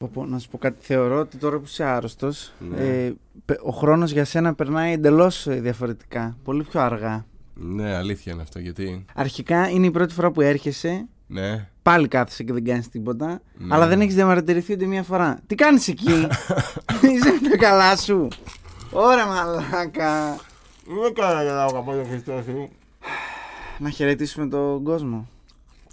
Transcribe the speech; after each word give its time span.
Πω, 0.00 0.10
πω, 0.12 0.24
να 0.26 0.38
σου 0.38 0.48
πω 0.48 0.58
κάτι. 0.58 0.76
Θεωρώ 0.80 1.18
ότι 1.18 1.36
τώρα 1.36 1.56
που 1.56 1.62
είσαι 1.66 1.84
άρρωστος, 1.84 2.52
Ναι. 2.70 2.76
ε, 2.86 3.12
πε- 3.44 3.60
ο 3.62 3.70
χρόνος 3.70 4.10
για 4.10 4.24
σένα 4.24 4.54
περνάει 4.54 4.92
εντελώς 4.92 5.46
διαφορετικά. 5.48 6.36
Πολύ 6.44 6.62
πιο 6.64 6.80
αργά. 6.80 7.24
Ναι, 7.54 7.94
αλήθεια 7.94 8.32
είναι 8.32 8.42
αυτό. 8.42 8.58
Γιατί. 8.58 9.04
Αρχικά 9.14 9.68
είναι 9.68 9.86
η 9.86 9.90
πρώτη 9.90 10.14
φορά 10.14 10.30
που 10.30 10.40
έρχεσαι. 10.40 11.06
Ναι. 11.26 11.68
Πάλι 11.82 12.08
κάθεσαι 12.08 12.42
και 12.42 12.52
δεν 12.52 12.64
κάνεις 12.64 12.88
τίποτα. 12.88 13.40
Ναι. 13.58 13.74
Αλλά 13.74 13.86
δεν 13.86 14.00
έχεις 14.00 14.14
διαμαρτυρηθεί 14.14 14.72
ούτε 14.72 14.84
μία 14.86 15.02
φορά. 15.02 15.38
Τι 15.46 15.54
κάνεις 15.54 15.88
εκεί, 15.88 16.10
Είσαι 17.12 17.38
με 17.42 17.48
τα 17.50 17.56
καλά 17.58 17.96
σου. 17.96 18.28
Ωραία, 18.92 19.26
μαλάκα. 19.26 20.36
Δεν 21.02 21.14
κάνω 21.14 21.42
για 21.42 21.52
να 21.52 21.62
αγαπώ 21.62 21.92
τον 21.92 22.06
Χριστός 22.10 22.44
σου. 22.44 22.68
Να 23.78 23.90
χαιρετήσουμε 23.90 24.46
τον 24.48 24.82
κόσμο. 24.84 25.28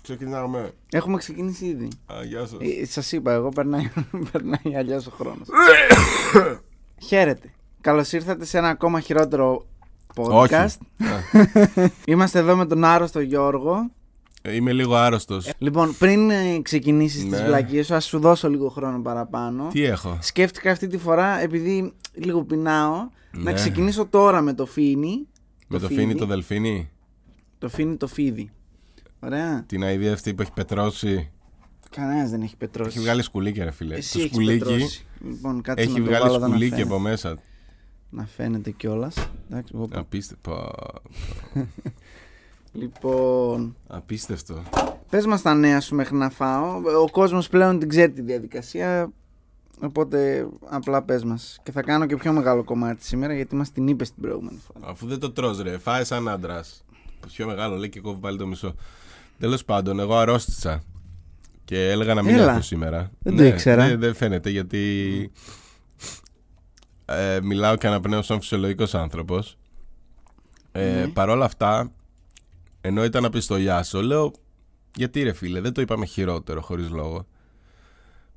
Ξεκινάμε. 0.08 0.72
Έχουμε 0.92 1.18
ξεκινήσει 1.18 1.66
ήδη. 1.66 1.88
Α, 2.06 2.24
γεια 2.24 2.40
σας. 2.46 2.58
Ε, 2.82 2.86
Σας 2.86 3.12
είπα, 3.12 3.32
εγώ 3.32 3.50
περνάει, 3.50 3.92
περνάει 4.32 4.76
αλλιώς 4.78 5.08
ο 5.08 5.12
χρόνος. 5.12 5.48
Χαίρετε. 7.08 7.52
Καλώς 7.82 8.12
ήρθατε 8.12 8.46
σε 8.46 8.58
ένα 8.58 8.68
ακόμα 8.70 9.00
χειρότερο 9.00 9.66
podcast. 10.16 10.78
Είμαστε 12.08 12.40
εδώ 12.40 12.56
με 12.56 12.66
τον 12.66 12.84
άρρωστο 12.84 13.20
Γιώργο. 13.20 13.92
Ε, 14.42 14.56
Είμαι 14.56 14.72
λίγο 14.74 14.96
άρρωστος. 14.96 15.52
Λοιπόν, 15.58 15.96
πριν 15.98 16.30
ε, 16.30 16.60
ξεκινήσεις 16.62 17.22
τις 17.24 17.32
Ναι. 17.40 17.46
βλακίες 17.46 17.86
σου, 17.86 17.96
ας 17.96 18.06
σου 18.06 18.20
δώσω 18.20 18.50
λίγο 18.50 18.70
χρόνο 18.70 19.02
παραπάνω. 19.02 19.68
Τι 19.72 19.84
έχω; 19.84 20.18
Σκέφτηκα 20.22 20.72
αυτή 20.72 20.88
τη 20.88 20.98
φορά, 20.98 21.42
επειδή 21.42 21.94
λίγο 22.14 22.44
πεινάω, 22.44 22.96
να 23.32 23.42
Ναι. 23.42 23.54
ξεκινήσω 23.54 24.06
τώρα 24.06 24.42
με 24.42 24.54
το 24.54 24.66
φίνι. 24.66 25.28
Με 25.68 25.80
το 25.80 25.88
φίνι 25.88 26.16
το 26.16 26.26
δελφίνι; 26.26 26.90
Το 27.58 27.70
φίνι 27.70 27.96
το 27.96 28.08
φίδι. 28.08 28.52
Ωραία. 29.20 29.64
Την 29.68 29.84
αηδία 29.84 30.14
αυτή 30.14 30.34
που 30.34 30.42
έχει 30.42 30.52
πετρώσει. 30.54 31.32
Κανένας 31.90 32.30
δεν 32.30 32.42
έχει 32.42 32.58
πετρώσει. 32.58 32.90
Έχει 32.90 33.00
βγάλει 33.00 33.22
σκουλίκι, 33.22 33.64
ρε 33.64 33.72
φίλε. 33.72 33.96
Εσύ 33.96 34.14
το 34.14 34.20
έχεις 34.20 34.32
σκουλίκι 34.32 34.64
πετρώσει. 34.64 35.06
Λοιπόν, 35.26 35.62
κάτσε 35.62 35.84
έχει 35.84 35.94
να 35.94 35.98
το 36.00 36.04
βγάλει 36.06 36.22
βάλω 36.22 36.36
εδώ 36.36 36.42
να 36.42 36.48
σκουλίκι 36.48 36.70
φαίνεται. 36.76 36.90
από 36.94 37.00
μέσα. 37.00 37.38
Να 38.10 38.26
φαίνεται 38.26 38.72
κιόλας. 38.72 39.30
Απίστευτο. 39.92 40.72
Λοιπόν, 42.72 43.76
Απίστευτο. 43.88 44.64
πες 45.10 45.26
μας 45.26 45.42
τα 45.42 45.54
νέα 45.54 45.82
σου 45.82 45.96
μέχρι 45.96 46.16
να 46.16 46.30
φάω. 46.30 46.82
Ο 47.04 47.10
κόσμος 47.12 47.50
πλέον 47.50 47.80
την 47.80 47.90
ξέρει 47.90 48.12
τη 48.12 48.22
διαδικασία. 48.22 49.12
Οπότε 49.82 50.48
απλά 50.70 51.02
πες 51.04 51.24
μας. 51.24 51.60
Και 51.64 51.72
θα 51.72 51.82
κάνω 51.82 52.06
και 52.06 52.16
πιο 52.16 52.34
μεγάλο 52.34 52.64
κομμάτι 52.64 53.04
σήμερα 53.06 53.34
γιατί 53.34 53.56
μας 53.56 53.72
την 53.72 53.88
είπες 53.88 54.14
την 54.14 54.22
προηγούμενη 54.22 54.60
φορά. 54.68 54.88
Αφού 54.90 55.08
δεν 55.08 55.20
το 55.20 55.32
τρως 55.32 55.62
ρε, 55.62 55.78
φάε 55.78 56.04
σαν 56.04 56.28
άντρας. 56.28 56.86
Πιο 57.28 57.48
μεγάλο 57.48 57.76
λέει 57.76 57.90
και 57.90 58.00
κόβει 58.00 58.20
πάλι 58.20 58.38
το 58.38 58.48
μισό. 58.48 58.76
Τέλος 59.40 59.66
πάντων, 59.66 60.00
εγώ 60.00 60.16
αρρώστησα. 60.18 60.84
Και 61.66 61.90
έλεγα 61.90 62.14
να 62.14 62.24
μην 62.24 62.34
Έλα. 62.36 62.50
έρθω 62.50 62.62
σήμερα. 62.62 63.12
Δεν 63.20 63.38
το 63.38 63.44
ήξερα. 63.44 63.88
Δεν, 63.88 64.00
δεν 64.00 64.16
φαίνεται 64.16 64.50
γιατί. 64.50 65.32
Ε, 67.06 67.40
μιλάω 67.42 67.76
και 67.76 67.88
αναπνέω 67.88 68.22
σαν 68.22 68.40
φυσιολογικός 68.40 68.96
άνθρωπος 68.96 69.58
ε, 70.72 70.94
Ναι. 70.94 71.08
Παρ' 71.08 71.30
όλα 71.30 71.46
αυτά, 71.46 71.92
ενώ 72.82 73.04
ήταν 73.04 73.24
να 73.24 73.30
πεις 73.30 73.44
στο 73.44 73.58
Γιάσο, 73.58 74.02
λέω 74.02 74.32
γιατί 74.96 75.24
ρε 75.24 75.34
φίλε, 75.34 75.62
δεν 75.62 75.74
το 75.74 75.82
είπαμε 75.82 76.06
χειρότερο 76.06 76.62
χωρίς 76.62 76.90
λόγο. 76.90 77.28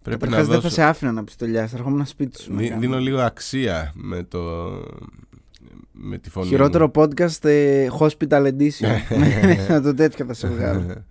Πρέπει 0.02 0.20
να 0.24 0.28
Καταρχάς 0.28 0.46
δεν 0.46 0.54
θα 0.56 0.60
δώσω. 0.62 0.74
σε 0.74 0.82
άφηνα 0.82 1.12
να 1.12 1.24
πιστολιάσεις. 1.24 1.70
Θα 1.70 1.76
ερχόμουν 1.76 2.06
σπίτι 2.06 2.40
σου. 2.42 2.52
να 2.52 2.58
Δι- 2.58 2.68
κάνω. 2.68 2.80
δίνω 2.80 2.98
λίγο 2.98 3.20
αξία 3.20 3.92
με 3.94 4.22
το. 4.22 4.68
Με 6.02 6.18
τη 6.18 6.30
φωνή. 6.30 6.46
Χειρότερο 6.46 6.90
podcast 6.94 7.44
ε, 7.44 7.88
hospital 7.98 8.52
edition. 8.52 8.88
Με 9.68 9.80
το 9.80 9.94
τέτοιο 9.94 10.24
θα 10.24 10.34
σε 10.34 10.48
βγάλω. 10.48 10.80
μου. 10.80 11.04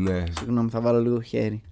ναι, 0.00 0.24
Συγγνώμη, 0.38 0.70
θα 0.70 0.80
βάλω 0.80 1.00
λίγο 1.00 1.20
χέρι. 1.20 1.62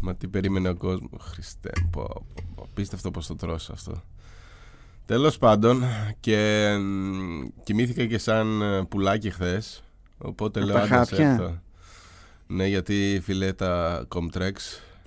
μα 0.00 0.14
τι 0.14 0.28
περίμενε 0.28 0.68
ο 0.68 0.74
κόσμος. 0.74 1.22
Χριστέ, 1.32 1.70
μου, 1.82 1.88
πω, 1.90 2.02
πω, 2.34 2.44
πω. 2.54 2.62
Απίστευτο 2.70 3.10
πώ 3.10 3.20
το 3.26 3.34
τρως 3.36 3.70
αυτό. 3.70 4.02
Τέλος 5.06 5.38
πάντων, 5.38 5.82
και 6.20 6.68
μ, 6.80 7.40
κοιμήθηκα 7.62 8.06
και 8.06 8.18
σαν 8.18 8.62
ε, 8.62 8.84
πουλάκι 8.84 9.30
χθες. 9.30 9.84
Οπότε 10.18 10.58
Από 10.60 10.68
λέω 10.68 10.76
τα 10.76 10.82
άντε 10.82 10.96
να 10.96 11.04
σε 11.04 11.14
χάπια; 11.14 11.30
έρθω. 11.30 11.58
Ναι, 12.46 12.66
γιατί 12.66 13.20
φίλε 13.22 13.52
τα 13.52 14.06
Comtrex 14.14 14.52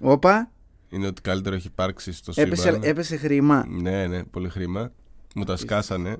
Όπα, 0.01 0.51
είναι 0.89 1.07
ότι 1.07 1.21
καλύτερο 1.21 1.55
έχει 1.55 1.67
υπάρξει 1.67 2.11
στο 2.11 2.31
σύμπαν. 2.31 2.51
έπεσε, 2.51 2.79
έπεσε 2.81 3.15
χρήμα. 3.17 3.65
Ναι, 3.67 4.07
ναι, 4.07 4.23
πολύ 4.23 4.49
χρήμα. 4.49 4.91
Μου 5.35 5.43
τα 5.43 5.57
σκάσανε. 5.57 6.17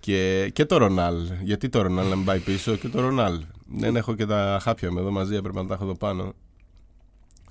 Και, 0.00 0.50
και 0.52 0.64
το 0.64 0.76
Ρονάλ. 0.76 1.32
Γιατί 1.42 1.68
το 1.68 1.82
Ρονάλ 1.82 2.08
να 2.08 2.16
μην 2.16 2.24
πάει 2.24 2.38
πίσω; 2.38 2.76
Και 2.76 2.88
το 2.88 3.00
Ρονάλ. 3.00 3.44
Δεν 3.66 3.96
έχω 3.96 4.14
και 4.14 4.26
τα 4.26 4.58
χάπια 4.62 4.92
μου 4.92 4.98
εδώ 4.98 5.10
μαζί, 5.10 5.34
έπρεπε 5.34 5.60
να 5.60 5.66
τα 5.66 5.74
έχω 5.74 5.84
εδώ 5.84 5.94
πάνω. 5.94 6.32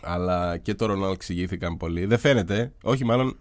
Αλλά 0.02 0.58
και 0.58 0.75
το 0.75 0.85
Ρονάλ 0.85 1.12
εξηγήθηκαν 1.12 1.78
πολύ. 1.78 2.06
Δεν 2.06 2.19
φαίνεται, 2.19 2.74
όχι 2.84 3.06
μάλλον. 3.06 3.38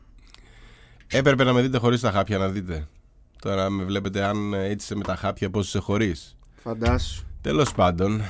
Έπρεπε 1.07 1.45
να 1.45 1.53
με 1.53 1.63
δείτε 1.63 1.79
χωρίς 1.79 2.01
τα 2.01 2.11
χάπια 2.11 2.39
να 2.39 2.49
δείτε. 2.49 2.89
Τώρα 3.41 3.71
με 3.71 3.85
βλέπετε 3.85 4.25
αν 4.25 4.55
έτσι 4.55 4.75
είσαι 4.75 4.95
με 4.95 5.05
τα 5.05 5.17
χάπια 5.17 5.51
πώς 5.51 5.67
είσαι 5.67 5.79
χωρίς. 5.79 6.37
Φαντάσου. 6.63 7.27
Τέλος 7.41 7.73
πάντων, 7.73 8.23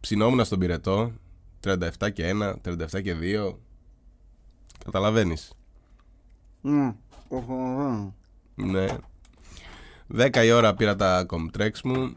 ψινόμουν 0.00 0.44
στον 0.44 0.58
πυρετό. 0.58 1.12
37 1.64 2.10
και 2.12 2.32
1, 2.42 2.54
37 2.62 3.02
και 3.02 3.14
2. 3.20 3.56
Καταλαβαίνεις. 4.84 5.52
Ναι. 6.60 6.94
Οχο, 7.28 8.14
Ναι. 8.54 8.86
10 10.16 10.44
η 10.44 10.50
ώρα 10.50 10.74
πήρα 10.74 10.96
τα 10.96 11.26
Comtrex 11.30 11.70
μου. 11.84 12.12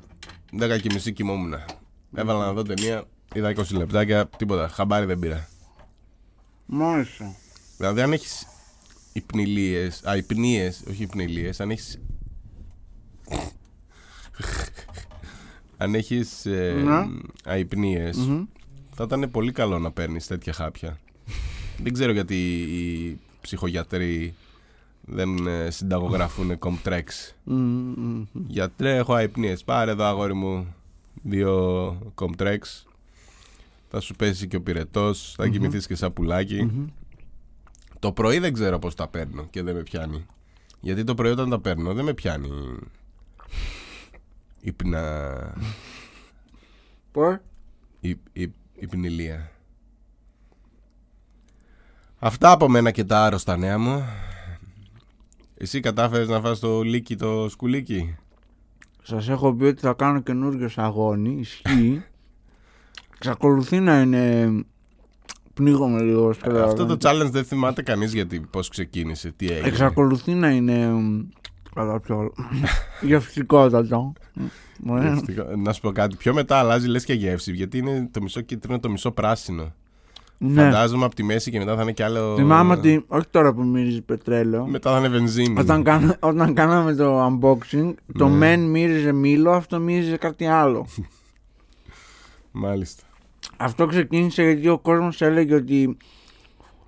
10 0.60 0.78
και 0.82 0.90
μισή 0.94 1.14
κοιμόμουν. 1.14 1.54
Έβαλα 2.16 2.46
να 2.46 2.54
δω 2.54 2.62
ταινία. 2.64 3.04
Είδα 3.34 3.50
20 3.50 3.64
λεπτάκια. 3.78 4.28
Τίποτα. 4.38 4.68
Χαμπάρι 4.68 5.06
δεν 5.06 5.20
πήρα. 5.20 5.48
Μάλιστα. 6.66 7.36
Δηλαδή, 7.78 8.02
αν 8.02 8.14
έχεις 8.14 8.48
υπνηλίες. 9.14 10.04
Α, 10.10 10.16
υπνίες. 10.18 10.84
Όχι 10.90 11.04
υπνηλίες. 11.04 11.60
Αν 11.60 11.70
έχεις. 11.72 12.00
αν 15.78 15.96
έχεις 15.96 16.46
ε, 16.46 16.74
Ναι. 16.84 17.08
αϊπνίες, 17.46 18.18
Μμμ. 18.18 18.44
θα 18.96 19.04
ήταν 19.04 19.32
πολύ 19.32 19.52
καλό 19.52 19.80
να 19.80 19.92
παίρνεις 19.92 20.28
τέτοια 20.28 20.54
χάπια. 20.54 20.98
δεν 21.84 21.94
ξέρω 21.94 22.12
γιατί 22.12 22.36
οι 22.62 23.20
ψυχογιατροί 23.42 24.34
δεν 25.02 25.48
ε, 25.48 25.70
συνταγογραφούν 25.70 26.58
Comtrex. 26.60 27.04
Μμμ, 27.44 27.94
μμμ. 27.98 28.26
Γιατρέ, 28.48 28.96
έχω 28.96 29.14
αϊπνίες. 29.14 29.64
Πάρε 29.64 29.92
εδώ, 29.92 30.04
αγόρι 30.04 30.34
μου, 30.34 30.76
δύο 31.24 32.14
Comtrex. 32.16 32.60
Θα 33.90 34.00
σου 34.00 34.16
πέσει 34.16 34.48
και 34.48 34.56
ο 34.56 34.62
πυρετός, 34.62 35.34
θα 35.38 35.48
κοιμηθείς 35.48 35.88
και 35.88 35.96
σαν 35.96 36.14
πουλάκι. 36.14 36.64
Μμμ. 36.64 36.88
Το 38.00 38.12
πρωί 38.12 38.40
δεν 38.40 38.54
ξέρω 38.54 38.80
πώς 38.80 38.96
τα 38.96 39.08
παίρνω 39.08 39.48
και 39.50 39.64
δεν 39.64 39.76
με 39.76 39.82
πιάνει. 39.82 40.26
Γιατί 40.80 41.04
το 41.04 41.16
πρωί 41.16 41.32
όταν 41.32 41.50
τα 41.50 41.60
παίρνω 41.60 41.94
δεν 41.94 42.06
με 42.06 42.14
πιάνει 42.14 42.50
υπνα... 44.62 45.54
Πώς; 47.12 47.38
υ, 48.00 48.16
υ, 48.34 48.50
υπνηλία. 48.74 49.52
Αυτά 52.20 52.52
από 52.52 52.70
μένα 52.70 52.92
και 52.92 53.04
τα 53.04 53.26
άρρωστα 53.26 53.58
νέα 53.58 53.78
μου. 53.78 54.04
Εσύ 55.62 55.80
κατάφερες 55.80 56.28
να 56.28 56.42
φας 56.42 56.60
το 56.60 56.82
λίκι 56.82 57.16
το 57.16 57.50
σκουλίκι; 57.50 58.16
Σας 59.04 59.30
έχω 59.30 59.54
πει 59.54 59.64
ότι 59.64 59.82
θα 59.82 59.94
κάνω 59.94 60.22
καινούριο 60.22 60.70
αγώνι, 60.76 61.40
ισχύει. 61.40 62.04
Εξακολουθεί 63.16 63.80
να 63.80 64.02
είναι... 64.02 64.50
Πνίγομαι 65.54 66.02
λίγο 66.02 66.34
στο 66.34 66.64
Αυτό 66.64 66.86
το 66.86 66.98
challenge 67.00 67.30
δεν 67.32 67.44
θυμάται 67.44 67.82
κανείς 67.82 68.14
γιατί 68.14 68.40
πώς 68.40 68.68
ξεκίνησε, 68.68 69.32
τι 69.36 69.52
έγινε. 69.52 69.68
Εξακολουθεί 69.68 70.34
να 70.34 70.50
είναι... 70.50 70.88
μ, 70.88 71.28
Καλά 71.76 72.00
πιο... 72.00 72.34
Γευστικότατο. 73.02 74.14
Ωραία. 74.88 75.08
Γευστικό. 75.08 75.56
Να 75.56 75.74
σου 75.74 75.82
πω 75.82 75.92
κάτι. 75.92 76.16
Πιο 76.16 76.34
μετά 76.34 76.58
αλλάζει 76.58 76.88
λες 76.88 77.06
και 77.06 77.14
γεύση. 77.14 77.52
Γιατί 77.52 77.78
είναι 77.78 78.10
το 78.12 78.22
μισό 78.22 78.42
κίτρινο, 78.42 78.80
το 78.80 78.90
μισό 78.90 79.12
πράσινο. 79.12 79.74
Ναι. 80.42 80.62
Φαντάζομαι 80.64 81.06
από 81.06 81.16
τη 81.16 81.24
μέση 81.24 81.52
και 81.52 81.58
μετά 81.58 81.76
θα 81.76 81.82
είναι 81.82 81.92
κι 81.92 82.04
άλλο. 82.04 82.36
Θυμάμαι 82.36 82.74
ότι, 82.74 83.06
όχι 83.08 83.28
τώρα 83.32 83.54
που 83.54 83.64
μυρίζει 83.64 84.02
πετρέλαιο, 84.02 84.66
Μετά 84.68 84.92
θα 84.92 84.98
είναι 84.98 85.08
βενζίνη. 85.08 85.60
όταν, 85.60 85.84
κάνα, 85.84 86.16
όταν 86.20 86.54
κάναμε 86.54 86.94
το 86.96 87.26
unboxing, 87.26 87.94
το 88.18 88.28
Ναι. 88.28 88.36
μεν 88.36 88.60
μύριζε 88.70 89.12
μήλο, 89.12 89.52
αυτό 89.52 89.80
μύριζε 89.80 90.18
κάτι 90.18 90.46
άλλο. 90.46 90.88
Μάλιστα. 92.52 93.04
αυτό 93.58 93.86
ξεκίνησε 93.86 94.44
γιατί 94.44 94.68
ο 94.70 94.78
κόσμος 94.78 95.22
έλεγε 95.22 95.56
ότι 95.56 95.98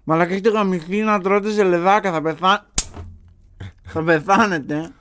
Μαλάκα 0.03 0.31
έχετε 0.31 0.49
γαμηθεί 0.49 1.01
να 1.01 1.19
τρώτε 1.21 1.49
ζελεδάκα, 1.49 2.11
θα 2.11 2.21
πεθά... 2.21 2.65
θα 3.83 4.03
πεθάνετε. 4.03 4.91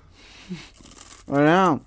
Ωραία. 1.26 1.80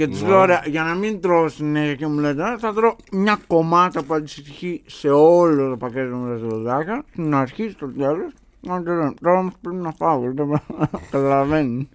Και 0.00 0.08
τους 0.08 0.22
Ναι. 0.22 0.28
λέω, 0.28 0.38
ωραία, 0.40 0.62
για 0.66 0.82
να 0.82 0.94
μην 0.94 1.20
τρώω 1.20 1.48
συνέχεια 1.48 1.94
και 1.94 2.06
μου 2.06 2.18
λέτε, 2.18 2.42
«Α, 2.42 2.58
θα 2.58 2.72
τρώω 2.72 2.96
μια 3.12 3.38
κομμάτα 3.46 4.02
που 4.02 4.14
αντιστοιχεί 4.14 4.82
σε 4.86 5.10
όλο 5.10 5.70
το 5.70 5.76
πακέτο 5.76 6.16
με 6.16 6.30
τα 6.30 6.36
ζελεδάκα, 6.36 7.04
στην 7.12 7.34
αρχή, 7.34 7.70
στο 7.70 7.86
τέλος. 7.92 8.32
Να 8.60 8.82
το 8.82 8.92
λέω. 8.92 9.14
Τώρα 9.20 9.38
όμως 9.38 9.52
πρέπει 9.60 9.76
να 9.76 9.92
φάω, 9.92 10.20
δεν 10.20 10.60
καταλαβαίνεις. 11.10 11.86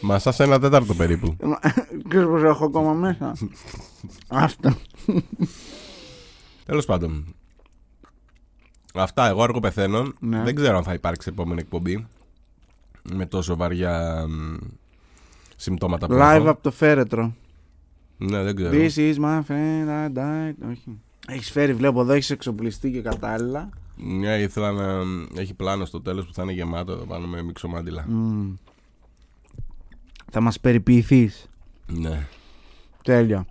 Μασά 0.00 0.32
σε 0.32 0.42
ένα 0.42 0.60
τέταρτο 0.60 0.94
περίπου. 0.94 1.36
Ξέρεις 2.08 2.26
πως 2.28 2.42
έχω 2.42 2.64
ακόμα 2.64 2.92
μέσα; 2.92 3.32
Άστα. 4.28 4.76
Τέλος 6.66 6.84
πάντων. 6.84 7.34
Αυτά. 8.94 9.28
Εγώ 9.28 9.42
αργό 9.42 9.60
πεθαίνω. 9.60 10.12
Ναι. 10.20 10.42
Δεν 10.42 10.54
ξέρω 10.54 10.76
αν 10.76 10.84
θα 10.84 10.92
υπάρξει 10.92 11.28
επόμενη 11.32 11.60
εκπομπή. 11.60 12.06
Με 13.12 13.26
τόσο 13.26 13.56
βαριά 13.56 14.24
μ, 14.28 14.54
συμπτώματα 15.56 16.06
που 16.06 16.14
Live 16.14 16.34
έχω. 16.34 16.50
από 16.50 16.62
το 16.62 16.70
φέρετρο. 16.70 17.34
Ναι, 18.18 18.42
δεν 18.42 18.56
ξέρω. 18.56 18.70
This 18.72 18.96
is 18.96 19.14
my 19.14 19.40
friend, 19.48 19.88
I 19.88 20.18
died. 20.18 20.70
Όχι. 20.70 21.00
Έχεις 21.28 21.50
φέρει, 21.50 21.74
βλέπω 21.74 22.00
εδώ, 22.00 22.12
έχεις 22.12 22.30
εξοπλιστεί 22.30 22.90
και 22.90 23.00
κατάλληλα. 23.00 23.68
Ναι, 23.96 24.38
ήθελα 24.38 24.72
να 24.72 25.02
έχει 25.40 25.54
πλάνο 25.54 25.84
στο 25.84 26.00
τέλος 26.00 26.26
που 26.26 26.32
θα 26.32 26.42
είναι 26.42 26.52
γεμάτο 26.52 26.92
εδώ 26.92 27.04
πάνω 27.04 27.26
με 27.26 27.42
μιξομάντιλα. 27.42 28.04
Μμμ. 28.08 28.54
Θα 30.30 30.40
μας 30.40 30.60
περιποιηθείς. 30.60 31.48
Ναι. 31.86 32.26
Τέλεια. 33.02 33.46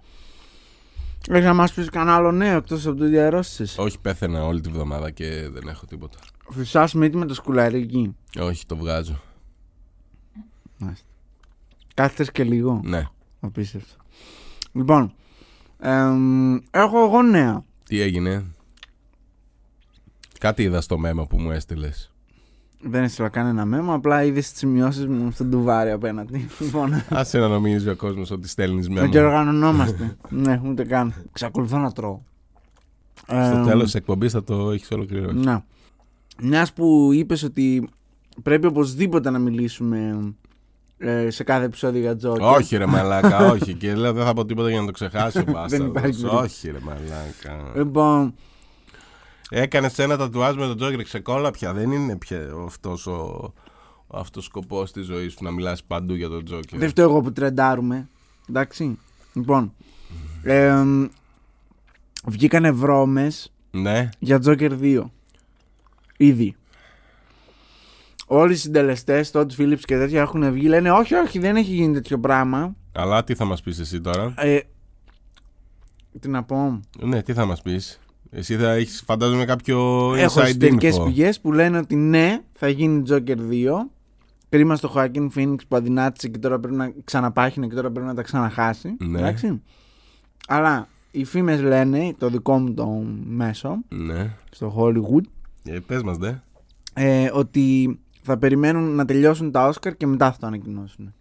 Έχεις 1.30 1.46
να 1.46 1.54
μας 1.54 1.74
πεις 1.74 1.90
κανένα 1.90 2.16
άλλο 2.16 2.32
νέο 2.32 2.58
εκτός 2.58 2.88
από 2.88 2.98
το 2.98 3.08
διαρρώσεις; 3.08 3.78
Όχι, 3.78 4.00
πέθαινα 4.00 4.46
όλη 4.46 4.62
τη 4.62 4.70
βδομάδα 4.70 5.12
και 5.12 5.50
δεν 5.54 5.68
έχω 5.68 5.86
τίποτα. 5.86 6.18
Φυσάς 6.50 6.94
μύτη 6.94 7.18
με 7.18 7.26
το 7.26 7.34
σκουλαρίκι. 7.34 8.16
Όχι, 8.40 8.66
το 8.66 8.76
βγάζω. 8.76 9.22
Κάθεσαι 11.96 12.32
και 12.32 12.44
λίγο. 12.44 12.82
Ναι. 12.84 13.04
Απίστευτο. 13.40 13.96
Λοιπόν, 14.72 15.14
εμ, 15.80 16.56
έχω 16.72 17.04
εγώ 17.06 17.22
νέα. 17.22 17.64
Τι 17.86 18.00
έγινε; 18.02 18.46
Κάτι 20.40 20.64
είδα 20.64 20.82
στο 20.82 20.98
μέμα 20.98 21.26
που 21.28 21.40
μου 21.40 21.52
έστειλες. 21.52 22.10
Δεν 22.82 23.04
έστειλα 23.04 23.30
κανένα 23.30 23.66
μέμο, 23.66 23.94
απλά 23.94 24.24
είδες 24.24 24.50
τις 24.50 24.60
σημειώσεις 24.60 25.06
μου 25.08 25.32
στον 25.32 25.52
τουβάρι 25.52 25.92
απέναντι. 25.92 26.48
Λοιπόν, 26.60 26.94
Άσε 27.10 27.40
να 27.40 27.48
νομίζεις 27.48 27.88
ο 27.88 27.96
κόσμος 27.96 28.32
ότι 28.32 28.48
στέλνεις 28.48 28.88
και 28.88 28.94
μέμα. 28.94 29.08
οργανωνόμαστε. 29.26 30.18
ναι, 30.30 30.62
ούτε 30.66 30.84
καν. 30.84 31.14
Ξακολουθώ 31.32 31.78
να 31.78 31.92
τρώω. 31.92 32.20
Στο 33.24 33.36
Εμ, 33.36 33.66
τέλος 33.66 33.84
της 33.84 33.96
εκπομπής 33.96 34.32
θα 34.32 34.44
το 34.44 34.72
έχεις 34.72 34.92
ολοκληρώσει. 34.92 35.36
Ναι. 35.38 35.64
Μιας 36.42 36.74
που 36.74 37.10
είπες 37.14 37.44
ότι 37.44 37.90
πρέπει 38.44 38.66
οπωσδήποτε 38.68 39.30
να 39.30 39.40
μιλήσουμε 39.40 40.18
ε, 40.98 41.30
σε 41.30 41.44
κάθε 41.44 41.66
επεισόδιο 41.66 42.02
για 42.02 42.16
Τζόκερ. 42.16 42.42
Όχι, 42.46 42.78
ρε 42.78 42.86
μαλάκα, 42.86 43.38
όχι. 43.54 43.74
Και 43.74 43.96
λέω 43.96 44.14
δεν 44.14 44.26
θα 44.26 44.34
πω 44.34 44.46
τίποτα 44.46 44.70
για 44.70 44.80
να 44.80 44.86
το 44.86 44.92
ξεχάσει 44.92 45.38
ο 45.40 45.44
μπάσταρδος. 45.48 45.88
υπάρχει 45.88 46.22
περίπτωση. 46.22 46.36
Όχι, 46.36 46.72
ρε 46.72 46.80
μαλάκα. 46.80 47.72
Λοιπόν, 47.76 48.34
Έκανες 49.50 50.00
ένα 50.00 50.18
τατουάζ 50.18 50.56
με 50.56 50.66
τον 50.68 50.78
Τζόκερ 50.78 51.04
ξεκόλα 51.04 51.52
πια. 51.52 51.74
Δεν 51.74 51.92
είναι 51.92 52.18
πια 52.18 52.40
αυτός 52.66 53.08
ο. 53.08 53.54
Αυτός 54.08 54.44
ο 54.44 54.46
σκοπός 54.48 54.92
της 54.92 55.06
ζωής 55.06 55.32
σου 55.32 55.44
να 55.44 55.52
μιλάς 55.52 55.84
παντού 55.84 56.14
για 56.14 56.30
τον 56.30 56.46
Τζόκερ. 56.46 56.80
δεν 56.80 56.90
φταίω 56.90 57.10
εγώ 57.10 57.22
που 57.22 57.32
τρεντάρουμε. 57.34 58.08
Εντάξει. 58.50 59.00
Λοιπόν, 59.34 59.74
εμ, 60.44 61.08
βγήκανε 62.26 62.72
βρώμες 62.72 63.54
Ναι, 63.72 64.10
για 64.20 64.40
Joker 64.46 64.72
2. 64.82 65.02
Ήδη. 66.18 66.56
Όλοι 68.26 68.54
οι 68.54 68.56
συντελεστές, 68.56 69.32
Todd 69.34 69.48
Phillips 69.58 69.80
και 69.80 69.98
τέτοια 69.98 70.22
έχουν 70.22 70.52
βγει. 70.52 70.68
Λένε 70.68 70.92
όχι, 70.92 71.14
όχι, 71.16 71.40
δεν 71.40 71.56
έχει 71.56 71.72
γίνει 71.74 71.94
τέτοιο 71.94 72.20
πράγμα. 72.20 72.76
αλλά 72.92 73.24
τι 73.24 73.36
θα 73.36 73.46
μας 73.46 73.62
πεις 73.62 73.80
εσύ 73.80 74.02
τώρα; 74.02 74.34
Ε, 74.38 74.60
τι 76.20 76.28
να 76.30 76.44
πω. 76.44 76.80
Ναι, 77.00 77.22
τι 77.24 77.34
θα 77.34 77.46
μας 77.46 77.62
πεις; 77.62 78.00
Εσύ 78.32 78.56
θα 78.58 78.72
έχεις, 78.72 79.04
φαντάζομαι, 79.06 79.46
κάποιο 79.46 79.78
Έχω 80.18 80.40
inside 80.42 80.44
εσωτερικέ 80.44 80.90
info. 80.94 81.06
πηγές 81.06 81.40
που 81.40 81.52
λένε 81.54 81.78
ότι 81.78 81.96
ναι, 81.96 82.42
θα 82.54 82.68
γίνει 82.70 83.04
Joker 83.10 83.38
2. 83.38 83.90
Κρίμα 84.50 84.76
στο 84.76 84.92
Joaquin 84.96 85.28
Phoenix 85.36 85.56
που 85.68 85.76
αδυνάτησε 85.76 86.28
και 86.28 86.38
τώρα 86.38 86.60
πρέπει 86.60 86.76
να 86.76 86.94
ξαναπάχυνε 87.04 87.68
και 87.68 87.76
τώρα 87.76 87.92
πρέπει 87.92 88.08
να 88.08 88.14
τα 88.14 88.22
ξαναχάσει. 88.22 88.96
Ναι. 89.00 89.20
Εντάξει. 89.20 89.62
Αλλά 90.48 90.88
οι 91.12 91.24
φήμες 91.24 91.62
λένε, 91.62 92.16
το 92.18 92.30
δικό 92.30 92.58
μου 92.58 92.74
το 92.74 92.88
μέσο, 93.26 93.78
Ναι. 93.90 94.34
στο 94.52 94.76
Hollywood, 94.78 95.24
Ε, 95.64 95.80
πες 95.80 96.04
μας, 96.04 96.18
δε. 96.18 96.32
ε, 96.94 97.30
ότι 97.34 98.00
θα 98.26 98.38
περιμένουν 98.38 98.96
να 98.96 99.06
τελειώσουν 99.06 99.52
τα 99.52 99.74
Oscar 99.74 99.98
και 99.98 100.08
μετά 100.08 100.32
θα 100.32 100.38
το 100.40 100.48
ανακοινώσουν. 100.48 101.14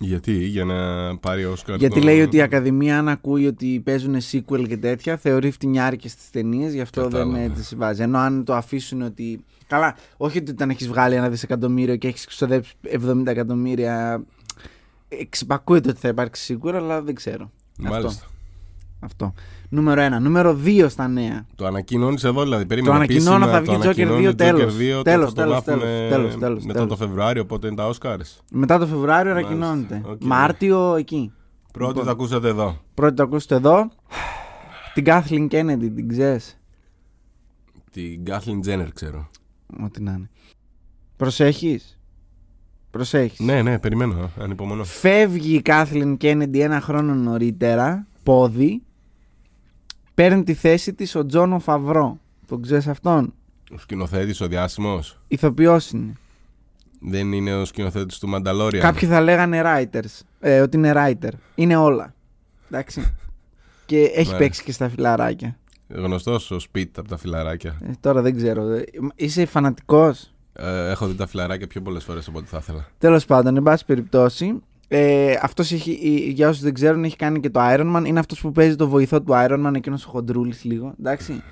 Γιατί, 0.00 0.32
για 0.32 0.64
να 0.64 1.16
πάρει 1.18 1.44
ο 1.44 1.50
Όσκαρ. 1.50 1.76
Γιατί 1.76 1.98
το- 1.98 2.04
λέει 2.04 2.20
ότι 2.20 2.36
η 2.36 2.40
Ακαδημία, 2.42 2.98
αν 2.98 3.08
ακούει 3.08 3.46
ότι 3.46 3.80
παίζουν 3.84 4.16
sequel 4.32 4.64
και 4.68 4.76
τέτοια, 4.76 5.16
θεωρεί 5.16 5.50
φτηνιάρικε 5.50 6.08
τι 6.08 6.30
ταινίες, 6.32 6.72
γι' 6.72 6.80
αυτό 6.80 7.02
Κατάλαβα. 7.02 7.32
δεν 7.38 7.54
τι 7.54 7.64
συμβάζει. 7.64 8.02
Ενώ 8.02 8.18
αν 8.18 8.44
το 8.44 8.54
αφήσουν 8.54 9.02
ότι. 9.02 9.44
Καλά, 9.66 9.96
όχι 10.16 10.38
ότι 10.38 10.50
όταν 10.50 10.70
έχεις 10.70 10.88
βγάλει 10.88 11.14
ένα 11.14 11.28
δισεκατομμύριο 11.28 11.96
και 11.96 12.08
έχεις 12.08 12.26
ξοδέψει 12.26 12.72
70 12.82 13.26
εκατομμύρια. 13.26 14.24
Εξυπακούεται 15.08 15.88
ότι 15.90 15.98
θα 16.00 16.08
υπάρξει 16.08 16.58
sequel, 16.62 16.72
αλλά 16.74 17.02
δεν 17.02 17.14
ξέρω. 17.14 17.50
Μάλιστα. 17.78 18.08
Αυτό. 18.08 18.26
Αυτό. 19.00 19.32
Νούμερο 19.68 20.02
1. 20.16 20.20
Νούμερο 20.20 20.58
2 20.64 20.86
στα 20.88 21.08
νέα. 21.08 21.46
Το 21.54 21.66
ανακοινώνεις 21.66 22.24
εδώ, 22.24 22.42
δηλαδή. 22.42 22.66
Περίμενα 22.66 22.94
Το 22.94 22.98
ανακοινώνω, 23.00 23.44
επίσημα, 23.44 23.52
θα 23.52 23.60
βγει 23.60 23.70
το 23.72 23.78
Joker 23.78 23.84
ανακοινώνει 23.84 24.26
2 24.26 24.30
Joker 24.30 24.36
τέλος. 24.36 24.76
2, 24.76 25.02
Τέλος, 25.04 25.24
θα 25.28 25.32
το 25.34 25.40
τέλος, 25.40 25.54
μάθουμε 25.54 25.78
τέλος, 25.86 26.10
τέλος, 26.10 26.36
τέλος, 26.38 26.64
μετά 26.64 26.78
τέλος. 26.78 26.88
το 26.98 27.04
Φεβρουάριο, 27.06 27.42
οπότε 27.42 27.66
είναι 27.66 27.76
τα 27.76 27.86
Όσκαρ. 27.88 28.18
Μετά 28.52 28.78
το 28.78 28.86
Φεβρουάριο 28.86 29.32
Μάλιστα. 29.32 29.54
ανακοινώνεται. 29.54 30.02
Οκ. 30.10 30.24
Μάρτιο 30.24 30.94
εκεί. 30.94 31.32
Πρώτη 31.72 31.88
Λοιπόν. 31.90 32.04
το 32.04 32.10
ακούσατε 32.10 32.48
εδώ. 32.48 32.76
Πρώτη 32.94 33.14
το 33.14 33.22
ακούσετε 33.22 33.54
εδώ. 33.54 33.90
Την 34.94 35.04
Kathleen 35.06 35.48
Kennedy, 35.50 35.90
την 35.94 36.08
ξέρεις; 36.08 36.60
Την 37.90 38.22
Kathleen 38.26 38.66
Jenner, 38.68 38.88
ξέρω. 38.94 39.30
Ό,τι 39.84 40.02
να 40.02 40.12
είναι. 40.12 40.30
Προσέχεις; 41.16 41.98
Προσέχεις. 42.90 43.38
Ναι, 43.40 43.62
ναι, 43.62 43.78
περιμένω. 43.78 44.30
Ανυπομονώ. 44.40 44.84
Φεύγει 44.84 45.54
η 45.54 45.62
Κάθλιν 45.62 46.16
Κέννεντι 46.16 46.60
ένα 46.60 46.80
χρόνο 46.80 47.14
νωρίτερα, 47.14 48.06
πόδι. 48.22 48.82
Παίρνει 50.18 50.42
τη 50.42 50.54
θέση 50.54 50.94
της 50.94 51.14
ο 51.14 51.26
Τζόνο 51.26 51.58
Φαβρό. 51.58 52.18
Τον 52.46 52.62
ξέρεις 52.62 52.86
αυτόν; 52.86 53.34
Ο 53.74 53.78
σκηνοθέτης, 53.78 54.40
ο 54.40 54.46
διάσημος. 54.46 55.20
Ηθοποιός 55.28 55.90
είναι. 55.90 56.12
Δεν 57.00 57.32
είναι 57.32 57.54
ο 57.54 57.64
σκηνοθέτης 57.64 58.18
του 58.18 58.28
Mandalorian. 58.34 58.78
Κάποιοι 58.78 59.08
θα 59.08 59.20
λέγανε 59.20 59.62
writers. 59.64 60.20
Ε, 60.40 60.60
ότι 60.60 60.76
είναι 60.76 60.92
writer. 60.96 61.30
Είναι 61.54 61.76
όλα. 61.76 62.14
Εντάξει. 62.70 63.14
και 63.86 64.02
έχει 64.02 64.32
Ναι. 64.32 64.38
παίξει 64.38 64.62
και 64.62 64.72
στα 64.72 64.88
φιλαράκια. 64.88 65.58
Γνωστός 65.88 66.50
ο 66.50 66.58
Σπιτ 66.58 66.98
από 66.98 67.08
τα 67.08 67.16
φιλαράκια. 67.16 67.78
Ε, 67.82 67.90
τώρα 68.00 68.22
δεν 68.22 68.36
ξέρω. 68.36 68.62
Ε, 68.70 68.84
Είσαι 69.14 69.46
φανατικός; 69.46 70.32
Ε, 70.52 70.90
έχω 70.90 71.06
δει 71.06 71.14
τα 71.14 71.26
φιλαράκια 71.26 71.66
πιο 71.66 71.80
πολλές 71.80 72.04
φορές 72.04 72.28
από 72.28 72.38
ό,τι 72.38 72.46
θα 72.46 72.58
ήθελα. 72.60 72.86
Τέλος 72.98 73.24
πάντων, 73.24 73.56
εν 73.56 73.62
πάση 73.62 73.84
περιπτώσει, 73.84 74.62
ε, 74.88 75.34
αυτός 75.42 75.72
έχει, 75.72 75.90
ε, 76.26 76.30
για 76.30 76.48
όσους 76.48 76.62
δεν 76.62 76.74
ξέρουν, 76.74 77.04
έχει 77.04 77.16
κάνει 77.16 77.40
και 77.40 77.50
το 77.50 77.60
Iron 77.62 77.96
Man. 77.96 78.02
Είναι 78.06 78.18
αυτός 78.18 78.40
που 78.40 78.52
παίζει 78.52 78.76
το 78.76 78.88
βοηθό 78.88 79.22
του 79.22 79.32
Iron 79.32 79.66
Man, 79.66 79.72
εκείνος 79.74 80.06
ο 80.06 80.08
χοντρούλης 80.10 80.64
λίγο. 80.64 80.94
Εντάξει. 81.00 81.42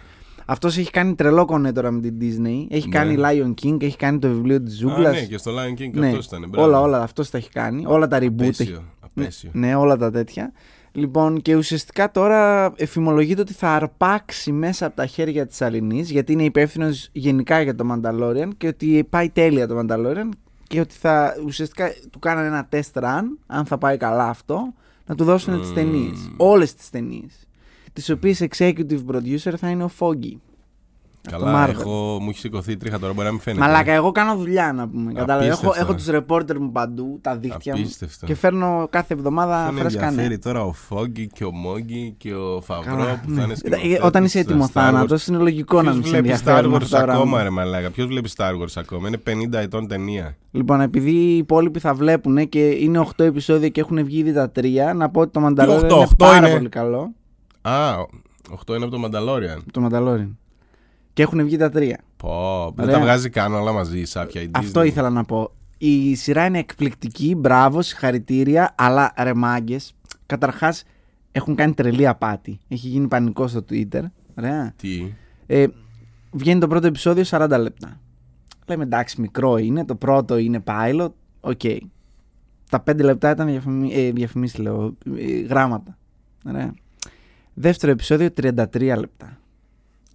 Αυτός 0.48 0.76
έχει 0.78 0.90
κάνει 0.90 1.14
τρελό 1.14 1.44
κονέ 1.44 1.72
τώρα 1.72 1.90
με 1.90 2.00
την 2.00 2.14
Disney. 2.20 2.66
Έχει 2.70 2.88
Ναι. 2.88 2.94
κάνει 2.98 3.16
Lion 3.18 3.54
King, 3.66 3.82
έχει 3.82 3.96
κάνει 3.96 4.18
το 4.18 4.28
βιβλίο 4.28 4.62
της 4.62 4.74
Α, 4.74 4.76
Ζούγκλας. 4.76 5.14
ναι, 5.14 5.20
και 5.26 5.38
στο 5.38 5.50
Lion 5.52 5.80
King 5.80 5.90
Ναι, 5.92 6.06
αυτός 6.06 6.26
ήταν. 6.26 6.46
μπράβο. 6.48 6.66
όλα, 6.68 6.80
όλα, 6.80 7.02
αυτός 7.02 7.30
τα 7.30 7.38
έχει 7.38 7.50
κάνει. 7.50 7.82
Όλα 7.86 8.08
τα 8.08 8.18
reboot. 8.18 8.40
έχει- 8.40 8.62
Απέσιο. 8.62 8.82
απέσιο. 9.00 9.50
Ναι, 9.52 9.74
όλα 9.74 9.96
τα 9.96 10.10
τέτοια. 10.10 10.52
Λοιπόν, 10.92 11.42
και 11.42 11.54
ουσιαστικά 11.56 12.10
τώρα 12.10 12.72
εφημολογείται 12.76 13.40
ότι 13.40 13.52
θα 13.52 13.68
αρπάξει 13.70 14.52
μέσα 14.52 14.86
από 14.86 14.96
τα 14.96 15.06
χέρια 15.06 15.46
της 15.46 15.62
Αλληνής, 15.62 16.10
γιατί 16.10 16.32
είναι 16.32 16.44
υπεύθυνος 16.44 17.08
γενικά 17.12 17.60
για 17.62 17.74
το 17.74 17.84
Mandalorian 17.92 18.48
και 18.56 18.66
ότι 18.66 19.06
πάει 19.10 19.30
τέλεια 19.30 19.66
το 19.66 19.78
Mandalorian 19.80 20.28
και 20.68 20.80
ότι 20.80 20.94
θα 20.94 21.36
ουσιαστικά 21.44 21.94
του 22.10 22.18
κάνανε 22.18 22.46
ένα 22.46 22.68
test 22.72 23.02
run, 23.02 23.22
αν 23.46 23.64
θα 23.64 23.78
πάει 23.78 23.96
καλά 23.96 24.28
αυτό, 24.28 24.74
να 25.06 25.14
του 25.14 25.24
δώσουν 25.24 25.60
τις 25.60 25.68
Μμμ. 25.68 25.74
ταινίες. 25.74 26.30
Όλες 26.36 26.74
τις 26.74 26.90
ταινίες. 26.90 27.48
Τις 27.92 28.10
οποίες 28.10 28.46
executive 28.50 29.04
producer 29.10 29.54
θα 29.56 29.68
είναι 29.68 29.84
ο 29.84 29.90
Foggy. 29.98 30.32
Από 31.34 31.38
το 31.38 31.44
Καλά, 31.44 31.66
Marvel. 31.66 31.70
έχω, 31.70 32.18
μου 32.20 32.28
έχει 32.30 32.38
σηκωθεί 32.38 32.76
τρίχα 32.76 32.98
τώρα, 32.98 33.12
μπορεί 33.12 33.26
να 33.26 33.32
μην 33.32 33.40
φαίνεται. 33.40 33.64
Μαλάκα, 33.66 33.92
εγώ 33.92 34.12
κάνω 34.12 34.36
δουλειά 34.36 34.72
να 34.72 34.88
πούμε. 34.88 35.12
Κατάλαβες. 35.12 35.48
Έχω, 35.48 35.66
Απίστευτο. 35.68 35.92
έχω 35.92 35.94
τους 35.94 36.24
reporter 36.26 36.56
μου 36.60 36.72
παντού, 36.72 37.18
τα 37.22 37.36
δίκτυα 37.36 37.74
μου. 37.76 37.80
Απίστευτο. 37.82 38.26
Και 38.26 38.34
φέρνω 38.34 38.86
κάθε 38.90 39.14
εβδομάδα 39.14 39.64
Ποιον 39.68 39.78
φρέσκα 39.80 40.00
νέα. 40.00 40.08
ενδιαφέρει 40.08 40.38
τώρα 40.38 40.62
ο 40.64 40.72
Φόγκη 40.72 41.26
και 41.26 41.44
ο 41.44 41.50
Μόγκη 41.50 42.14
και 42.18 42.34
ο 42.34 42.60
Φαβρό 42.60 42.96
Καλά, 42.96 43.20
που 43.24 43.30
ναι. 43.30 43.36
θα 43.36 43.42
είναι 43.42 43.52
Ε, 43.52 43.56
σκηνοθέτης 43.56 43.98
Όταν 44.02 44.24
είσαι 44.24 44.40
στα 44.42 44.50
έτοιμος 44.50 44.66
Star 44.66 44.70
Wars. 44.70 44.82
θάνατος, 44.84 45.26
είναι 45.26 45.38
λογικό 45.38 45.76
να 45.76 45.82
Ποιος 45.82 45.94
μην 45.94 46.04
σε 46.04 46.10
βλέπει 46.10 46.28
Star 46.28 46.30
ενδιαφέρουν 46.38 46.74
Wars 46.74 46.76
αυτά 46.82 46.96
τα 46.96 47.02
ακόμα, 47.02 47.18
πράγματα. 47.18 47.42
ρε 47.42 47.50
Μαλάκα. 47.50 47.90
Ποιος 47.90 48.06
βλέπει 48.06 48.30
Star 48.36 48.50
Wars 48.62 48.72
ακόμα. 48.76 49.08
Είναι 49.08 49.18
50 49.26 49.58
ετών 49.58 49.88
ταινία. 49.88 50.36
Λοιπόν, 50.50 50.80
επειδή 50.80 51.10
οι 51.10 51.36
υπόλοιποι 51.36 51.78
θα 51.78 51.94
βλέπουν 51.94 52.48
και 52.48 52.68
είναι 52.68 52.98
8 53.16 53.24
επεισόδια 53.24 53.68
και 53.68 53.80
έχουν 53.80 54.04
βγει 54.04 54.18
ήδη 54.18 54.32
τα 54.32 54.52
3, 54.60 54.64
να 54.96 55.08
πω 55.10 55.20
ότι 55.20 55.30
το 55.30 55.46
Mandalorian 55.46 55.68
οκτώ, 55.68 55.94
είναι 55.94 55.94
οκτώ 55.94 56.16
πάρα 56.16 56.36
είναι; 56.36 56.56
πολύ 56.56 56.68
καλό. 56.68 57.12
Α, 57.62 57.72
8 58.66 58.74
είναι 58.76 58.84
από 58.84 58.96
το 58.96 59.02
Mandalorian. 59.04 59.58
Το 59.72 59.88
Mandalorian. 59.90 60.28
Και 61.16 61.22
έχουν 61.22 61.44
βγει 61.44 61.56
τα 61.56 61.70
3. 61.74 61.92
Πω, 62.16 62.72
δεν 62.76 62.84
Ωραία. 62.84 62.98
τα 62.98 63.02
βγάζει 63.04 63.28
καν 63.30 63.54
όλα 63.54 63.72
μαζί, 63.72 64.04
σάπια 64.04 64.42
η 64.42 64.50
Αυτό 64.52 64.80
Disney. 64.80 64.86
ήθελα 64.86 65.10
να 65.10 65.24
πω. 65.24 65.50
Η 65.78 66.14
σειρά 66.14 66.44
είναι 66.46 66.58
εκπληκτική, 66.58 67.34
μπράβο, 67.34 67.82
συγχαρητήρια, 67.82 68.74
αλλά 68.78 69.12
ρε 69.18 69.34
μάγκες, 69.34 69.94
καταρχάς 70.26 70.82
έχουν 71.32 71.54
κάνει 71.54 71.74
τρελή 71.74 72.06
απάτη. 72.06 72.58
Έχει 72.68 72.88
γίνει 72.88 73.08
πανικό 73.08 73.46
στο 73.48 73.64
Twitter. 73.70 74.02
Ωραία. 74.38 74.72
Τι; 74.76 75.12
Ε, 75.46 75.66
βγαίνει 76.32 76.60
το 76.60 76.68
πρώτο 76.68 76.86
επεισόδιο 76.86 77.24
40 77.26 77.48
λεπτά. 77.60 78.00
Λέμε 78.66 78.82
εντάξει, 78.82 79.20
μικρό 79.20 79.56
είναι. 79.56 79.84
Το 79.84 79.94
πρώτο 79.94 80.36
είναι 80.38 80.62
pilot. 80.66 81.08
OK. 81.40 81.60
Τα 82.70 82.82
5 82.90 82.96
λεπτά 83.00 83.30
ήταν 83.30 83.46
διαφημί... 83.46 83.92
ε, 83.94 84.10
διαφημίσεις, 84.12 84.58
λέω. 84.58 84.96
ε, 85.18 85.40
γράμματα. 85.40 85.96
Ωραία. 86.48 86.74
Δεύτερο 87.54 87.92
επεισόδιο 87.92 88.28
33 88.42 88.54
λεπτά. 88.98 89.38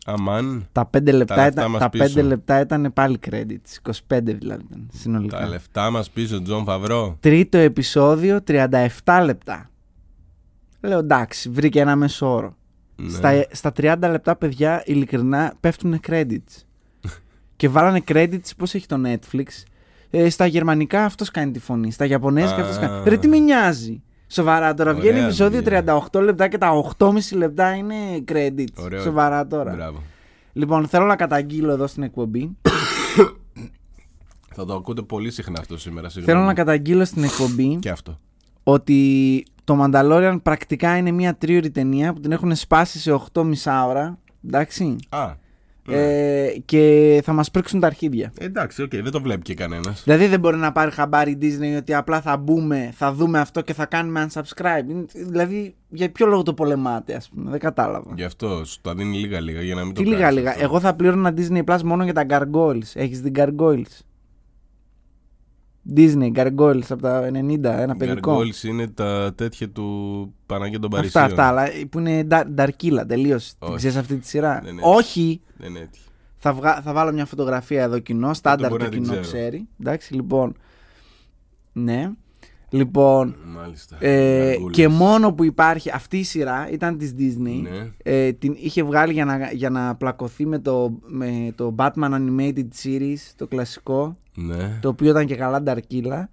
Αμάν. 0.05 0.67
Τα 0.71 0.89
5 0.97 1.03
λεπτά, 1.03 1.13
λεφτά 1.15 1.47
ήταν, 1.47 1.71
μας 1.71 1.81
τα 1.81 1.89
πίσω. 1.89 2.19
5 2.19 2.23
λεπτά 2.23 2.59
ήταν 2.59 2.91
πάλι 2.93 3.19
credits. 3.29 3.91
25 4.09 4.21
δηλαδή 4.23 4.63
ήταν 4.69 4.89
συνολικά. 4.93 5.37
Τα 5.37 5.47
λεφτά 5.47 5.89
μας 5.89 6.09
πίσω, 6.09 6.41
Τζον 6.41 6.63
Φαβρό. 6.63 7.17
Τρίτο 7.19 7.57
επεισόδιο, 7.57 8.39
37 8.47 9.21
λεπτά. 9.23 9.69
Λέω 10.81 10.99
εντάξει, 10.99 11.49
βρήκε 11.49 11.79
ένα 11.79 11.95
μέσο 11.95 12.33
όρο. 12.33 12.55
Ναι. 12.95 13.09
Στα, 13.09 13.45
στα 13.51 13.71
30 13.77 13.95
λεπτά, 13.99 14.35
παιδιά, 14.35 14.83
ειλικρινά 14.85 15.53
πέφτουν 15.59 15.99
credits. 16.07 16.63
και 17.55 17.69
βάλανε 17.69 18.01
credits, 18.07 18.49
πώς 18.57 18.73
έχει 18.73 18.85
το 18.85 19.01
Netflix. 19.05 19.45
Ε, 20.09 20.29
στα 20.29 20.45
γερμανικά 20.45 21.05
αυτός 21.05 21.31
κάνει 21.31 21.51
τη 21.51 21.59
φωνή. 21.59 21.91
Στα 21.91 22.05
Ιαπωνέζικα 22.05 22.55
Α. 22.55 22.61
αυτός 22.61 22.77
κάνει. 22.77 23.09
Ρε, 23.09 23.17
τι 23.17 23.27
με 23.27 23.37
νοιάζει; 23.37 24.01
Σοβαρά 24.31 24.73
τώρα. 24.73 24.89
Ωραία 24.89 25.01
Βγαίνει 25.01 25.19
επεισόδιο 25.19 25.61
δουλειά. 25.61 25.83
38 26.11 26.21
λεπτά 26.21 26.47
και 26.47 26.57
τα 26.57 26.83
8,5 26.97 27.11
λεπτά 27.33 27.75
είναι 27.75 27.95
credits. 28.31 28.83
Ωραίο. 28.83 29.01
Σοβαρά 29.01 29.47
τώρα. 29.47 29.73
Μπράβο. 29.73 30.01
Λοιπόν, 30.53 30.87
θέλω 30.87 31.05
να 31.05 31.15
καταγγείλω 31.15 31.71
εδώ 31.71 31.87
στην 31.87 32.03
εκπομπή. 32.03 32.57
Θα 34.53 34.65
το 34.65 34.73
ακούτε 34.73 35.01
πολύ 35.01 35.31
συχνά 35.31 35.59
αυτό 35.59 35.77
σήμερα. 35.77 36.09
Συγγνώμη. 36.09 36.37
θέλω 36.37 36.47
να 36.47 36.53
καταγγείλω 36.53 37.05
στην 37.05 37.23
εκπομπή 37.23 37.75
Και 37.75 37.89
αυτό. 37.89 38.19
ότι 38.63 39.43
το 39.63 39.83
Mandalorian 39.83 40.37
πρακτικά 40.43 40.97
είναι 40.97 41.11
μια 41.11 41.35
τρίωρη 41.35 41.71
ταινία 41.71 42.13
που 42.13 42.19
την 42.19 42.31
έχουν 42.31 42.55
σπάσει 42.55 42.99
σε 42.99 43.21
8 43.33 43.43
μισά 43.43 43.85
ώρα. 43.85 44.17
Εντάξει. 44.45 44.95
Α. 45.09 45.33
ναι. 45.95 46.43
Ε, 46.45 46.59
και 46.65 47.21
θα 47.23 47.33
μας 47.33 47.51
πρίξουν 47.51 47.79
τα 47.79 47.87
αρχίδια. 47.87 48.31
Εντάξει, 48.37 48.81
οκ, 48.81 48.89
δεν 48.95 49.11
το 49.11 49.21
βλέπει 49.21 49.41
και 49.41 49.53
κανένας. 49.53 50.03
Δηλαδή 50.03 50.27
δεν 50.27 50.39
μπορεί 50.39 50.57
να 50.57 50.71
πάρει 50.71 50.91
χαμπάρι 50.91 51.31
η 51.31 51.37
Disney 51.41 51.77
ότι 51.77 51.93
απλά 51.93 52.21
θα 52.21 52.37
μπούμε, 52.37 52.91
θα 52.93 53.13
δούμε 53.13 53.39
αυτό 53.39 53.61
και 53.61 53.73
θα 53.73 53.85
κάνουμε 53.85 54.27
unsubscribe. 54.29 54.89
Είναι- 54.89 55.05
Δηλαδή 55.13 55.75
για 55.89 56.11
ποιο 56.11 56.25
λόγο 56.25 56.43
το 56.43 56.53
πολεμάτε, 56.53 57.13
ας 57.15 57.29
πούμε. 57.29 57.49
Δεν 57.51 57.59
κατάλαβα. 57.59 58.11
Γι' 58.15 58.23
αυτό 58.23 58.65
σου 58.65 58.81
τα 58.81 58.93
δίνει 58.93 59.17
λίγα-λίγα 59.17 59.61
για 59.61 59.75
να 59.75 59.83
μην 59.85 59.93
Τι 59.93 60.03
το 60.03 60.09
λίγα 60.09 60.21
κάνεις 60.21 60.37
λίγα. 60.37 60.49
αυτό. 60.49 60.63
Εγώ 60.63 60.79
θα 60.79 60.93
πλήρωνα 60.93 61.33
Disney 61.37 61.63
Plus 61.63 61.81
μόνο 61.83 62.03
για 62.03 62.13
τα 62.13 62.25
Gargoyles. 62.29 62.91
Έχεις 62.93 63.21
δει 63.21 63.31
Gargoyles; 63.35 63.99
Disney, 65.95 66.31
Gargoyles 66.35 66.85
από 66.89 67.01
τα 67.01 67.29
90, 67.33 67.63
ένα 67.63 67.95
παιδικό. 67.95 68.37
Gargoyles 68.39 68.63
είναι 68.63 68.87
τα 68.87 69.33
τέτοια 69.35 69.69
του 69.69 70.33
Παναγία 70.45 70.79
των 70.79 70.89
Αυτά, 70.95 70.97
Παρισίων. 70.97 71.23
αυτά, 71.23 71.47
αλλά 71.47 71.67
που 71.89 71.99
είναι 71.99 72.27
Darkilla 72.57 73.03
τελείως. 73.07 73.47
Την 73.59 73.67
Όχι. 73.67 73.75
ξέρεις 73.77 73.97
αυτή 73.97 74.15
τη 74.17 74.27
σειρά; 74.27 74.59
Δεν 74.63 74.71
είναι. 74.73 74.81
Όχι! 74.85 75.41
Δεν 75.57 75.69
είναι 75.69 75.79
έτυχη. 75.79 76.05
Θα, 76.37 76.53
βγα... 76.53 76.81
θα 76.81 76.93
βάλω 76.93 77.11
μια 77.11 77.25
φωτογραφία 77.25 77.83
εδώ 77.83 77.99
κοινό. 77.99 78.33
Στάνταρ 78.33 78.69
μπορεί 78.69 78.83
το 78.83 78.89
να 78.89 78.95
την 78.95 79.01
κοινό 79.03 79.21
ξέρω. 79.21 79.37
ξέρει. 79.37 79.67
Εντάξει, 79.79 80.13
λοιπόν. 80.13 80.55
Ναι. 81.73 82.11
Λοιπόν. 82.73 83.35
Μάλιστα. 83.45 83.97
Ε, 83.99 84.53
Gargoyles. 84.55 84.69
και 84.71 84.87
μόνο 84.87 85.33
που 85.33 85.43
υπάρχει 85.43 85.89
αυτή 85.93 86.17
η 86.17 86.23
σειρά 86.23 86.69
ήταν 86.71 86.97
της 86.97 87.13
Disney. 87.17 87.61
Ναι. 87.61 87.91
Ε, 88.03 88.31
την 88.31 88.55
είχε 88.59 88.83
βγάλει 88.83 89.13
για 89.13 89.25
να, 89.25 89.51
για 89.51 89.69
να 89.69 89.95
πλακωθεί 89.95 90.45
με 90.45 90.59
το, 90.59 90.99
με 91.07 91.51
το 91.55 91.75
Batman 91.77 91.91
Animated 92.13 92.67
Series, 92.83 93.17
το 93.35 93.47
κλασικό, 93.47 94.17
Ναι. 94.35 94.77
το 94.81 94.89
οποίο 94.89 95.09
ήταν 95.09 95.25
και 95.25 95.35
καλά 95.35 95.61
νταρκύλα, 95.61 96.29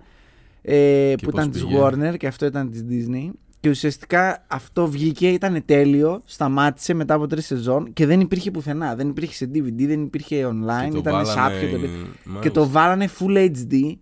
ε, 0.62 1.14
που 1.22 1.24
πώς 1.30 1.32
ήταν 1.32 1.50
της 1.50 1.64
πήγε; 1.64 1.78
Warner 1.82 2.16
και 2.18 2.26
αυτό 2.26 2.46
ήταν 2.46 2.70
της 2.70 2.84
Disney. 2.90 3.30
Και 3.60 3.68
ουσιαστικά 3.68 4.44
αυτό 4.48 4.86
βγήκε, 4.86 5.28
ήταν 5.28 5.62
τέλειο, 5.64 6.20
σταμάτησε 6.24 6.94
μετά 6.94 7.14
από 7.14 7.26
τρεις 7.26 7.46
σεζόν 7.46 7.92
και 7.92 8.06
δεν 8.06 8.20
υπήρχε 8.20 8.50
πουθενά. 8.50 8.94
Δεν 8.94 9.08
υπήρχε 9.08 9.32
σε 9.34 9.50
DVD, 9.54 9.86
δεν 9.86 10.02
υπήρχε 10.02 10.46
online, 10.46 10.84
Και 10.84 10.90
το 10.90 10.98
ήταν 10.98 11.12
βάλανε- 11.12 11.26
σάπιο. 11.26 11.68
τελείως. 11.70 11.90
Και 11.90 12.28
Μάλιστα. 12.30 12.50
το 12.50 12.68
βάλανε 12.68 13.08
full 13.18 13.50
HD 13.50 13.92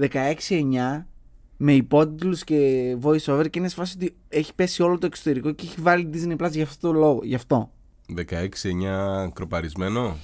16-9 0.00 1.06
με 1.64 1.72
υπότιτλους 1.72 2.44
και 2.44 2.56
voice 3.02 3.24
over 3.26 3.50
και 3.50 3.58
είναι 3.58 3.68
σε 3.68 3.74
φάση 3.74 3.96
ότι 3.96 4.14
έχει 4.28 4.54
πέσει 4.54 4.82
όλο 4.82 4.98
το 4.98 5.06
εξωτερικό 5.06 5.52
και 5.52 5.66
έχει 5.66 5.80
βάλει 5.80 6.10
Disney 6.12 6.44
Plus 6.44 6.50
γι' 6.50 6.62
αυτό 6.62 6.88
το 6.92 6.98
λόγο. 6.98 7.20
Γι' 7.22 7.34
αυτό. 7.34 7.70
16-9 8.16 9.28
κροπαρισμένο. 9.32 10.16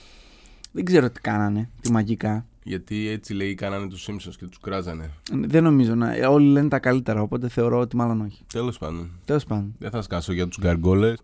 Δεν 0.72 0.84
ξέρω 0.84 1.10
τι 1.10 1.20
κάνανε, 1.20 1.70
τι 1.80 1.92
μαγικά. 1.92 2.46
Γιατί 2.62 3.08
έτσι 3.08 3.34
λέει 3.34 3.54
κάνανε 3.54 3.88
τους 3.88 4.08
Simpsons 4.10 4.34
και 4.38 4.46
τους 4.46 4.60
κράζανε. 4.60 5.10
Δεν 5.32 5.62
νομίζω 5.62 5.94
να. 5.94 6.28
Όλοι 6.28 6.46
λένε 6.46 6.68
τα 6.68 6.78
καλύτερα, 6.78 7.22
οπότε 7.22 7.48
θεωρώ 7.48 7.78
ότι 7.78 7.96
μάλλον 7.96 8.20
όχι. 8.20 8.44
Τέλος 8.52 8.78
πάντων. 8.78 9.10
Τέλος 9.24 9.44
πάντων. 9.44 9.74
Δεν 9.78 9.90
θα 9.90 10.02
σκάσω 10.02 10.32
για 10.32 10.48
τους 10.48 10.58
γκαργκόλες. 10.60 11.18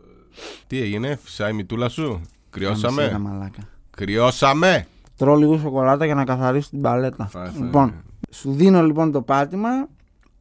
Τι 0.67 0.81
έγινε, 0.81 1.19
φυσάει 1.23 1.51
η 1.51 1.55
μητούλα 1.55 1.89
σου; 1.89 2.03
Κάμε 2.03 2.27
Κρυώσαμε. 2.51 3.03
σειρά, 3.03 3.19
μαλάκα. 3.19 3.69
Κρυώσαμε. 3.91 4.87
Τρώω 5.17 5.37
λίγο 5.37 5.59
σοκολάτα 5.59 6.05
για 6.05 6.15
να 6.15 6.25
καθαρίσω 6.25 6.69
την 6.71 6.81
παλέτα. 6.81 7.27
Φάε, 7.27 7.51
φάε. 7.51 7.65
Λοιπόν, 7.65 7.95
σου 8.31 8.53
δίνω 8.53 8.83
λοιπόν 8.83 9.13
το 9.13 9.23
πάτημα. 9.23 9.89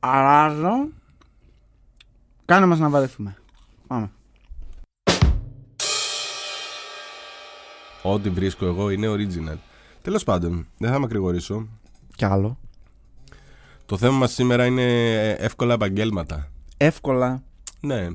Αράζω. 0.08 0.90
Κάνε 2.46 2.66
μας 2.66 2.80
να 2.80 2.90
βαρεθούμε. 2.90 3.36
Πάμε. 3.88 4.12
Ό,τι 8.02 8.30
βρίσκω 8.30 8.66
εγώ 8.66 8.90
είναι 8.90 9.08
original. 9.10 9.58
Τέλος 10.02 10.24
πάντων, 10.24 10.68
δεν 10.78 10.92
θα 10.92 11.00
με 11.00 11.06
ακρηγορήσω. 11.06 11.68
Κι 12.16 12.26
άλλο. 12.26 12.58
Το 13.86 13.98
θέμα 13.98 14.18
μας 14.18 14.34
σήμερα 14.34 14.66
είναι 14.66 15.30
εύκολα 15.30 15.74
επαγγέλματα. 15.74 16.52
Εύκολα. 16.78 17.44
Ναι, 17.80 18.08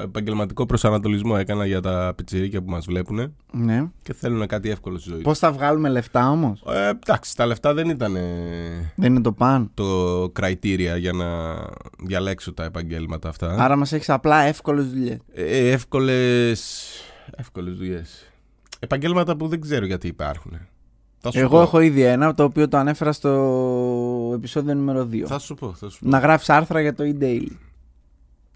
επαγγελματικό 0.00 0.66
προσανατολισμό 0.66 1.34
έκανα 1.38 1.66
για 1.66 1.80
τα 1.80 2.12
πιτσιρίκια 2.16 2.62
που 2.62 2.70
μας 2.70 2.84
βλέπουν 2.86 3.34
Ναι. 3.52 3.84
και 4.02 4.12
θέλουν 4.12 4.46
κάτι 4.46 4.70
εύκολο 4.70 4.98
στη 4.98 5.10
ζωή. 5.10 5.20
Πώς 5.20 5.38
θα 5.38 5.52
βγάλουμε 5.52 5.88
λεφτά 5.88 6.30
όμως; 6.30 6.62
Ε, 6.68 6.88
εντάξει, 6.88 7.36
τα 7.36 7.46
λεφτά 7.46 7.74
δεν 7.74 7.88
ήταν 7.88 8.16
ε, 8.16 8.92
Δεν 8.96 9.10
είναι 9.12 9.20
το 9.20 9.32
παν. 9.32 9.70
το 9.74 10.22
criteria 10.40 10.96
για 10.98 11.12
να 11.12 11.26
διαλέξω 12.06 12.52
τα 12.52 12.64
επαγγέλματα 12.64 13.28
αυτά. 13.28 13.56
Άρα 13.58 13.76
μας 13.76 13.92
έχεις 13.92 14.10
απλά 14.10 14.40
εύκολες 14.42 14.86
δουλειές. 14.90 15.18
Ε, 15.34 15.70
εύκολες, 15.70 16.90
εύκολες 17.36 17.76
δουλειές. 17.76 18.30
Επαγγέλματα 18.78 19.36
που 19.36 19.48
δεν 19.48 19.60
ξέρω 19.60 19.86
γιατί 19.86 20.06
υπάρχουν. 20.06 20.52
Θα 21.18 21.30
σου 21.30 21.38
Εγώ 21.38 21.48
πω. 21.56 21.60
έχω 21.60 21.80
ήδη 21.80 22.02
ένα 22.02 22.34
το 22.34 22.44
οποίο 22.44 22.68
το 22.68 22.76
ανέφερα 22.76 23.12
στο 23.12 24.32
επεισόδιο 24.34 24.74
νούμερο 24.74 25.08
2. 25.12 25.22
Θα 25.26 25.38
σου 25.38 25.54
πω, 25.54 25.72
θα 25.74 25.88
σου 25.90 25.98
πω. 26.00 26.08
Να 26.08 26.18
γράφεις 26.18 26.48
άρθρα 26.50 26.80
για 26.80 26.94
το 26.94 27.04
e-daily. 27.06 27.46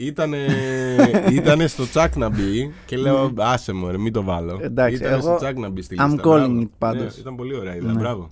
Ήτανε, 0.03 0.47
ήτανε 1.39 1.67
στο 1.67 1.87
τσακ 1.89 2.17
να 2.17 2.29
μπει 2.29 2.73
και 2.87 2.97
λέω 2.97 3.33
άσε 3.37 3.73
μου 3.73 3.91
ρε 3.91 3.99
μην 3.99 4.13
το 4.13 4.23
βάλω. 4.23 4.57
Ναι. 4.57 4.65
Εντάξει, 4.65 4.95
ήτανε 4.97 5.13
εγώ- 5.13 5.23
στο 5.23 5.37
τσακ 5.37 5.59
να 5.59 5.69
μπει 5.69 5.83
στη 5.83 5.97
I'm 5.99 6.09
λίστα. 6.11 6.23
calling 6.25 6.47
μπράβο. 6.47 6.61
it 6.63 6.69
πάντως. 6.79 7.15
Ναι, 7.15 7.21
ήταν 7.21 7.37
πολύ 7.37 7.55
ωραία 7.55 7.77
ιδέα, 7.77 7.93
Ναι. 7.93 7.99
μπράβο. 7.99 8.31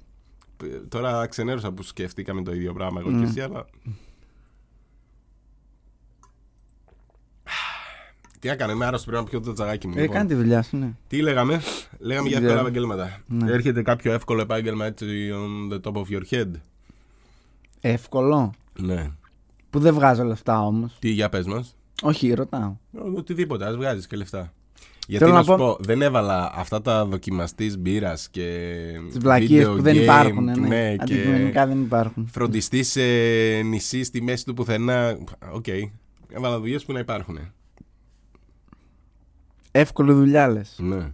Ε, 0.65 0.67
Τώρα 0.89 1.27
ξενέρωσα 1.27 1.73
που 1.73 1.83
σκεφτήκαμε 1.83 2.43
το 2.43 2.53
ίδιο 2.55 2.73
πράγμα 2.73 3.01
εγώ 3.01 3.11
Ναι. 3.11 3.23
και 3.25 3.29
εσύ, 3.29 3.41
αλλά... 3.41 3.67
Τι 8.41 8.49
έκανε, 8.49 8.73
είμαι 8.73 8.87
άρρωστο, 8.87 9.11
πρέπει 9.11 9.25
να 9.25 9.31
πιω 9.31 9.41
το 9.41 9.53
τσαγάκι 9.53 9.87
μου. 9.87 9.95
Ε, 9.97 10.01
λοιπόν. 10.01 10.17
κάνει 10.17 10.29
τη 10.29 10.35
δουλειά 10.35 10.63
σου, 10.63 10.77
ναι. 10.77 10.93
Τι 11.09 11.23
λέγαμε, 11.23 11.61
λέγαμε 11.99 12.29
για 12.29 12.41
Δεν 12.41 12.49
εύκολα 12.49 12.71
ξέρω. 12.71 12.89
επαγγέλματα. 12.91 13.21
Ναι. 13.27 13.53
Έρχεται 13.53 13.83
κάποιο 13.83 14.13
εύκολο 14.13 14.41
επάγγελμα 14.41 14.87
έτσι 14.87 15.07
on 15.33 15.73
the 15.75 15.81
top 15.81 15.93
of 16.01 16.05
your 16.11 16.23
head; 16.31 16.51
Εύκολο; 17.81 18.53
Ναι. 18.79 19.11
Που 19.71 19.79
δεν 19.79 19.95
βγάζω 19.95 20.25
λεφτά 20.25 20.61
όμως. 20.67 20.97
Τι, 20.99 21.09
για 21.11 21.29
πες 21.29 21.47
μας. 21.47 21.77
Όχι, 22.03 22.33
ρωτάω. 22.33 22.77
Οτιδήποτε, 23.17 23.65
ας 23.67 23.77
βγάζεις 23.77 24.07
και 24.07 24.17
λεφτά. 24.17 24.53
Γιατί 25.07 25.25
Θέλω 25.25 25.37
να 25.37 25.45
να 25.45 25.45
σου 25.53 25.57
πω- 25.57 25.77
πω, 25.77 25.85
δεν 25.85 26.03
έβαλα 26.03 26.53
αυτά 26.55 26.83
τα 26.83 27.05
δοκιμαστής 27.05 27.79
μπύρας 27.79 28.29
και. 28.31 28.75
Τις 29.09 29.19
βλακίες 29.19 29.67
video 29.67 29.75
που 29.77 29.83
δεν 29.83 29.95
game, 29.97 30.01
υπάρχουν, 30.03 30.45
ναι. 30.45 30.55
ναι, 30.57 30.97
Αντικειμενικά 31.01 31.63
και 31.63 31.69
δεν 31.69 31.81
υπάρχουν. 31.83 32.29
φροντιστή 32.33 32.83
σε 32.83 33.01
νησί 33.63 34.05
στη 34.05 34.23
μέση 34.23 34.45
του 34.45 34.55
πουθενά. 34.55 35.19
Οκ. 35.53 35.67
Έβαλα 36.29 36.59
δουλειές 36.59 36.85
που 36.85 36.93
να 36.93 36.99
υπάρχουν. 36.99 37.39
Εύκολη 39.71 40.13
δουλειά 40.13 40.49
λες. 40.49 40.75
Ναι. 40.79 41.13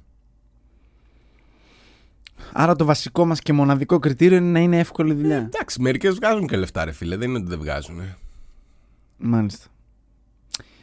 Άρα 2.53 2.77
το 2.77 2.85
βασικό 2.85 3.25
μας 3.25 3.41
και 3.41 3.53
μοναδικό 3.53 3.99
κριτήριο 3.99 4.37
είναι 4.39 4.51
να 4.51 4.59
είναι 4.59 4.79
εύκολη 4.79 5.15
δουλειά. 5.15 5.37
Εντάξει, 5.37 5.81
μερικές 5.81 6.15
βγάζουν 6.15 6.47
και 6.47 6.57
λεφτά, 6.57 6.85
ρε 6.85 6.93
φίλε. 6.93 7.17
Δεν 7.17 7.29
είναι 7.29 7.39
ότι 7.39 7.49
δεν 7.49 7.59
βγάζουν. 7.59 8.01
Μάλιστα. 9.17 9.67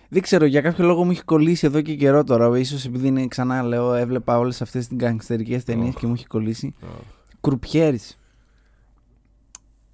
Δεν 0.10 0.22
ξέρω, 0.22 0.46
για 0.46 0.62
κάποιο 0.62 0.86
λόγο 0.86 1.04
μου 1.04 1.12
έχει 1.12 1.24
κολλήσει 1.24 1.66
εδώ 1.66 1.82
και 1.82 1.96
καιρό 1.96 2.24
τώρα. 2.24 2.58
Ίσως 2.58 2.86
επειδή 2.86 3.08
είναι 3.08 3.28
ξανά, 3.28 3.64
λέω, 3.64 3.94
έβλεπα 3.94 4.38
όλες 4.38 4.62
αυτές 4.62 4.88
τις 4.88 4.98
γκαγκστερικές 4.98 5.64
ταινίες 5.64 5.94
Οχ. 5.94 6.00
και 6.00 6.08
μου 6.08 6.14
έχει 6.14 6.28
κολλήσει. 6.28 6.74
Oh. 6.82 6.86
Κρουπιέρης. 7.42 8.20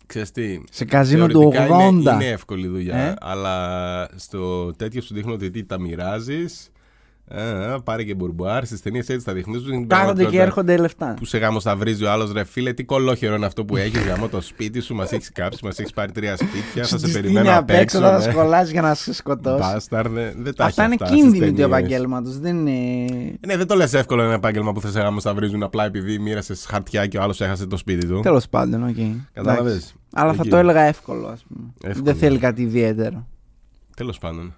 Ξέρεις 0.06 0.32
τι, 0.32 0.62
Σε 0.72 0.86
καζίνο 0.86 1.28
του 1.28 1.40
θεωρητικά 1.40 1.78
80. 1.78 1.92
Είναι, 1.92 2.12
είναι 2.12 2.28
εύκολη 2.28 2.68
δουλειά, 2.68 2.98
Ε; 2.98 3.16
αλλά 3.20 4.08
στο 4.16 4.74
τέτοιο 4.74 5.02
σου 5.02 5.14
δείχνω 5.14 5.34
ότι 5.34 5.52
τι, 5.52 5.64
τα 5.64 5.80
μοιράζεις. 5.80 6.70
Πάρε 7.84 8.04
και 8.04 8.14
μπουρμπουάρ 8.14 8.66
στις 8.66 8.82
ταινίες 8.82 9.10
έτσι 9.10 9.26
τα 9.26 9.34
δείχνεις. 9.34 9.62
Κάθονται 9.88 10.26
και 10.26 10.42
έρχονται 10.42 10.78
λεφτά. 10.78 11.14
Που 11.18 11.26
σε 11.26 11.38
γάμο 11.38 11.60
στα 11.60 11.76
βρίζει 11.76 12.04
ο 12.04 12.12
άλλος, 12.12 12.32
ρε 12.32 12.44
φίλε, 12.44 12.74
τι 12.74 12.84
κολόχερο 12.84 13.36
είναι 13.36 13.46
αυτό 13.46 13.66
που 13.66 13.78
έχεις. 13.78 14.02
Γάμο 14.04 14.28
το 14.28 14.42
σπίτι 14.42 14.80
σου, 14.80 14.96
μας 14.96 15.12
έχεις 15.12 15.32
κάψει, 15.32 15.66
μας 15.66 15.80
έχεις 15.80 15.94
πάρει 15.94 16.12
τρία 16.12 16.36
σπίτια. 16.36 16.84
Σου 16.84 16.90
θα 16.90 16.98
σε 16.98 17.06
τη 17.06 17.12
περιμένω 17.12 17.40
στείνει 17.40 17.56
απ' 17.58 17.62
απ' 17.62 17.70
έξω, 17.70 17.98
έξω. 17.98 18.10
θα 18.10 18.20
σε 18.20 18.28
ναι. 18.28 18.34
σκολάσει 18.34 18.72
για 18.72 18.82
να 18.82 18.94
σε 18.94 19.14
σκοτώσει. 19.14 19.60
Μπάσταρδε, 19.60 20.34
δεν 20.38 20.56
τα 20.56 20.66
Αυτά 20.66 20.84
έχει 20.84 20.94
είναι 20.94 21.04
αυτά 21.04 21.16
στις 21.16 21.22
κίνδυνοι 21.22 21.52
του 21.52 21.56
ταινίες. 21.56 21.78
επαγγέλματος. 21.78 22.40
Δεν 22.40 22.68
είναι. 22.68 23.38
Ναι, 23.48 23.58
δεν 23.58 23.68
το 23.68 23.76
λες 23.76 23.94
εύκολο 23.94 24.22
ένα 24.22 24.34
επάγγελμα 24.34 24.72
που 24.74 24.82
θες 24.82 24.92
σε 24.92 25.00
γαμοσταυρίζουν 25.00 25.64
απλά 25.64 25.86
επειδή 25.86 26.20
μοίρασες 26.20 26.66
χαρτιά 26.66 27.06
και 27.08 27.18
ο 27.18 27.22
άλλος 27.22 27.42
έχασε 27.42 27.66
το 27.66 27.78
σπίτι 27.78 28.08
του. 28.08 28.20
Τέλος 28.20 28.48
πάντων, 28.50 28.84
οκ. 28.84 28.96
Κατάλαβες. 29.34 29.72
Εντάξει. 29.74 29.94
Αλλά 30.14 30.34
θα 30.34 30.42
Εκεί. 30.42 30.50
το 30.50 30.58
έλεγα 30.58 30.82
εύκολο, 30.82 31.28
ας 31.28 31.46
πούμε. 31.48 31.68
Εύκολο. 31.84 32.04
Δεν 32.06 32.16
θέλει 32.16 32.38
κάτι 32.38 32.62
ιδιαίτερο. 32.62 33.28
Τέλος 33.96 34.18
πάντων. 34.18 34.56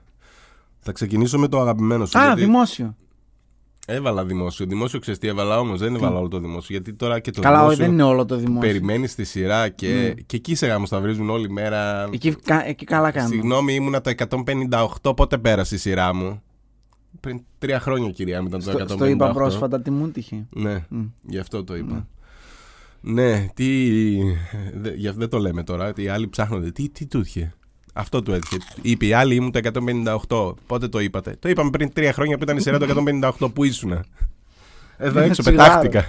Θα 0.80 0.92
ξεκινήσω 0.92 1.40
με 1.40 1.48
το 1.48 1.60
αγαπημένο 1.60 2.06
σου. 2.06 2.20
Α, 2.20 2.26
γιατί- 2.26 2.42
δημόσιο. 2.42 2.96
Έβαλα 3.88 4.26
δημόσιο. 4.26 4.66
Δημόσιο 4.66 5.00
ξέρεις 5.00 5.20
τι 5.20 5.28
έβαλα 5.28 5.60
όμως. 5.60 5.80
Δεν 5.80 5.96
έβαλα 5.96 6.18
όλο 6.20 6.28
το 6.28 6.40
δημόσιο. 6.40 6.76
Γιατί 6.76 6.94
τώρα 6.94 7.20
και 7.20 7.32
το 7.32 7.42
Καλά, 7.42 7.58
όχι, 7.58 7.64
δημόσιο. 7.66 7.86
δεν 7.86 7.94
είναι 7.94 8.04
όλο 8.04 8.26
το 8.26 8.36
δημόσιο. 8.36 8.60
Περιμένεις 8.60 9.16
τη 9.16 9.24
σειρά 9.24 9.70
και, 9.70 10.16
και 10.26 10.36
εκεί 10.36 10.56
σε 10.56 10.68
γαμοσταυρίζουν 10.68 11.30
όλη 11.30 11.50
μέρα. 11.50 12.08
Εκεί, 12.14 12.36
κα- 12.36 12.68
εκεί 12.68 12.86
καλά 12.86 13.12
κάνουμε. 13.12 13.34
Συγγνώμη, 13.36 13.74
ήμουνα 13.74 14.02
το 14.02 14.10
158. 14.10 15.16
Πότε 15.16 15.38
πέρασε 15.38 15.76
η 15.76 15.78
σειρά 15.78 16.14
μου; 16.14 16.42
Πριν 17.20 17.42
τρία 17.58 17.80
χρόνια, 17.80 18.10
κυρία 18.12 18.42
μου, 18.42 18.48
ήταν 18.48 18.64
το 18.64 18.72
158. 18.72 18.84
Στο, 18.86 18.94
στο 18.96 19.06
είπα 19.06 19.32
πρόσφατα 19.32 19.82
τι 19.82 19.92
μου 19.92 20.10
τύχε. 20.12 20.46
Ναι, 20.50 20.86
γι' 21.22 21.38
αυτό 21.38 21.64
το 21.64 21.76
είπα. 21.76 22.08
Ναι, 23.02 23.48
τι. 23.54 23.66
δε- 24.74 24.94
γι' 24.96 25.08
αυτό 25.08 25.20
δεν 25.20 25.30
το 25.30 25.38
λέμε 25.40 25.64
τώρα. 25.64 25.92
Οι 25.96 26.08
άλλοι 26.08 26.28
ψάχνονται. 26.28 26.72
Τι, 26.72 26.90
τι 26.90 27.06
του 27.06 27.20
είχε. 27.20 27.54
Αυτό 28.00 28.22
του 28.24 28.32
έτυχε. 28.34 28.58
Είπε 28.82 29.06
η 29.06 29.14
άλλη 29.14 29.36
ήμουν 29.36 29.52
το 29.52 29.60
158. 30.28 30.54
Πότε 30.68 30.88
το 30.88 31.00
είπατε; 31.00 31.36
Το 31.40 31.50
είπαμε 31.50 31.70
πριν 31.70 31.94
τρία 31.94 32.14
χρόνια 32.14 32.38
που 32.38 32.44
ήταν 32.44 32.58
η 32.58 32.62
σειρά 32.62 32.78
το 32.80 32.86
158. 33.40 33.50
Πού 33.54 33.64
ήσουνα; 33.64 34.06
Εδώ 34.98 35.20
έξω 35.20 35.42
Τσιγάρο. 35.42 35.80
πετάχτηκα. 35.82 36.06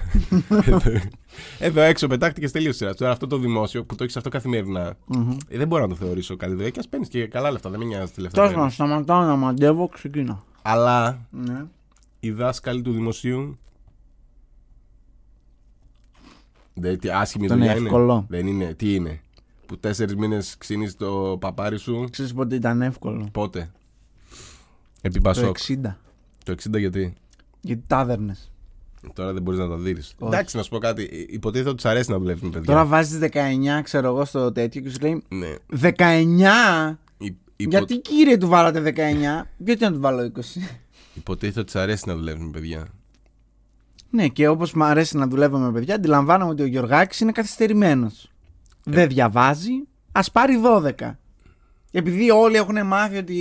Εδώ- 0.74 1.00
Εδώ 1.58 1.80
έξω 1.80 2.06
πετάχτηκε 2.06 2.50
τελείως 2.50 2.76
σειρά. 2.76 2.94
Τώρα 2.94 3.12
αυτό 3.12 3.26
το 3.26 3.38
δημόσιο 3.38 3.84
που 3.84 3.94
το 3.94 4.04
έχεις 4.04 4.16
αυτό 4.16 4.28
καθημερινά. 4.28 4.96
ε, 5.48 5.56
δεν 5.58 5.66
μπορώ 5.66 5.82
να 5.82 5.88
το 5.88 5.94
θεωρήσω 5.94 6.36
καλή 6.36 6.54
δουλειά 6.54 6.70
και 6.70 6.78
ας 6.78 6.88
παίρνεις 6.88 7.08
και 7.08 7.26
καλά 7.26 7.50
λεφτά. 7.50 7.70
Δεν 7.70 7.78
με 7.78 7.84
νοιάζει 7.84 8.12
τι 8.12 8.20
λεφτά. 8.20 8.42
Τέλο 8.42 8.54
παίρνεις. 8.54 8.76
πάντων, 8.76 9.04
σταματάω 9.04 9.28
να 9.30 9.36
μαντεύω, 9.36 9.88
ξεκινά. 9.88 10.42
Αλλά 10.62 11.26
Ναι. 11.30 11.64
οι 12.20 12.30
δάσκαλοι 12.30 12.82
του 12.82 12.92
δημοσίου. 12.92 13.58
Δεν, 16.74 16.98
τι 16.98 17.10
άσχημη 17.10 17.46
Τον 17.46 17.56
δουλειά 17.56 17.72
εύκολο. 17.72 18.12
είναι. 18.12 18.24
Δεν 18.28 18.46
είναι. 18.46 18.74
Τι 18.74 18.94
είναι; 18.94 19.20
Που 19.70 19.78
τέσσερις 19.78 20.14
μήνες 20.14 20.54
ξύνεις 20.58 20.96
το 20.96 21.36
παπάρι 21.40 21.78
σου. 21.78 22.08
Ξέρεις 22.10 22.32
πότε 22.34 22.54
ήταν 22.54 22.82
εύκολο; 22.82 23.28
Πότε; 23.32 23.70
Επί 25.00 25.14
Το 25.14 25.20
Πασόκ. 25.20 25.56
60. 25.68 25.96
Το 26.44 26.52
60 26.52 26.78
γιατί; 26.78 27.14
Γιατί 27.60 27.82
τάδερνε. 27.86 28.36
Τώρα 29.14 29.32
δεν 29.32 29.42
μπορείς 29.42 29.60
να 29.60 29.68
τα 29.68 29.76
δεις. 29.76 30.14
Εντάξει, 30.22 30.56
να 30.56 30.62
σου 30.62 30.70
πω 30.70 30.78
κάτι. 30.78 31.02
Ε, 31.12 31.24
Υποτίθεται 31.34 31.70
ότι 31.70 31.82
του 31.82 31.88
αρέσει 31.88 32.10
να 32.10 32.18
δουλεύει 32.18 32.44
με 32.44 32.50
παιδιά. 32.50 32.66
Τώρα 32.66 32.84
βάζεις 32.86 33.18
19, 33.18 33.82
ξέρω 33.82 34.06
εγώ, 34.08 34.24
στο 34.24 34.52
τέτοιο 34.52 34.80
και 34.80 34.90
σου 34.90 34.96
λέει 35.00 35.22
Ναι. 35.28 35.54
19! 35.80 36.98
Υ- 37.18 37.34
υπο- 37.56 37.70
Γιατί 37.70 37.98
κύριε 37.98 38.36
του 38.38 38.48
βάλατε 38.48 38.80
19, 38.80 39.46
γιατί 39.58 39.84
να 39.84 39.92
του 39.92 40.00
βάλω 40.00 40.22
20. 40.22 40.60
Υποτίθεται 41.14 41.60
ότι 41.60 41.72
του 41.72 41.78
αρέσει 41.78 42.04
να 42.06 42.14
δουλεύει 42.16 42.42
με 42.42 42.50
παιδιά. 42.50 42.86
ναι, 44.10 44.28
και 44.28 44.48
όπως 44.48 44.72
μου 44.72 44.84
αρέσει 44.84 45.16
να 45.16 45.26
δουλεύω 45.26 45.58
με 45.58 45.72
παιδιά, 45.72 45.94
αντιλαμβάνομαι 45.94 46.50
ότι 46.50 46.62
ο 46.62 46.66
Γιωργάκης 46.66 47.20
είναι 47.20 47.32
καθυστερημένος. 47.32 48.30
Δεν 48.84 49.08
διαβάζει, 49.08 49.70
ας 50.12 50.30
πάρει 50.30 50.60
12. 51.00 51.16
Επειδή 51.92 52.30
όλοι 52.30 52.56
έχουν 52.56 52.86
μάθει 52.86 53.16
ότι 53.16 53.36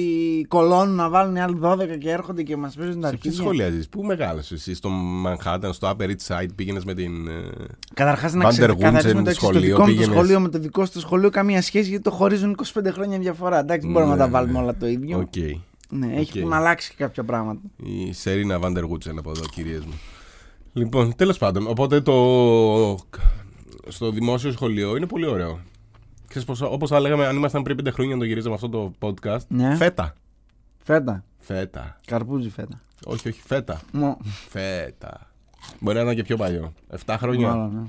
κολώνουν 0.48 0.96
να 0.96 1.10
βάλουν 1.10 1.36
οι 1.36 1.42
άλλοι 1.42 1.60
12 1.62 1.98
και 2.00 2.10
έρχονται 2.12 2.44
και 2.44 2.58
μας 2.58 2.76
παίζουν 2.76 3.02
τα 3.02 3.08
Σε 3.08 3.16
ποια 3.16 3.30
αρχίδια. 3.30 3.40
σχολεία 3.46 3.70
ζει, 3.70 3.90
Πού 3.90 4.04
μεγάλωσες 4.04 4.52
εσύ, 4.60 4.74
στο 4.76 4.90
Manhattan, 5.26 5.70
στο 5.72 5.90
Upper 5.90 6.04
East 6.06 6.28
Side, 6.36 6.48
πήγαινες 6.56 6.86
με 6.86 6.94
την. 6.94 7.28
ε, 7.28 7.32
Καταρχάς 7.94 8.34
να 8.34 8.46
Vanderwoodsen 8.50 8.52
ξεκαθαρίσουμε 8.54 9.24
το 9.24 9.30
εξής, 9.30 9.36
Το 9.44 9.46
σχολείο, 9.46 9.62
δικό 9.62 9.80
μου 9.80 9.86
το 9.86 9.92
πήγαινες; 9.92 10.16
σχολείο 10.16 10.40
με 10.40 10.50
το 10.50 10.60
δικό 10.60 10.86
σου 10.86 10.92
το 10.92 11.00
σχολείο 11.00 11.30
καμία 11.30 11.62
σχέση 11.62 11.90
γιατί 11.90 12.04
το 12.04 12.12
χωρίζουν 12.12 12.56
25 12.74 12.92
χρόνια 12.92 13.20
διαφορά. 13.20 13.60
Εντάξει, 13.60 13.82
δεν 13.86 13.92
μπορούμε 13.92 14.12
Ναι, 14.16 14.18
να 14.18 14.24
τα 14.24 14.30
ναι. 14.32 14.38
βάλουμε 14.38 14.60
όλα 14.64 14.76
το 14.78 14.88
ίδιο. 14.88 15.18
Οκ. 15.18 15.36
Ναι, 15.90 16.14
έχει 16.16 16.42
Οκ. 16.44 16.50
να 16.50 16.58
αλλάξει 16.58 16.90
και 16.90 17.04
κάποια 17.04 17.24
πράγματα. 17.24 17.62
Η 17.78 18.14
Σερίνα 18.14 18.60
Βάντερ 18.60 18.84
από 18.84 19.30
εδώ, 19.30 19.46
κυρίες 19.52 19.86
μου. 19.86 19.94
Λοιπόν, 20.74 21.16
τέλος 21.16 21.38
πάντων, 21.38 21.68
οπότε 21.68 22.02
το... 22.02 22.14
στο 23.92 24.12
δημόσιο 24.12 24.52
σχολείο 24.52 24.96
είναι 24.96 25.06
πολύ 25.08 25.26
ωραίο. 25.26 25.60
Ξέρεις 26.28 26.48
πως, 26.48 26.62
όπως 26.62 26.90
θα 26.90 27.00
λέγαμε, 27.00 27.28
αν 27.28 27.36
ήμασταν 27.36 27.64
πριν 27.64 27.76
πέντε 27.76 27.92
χρόνια 27.92 28.14
να 28.14 28.20
το 28.20 28.26
γυρίζαμε 28.28 28.56
αυτό 28.56 28.70
το 28.70 28.94
podcast, 29.00 29.48
Ναι. 29.48 29.76
φέτα. 29.76 30.14
Φέτα. 30.84 31.24
Φέτα. 31.40 31.98
Καρπούζι 32.06 32.50
φέτα. 32.50 32.82
Όχι, 33.06 33.28
όχι, 33.28 33.42
φέτα. 33.42 33.82
Μο. 33.92 34.18
Φέτα. 34.50 35.32
Μπορεί 35.80 35.96
να 35.98 36.02
ήταν 36.04 36.16
και 36.16 36.24
πιο 36.24 36.38
παλιό. 36.38 36.74
7 37.06 37.16
χρόνια. 37.18 37.48
Μάλλον, 37.50 37.74
ναι. 37.76 37.82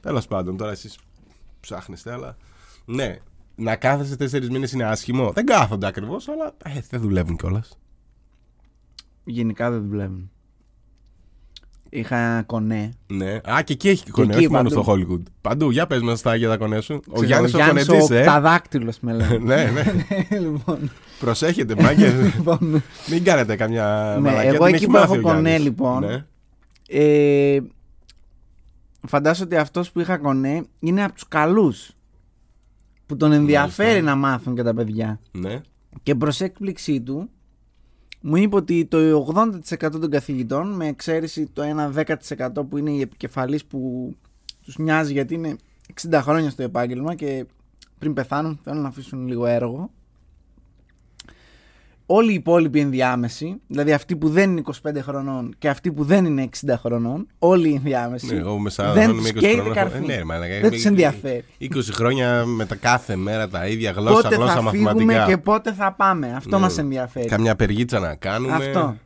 Τέλος 0.00 0.26
πάντων, 0.26 0.56
τώρα 0.56 0.70
εσείς 0.70 0.98
ψάχνεστε, 1.60 2.12
αλλά. 2.12 2.36
Ναι, 2.84 3.18
να 3.54 3.76
κάθεσαι 3.76 4.16
τέσσερις 4.16 4.50
μήνες 4.50 4.72
είναι 4.72 4.84
άσχημο. 4.84 5.32
Δεν 5.32 5.46
κάθονται 5.46 5.86
ακριβώς, 5.86 6.28
αλλά 6.28 6.52
ε, 6.64 6.80
δεν 6.90 7.00
δουλεύουν 7.00 7.36
κιόλας. 7.36 7.78
Γενικά 9.24 9.70
δεν 9.70 9.88
δουλεύουν. 9.88 10.30
Είχα 11.96 12.42
κονέ. 12.46 12.90
Ναι. 13.06 13.40
Α, 13.52 13.62
και 13.64 13.72
εκεί 13.72 13.88
έχει 13.88 14.10
κονέ, 14.10 14.32
εκεί, 14.32 14.38
όχι 14.44 14.50
μόνο 14.52 14.68
παντού. 14.68 14.82
στο 14.82 14.92
Hollywood. 14.92 15.22
Παντού, 15.40 15.70
για 15.70 15.86
πες 15.86 16.00
μας 16.00 16.22
τα 16.22 16.34
για 16.36 16.48
τα 16.48 16.56
κονέ 16.56 16.80
σου. 16.80 16.94
Ο 17.08 17.12
Ξέρω, 17.12 17.26
Γιάννης 17.26 17.54
ο 17.54 17.56
Γιάννης 17.56 17.86
κονετής, 17.86 18.10
ε. 18.10 18.22
Ταδάκτυλος 18.24 19.00
με 19.00 19.12
λένε. 19.12 19.38
ναι, 19.54 19.70
ναι. 19.70 19.84
λοιπόν, 20.38 20.90
Προσέχετε, 21.20 21.74
μάγκε. 21.82 22.32
λοιπόν, 22.36 22.82
Μην 23.10 23.24
κάνετε 23.24 23.56
καμιά 23.56 24.14
Ναι, 24.20 24.28
μαλακία. 24.30 24.50
εγώ 24.50 24.56
την 24.64 24.66
εκεί 24.66 24.74
έχει 24.74 24.84
που 24.86 24.90
μάθει 24.92 25.04
έχω 25.04 25.14
ο 25.14 25.20
Γιάννης. 25.20 25.42
κονέ, 25.52 25.58
λοιπόν, 25.58 26.04
Ναι. 26.04 26.24
ε, 26.88 27.60
φαντάζομαι 29.06 29.46
ότι 29.46 29.56
αυτός 29.56 29.90
που 29.90 30.00
είχα 30.00 30.16
κονέ 30.18 30.64
είναι 30.78 31.04
από 31.04 31.12
τους 31.14 31.28
καλούς. 31.28 31.90
Που 33.06 33.16
τον 33.16 33.32
ενδιαφέρει 33.32 33.88
Μάλιστα. 33.88 34.10
να 34.10 34.16
μάθουν 34.16 34.54
και 34.54 34.62
τα 34.62 34.74
παιδιά. 34.74 35.20
ναι. 35.32 35.60
Και 36.02 36.14
προς 36.14 36.40
έκπληξή 36.40 37.00
του, 37.00 37.28
μου 38.26 38.36
είπε 38.36 38.56
ότι 38.56 38.84
το 38.84 39.26
80% 39.34 39.90
των 39.90 40.10
καθηγητών, 40.10 40.68
με 40.68 40.86
εξαίρεση 40.86 41.46
το 41.52 41.62
1-10% 42.36 42.48
που 42.68 42.76
είναι 42.76 42.90
οι 42.90 43.00
επικεφαλής 43.00 43.64
που 43.64 44.10
τους 44.62 44.78
νοιάζει 44.78 45.12
γιατί 45.12 45.34
είναι 45.34 45.56
60 46.10 46.20
χρόνια 46.22 46.50
στο 46.50 46.62
επάγγελμα 46.62 47.14
και 47.14 47.46
πριν 47.98 48.12
πεθάνουν 48.12 48.60
θέλουν 48.62 48.82
να 48.82 48.88
αφήσουν 48.88 49.26
λίγο 49.26 49.46
έργο. 49.46 49.90
Όλοι 52.06 52.30
οι 52.30 52.34
υπόλοιποι 52.34 52.80
ενδιάμεσοι, 52.80 53.60
δηλαδή 53.66 53.92
αυτοί 53.92 54.16
που 54.16 54.28
δεν 54.28 54.50
είναι 54.50 54.62
25 54.88 54.90
χρονών 55.02 55.54
και 55.58 55.68
αυτοί 55.68 55.92
που 55.92 56.04
δεν 56.04 56.24
είναι 56.24 56.48
60 56.66 56.74
χρονών, 56.78 57.26
όλοι 57.38 57.68
οι 57.70 57.74
ενδιάμεσοι, 57.74 58.26
Ναι, 58.34 58.38
εγώ 58.40 58.58
με 58.58 58.70
40 58.76 58.92
δεν 58.94 59.02
χρόνων, 59.02 59.14
τους 59.16 59.22
με 59.22 59.28
20 59.28 59.38
καίει 59.40 59.54
χρόνων. 59.54 59.72
καρφί. 59.72 59.96
Ε, 59.96 60.00
ναι, 60.00 60.16
ρε, 60.16 60.24
μαλάκα, 60.24 60.60
δεν 60.60 60.70
τους 60.70 60.82
με- 60.82 60.88
ενδιαφέρει. 60.90 61.44
20 61.58 61.92
χρόνια 61.92 62.44
με 62.44 62.66
τα 62.66 62.74
κάθε 62.74 63.16
μέρα 63.16 63.48
τα 63.48 63.66
ίδια 63.66 63.90
γλώσσα, 63.90 64.22
Πότε 64.22 64.34
γλώσσα 64.34 64.52
θα 64.54 64.62
μαθηματικά. 64.62 64.98
φύγουμε 65.12 65.24
και 65.28 65.36
πότε 65.38 65.72
θα 65.72 65.92
πάμε. 65.92 66.32
Αυτό 66.36 66.56
Ναι. 66.56 66.62
μας 66.62 66.78
ενδιαφέρει. 66.78 67.26
Καμιά 67.28 67.56
περγίτσα 67.56 67.98
να 67.98 68.14
κάνουμε. 68.14 68.54
Αυτό. 68.54 68.96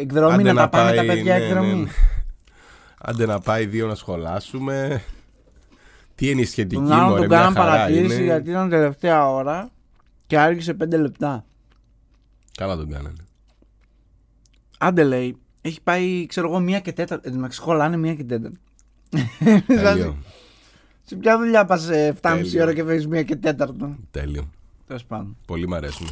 Εκδρομή 0.00 0.34
Άντε 0.34 0.52
να, 0.52 0.54
τα 0.60 0.68
πάμε 0.68 0.90
τα 0.90 0.96
πάει, 0.96 1.06
παιδιά 1.06 1.38
ναι, 1.38 1.44
εκδρομή. 1.44 1.68
ναι, 1.74 1.74
ναι. 1.82 1.88
Άντε 2.98 3.26
να 3.26 3.38
πάει 3.40 3.66
δύο 3.66 3.86
να 3.86 3.94
σχολάσουμε. 3.94 5.02
Τι 6.14 6.30
είναι 6.30 6.40
η 6.40 6.44
σχετική 6.44 6.74
Τον 6.82 6.92
άλλον 6.92 7.04
μωρέ, 7.08 7.18
τον 7.20 7.28
μια 7.28 7.36
κάναν 7.38 7.54
χαρά 7.54 7.70
παρατήρηση 7.70 8.14
είναι. 8.14 8.24
γιατί 8.24 8.50
ήταν 8.50 8.68
τελευταία 8.68 9.30
ώρα 9.30 9.70
και 10.26 10.38
άργησε 10.38 10.74
5 10.74 10.96
λεπτά. 10.98 11.44
Καλά 12.56 12.76
τον 12.76 12.90
κάνανε. 12.90 13.24
Άντε 14.78 15.04
λέει, 15.04 15.36
έχει 15.60 15.80
πάει 15.82 16.26
ξέρω 16.26 16.48
εγώ 16.48 16.60
μία 16.60 16.80
και 16.80 16.92
τέταρτα. 16.92 17.22
Εν 17.26 17.30
τω 17.32 17.36
μεταξύ 17.38 17.58
σχολάνε 17.58 17.96
μία 17.96 18.14
και 18.14 18.24
τέταρτα. 18.24 18.58
Τέλειο. 19.66 20.16
Σε 21.04 21.16
ποια 21.16 21.38
δουλειά 21.38 21.64
πας 21.64 21.88
7,5 21.90 22.12
Τέλειο. 22.20 22.62
ώρα 22.62 22.74
και 22.74 22.84
φεύγεις 22.84 23.06
μία 23.06 23.22
και 23.22 23.36
τέταρτο. 23.36 23.96
Τέλειο. 24.10 24.50
Τέλος 24.86 25.04
πάντων. 25.04 25.36
Πολύ 25.46 25.68
μ' 25.68 25.74
αρέσουν. 25.74 26.06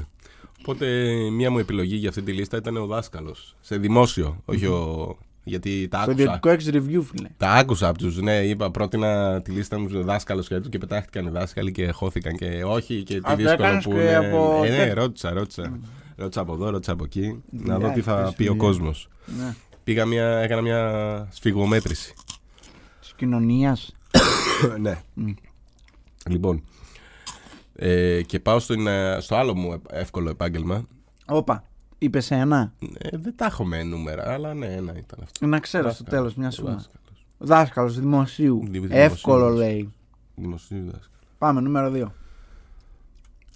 Οπότε 0.60 0.86
μία 1.30 1.50
μου 1.50 1.58
επιλογή 1.58 1.96
για 1.96 2.08
αυτή 2.08 2.22
τη 2.22 2.32
λίστα 2.32 2.56
ήταν 2.56 2.76
ο 2.76 2.86
δάσκαλος. 2.86 3.56
Σε 3.60 3.76
δημόσιο, 3.76 4.40
όχι 4.44 4.66
ο. 4.66 5.16
Γιατί 5.46 5.88
τα 5.90 5.96
Το 5.96 6.02
άκουσα. 6.10 6.20
ιδιωτικό 6.22 6.48
έχεις 6.48 6.68
review, 6.72 7.02
φίλε. 7.14 7.28
Τα 7.36 7.50
άκουσα 7.50 7.88
από 7.88 7.98
τους. 7.98 8.20
Ναι, 8.20 8.36
είπα 8.36 8.70
πρότεινα 8.70 9.42
τη 9.42 9.50
λίστα 9.50 9.78
μου 9.78 10.02
δάσκαλος 10.02 10.48
και 10.48 10.54
έτσι 10.54 10.70
και 10.70 10.78
πετάχτηκαν 10.78 11.26
οι 11.26 11.30
δάσκαλοι 11.30 11.72
και 11.72 11.90
χώθηκαν 11.90 12.36
και 12.36 12.62
όχι 12.64 13.02
και 13.02 13.20
τι 13.20 13.26
Α, 13.26 13.30
το 13.30 13.36
δύσκολο 13.36 13.66
έκανες 13.66 13.84
που 13.84 13.90
και 13.90 13.96
είναι. 14.00 14.16
από 14.16 14.60
Ε, 14.64 14.68
ναι, 14.68 14.76
τέτοιο. 14.76 14.94
ρώτησα, 14.94 15.32
ρώτησα. 15.32 15.78
Ρώτησα 16.16 16.40
από 16.40 16.52
εδώ, 16.52 16.70
ρώτησα 16.70 16.92
από 16.92 17.04
εκεί. 17.04 17.42
Να 17.50 17.72
δω 17.74 17.80
Δουλειά 17.80 17.92
τι 17.92 18.00
θα 18.02 18.20
έχεις, 18.20 18.34
πει 18.34 18.42
ο 18.42 18.46
δουλειά. 18.46 18.62
κόσμος. 18.62 19.08
Ναι. 19.38 19.54
Πήγα 19.84 20.04
μια, 20.06 20.26
έκανα 20.38 20.60
μια 20.60 21.28
σφιγμομέτρηση. 21.30 22.14
Της 23.00 23.12
κοινωνίας. 23.16 23.94
ναι. 24.80 25.00
Λοιπόν. 26.28 26.62
Ε, 27.74 28.22
και 28.22 28.40
πάω 28.40 28.58
στο, 28.58 28.74
στο 29.20 29.36
άλλο 29.36 29.54
μου 29.54 29.82
εύκολο 29.90 30.30
επάγγελμα. 30.30 30.86
Όπα. 31.26 31.64
Είπες 31.98 32.30
ένα; 32.30 32.72
Ε, 32.98 33.16
δεν 33.16 33.36
τα 33.36 33.44
έχω 33.44 33.64
με 33.64 33.82
νούμερα, 33.82 34.32
αλλά 34.32 34.54
ναι, 34.54 34.66
ένα 34.66 34.96
ήταν 34.96 35.18
αυτό. 35.22 35.46
Να 35.46 35.60
ξέρω 35.60 35.90
στο 35.90 36.04
Δάσκαλος. 36.04 36.10
τέλος 36.10 36.34
μια 36.34 36.50
σούμα. 36.50 36.70
Δάσκαλος. 36.70 37.26
Δάσκαλος 37.38 37.98
δημοσίου. 38.00 38.60
Δημοσίου. 38.70 38.96
Εύκολο 38.96 39.48
λέει. 39.48 39.92
Δημοσίου 40.34 40.78
δάσκαλος. 40.84 41.08
Πάμε, 41.38 41.60
νούμερο 41.60 41.90
2. 41.90 42.06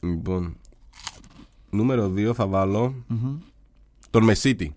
Λοιπόν. 0.01 0.57
Νούμερο 1.71 2.13
2 2.17 2.31
θα 2.35 2.47
βάλω. 2.47 2.95
Τον 4.11 4.25
Μεσίτη. 4.25 4.75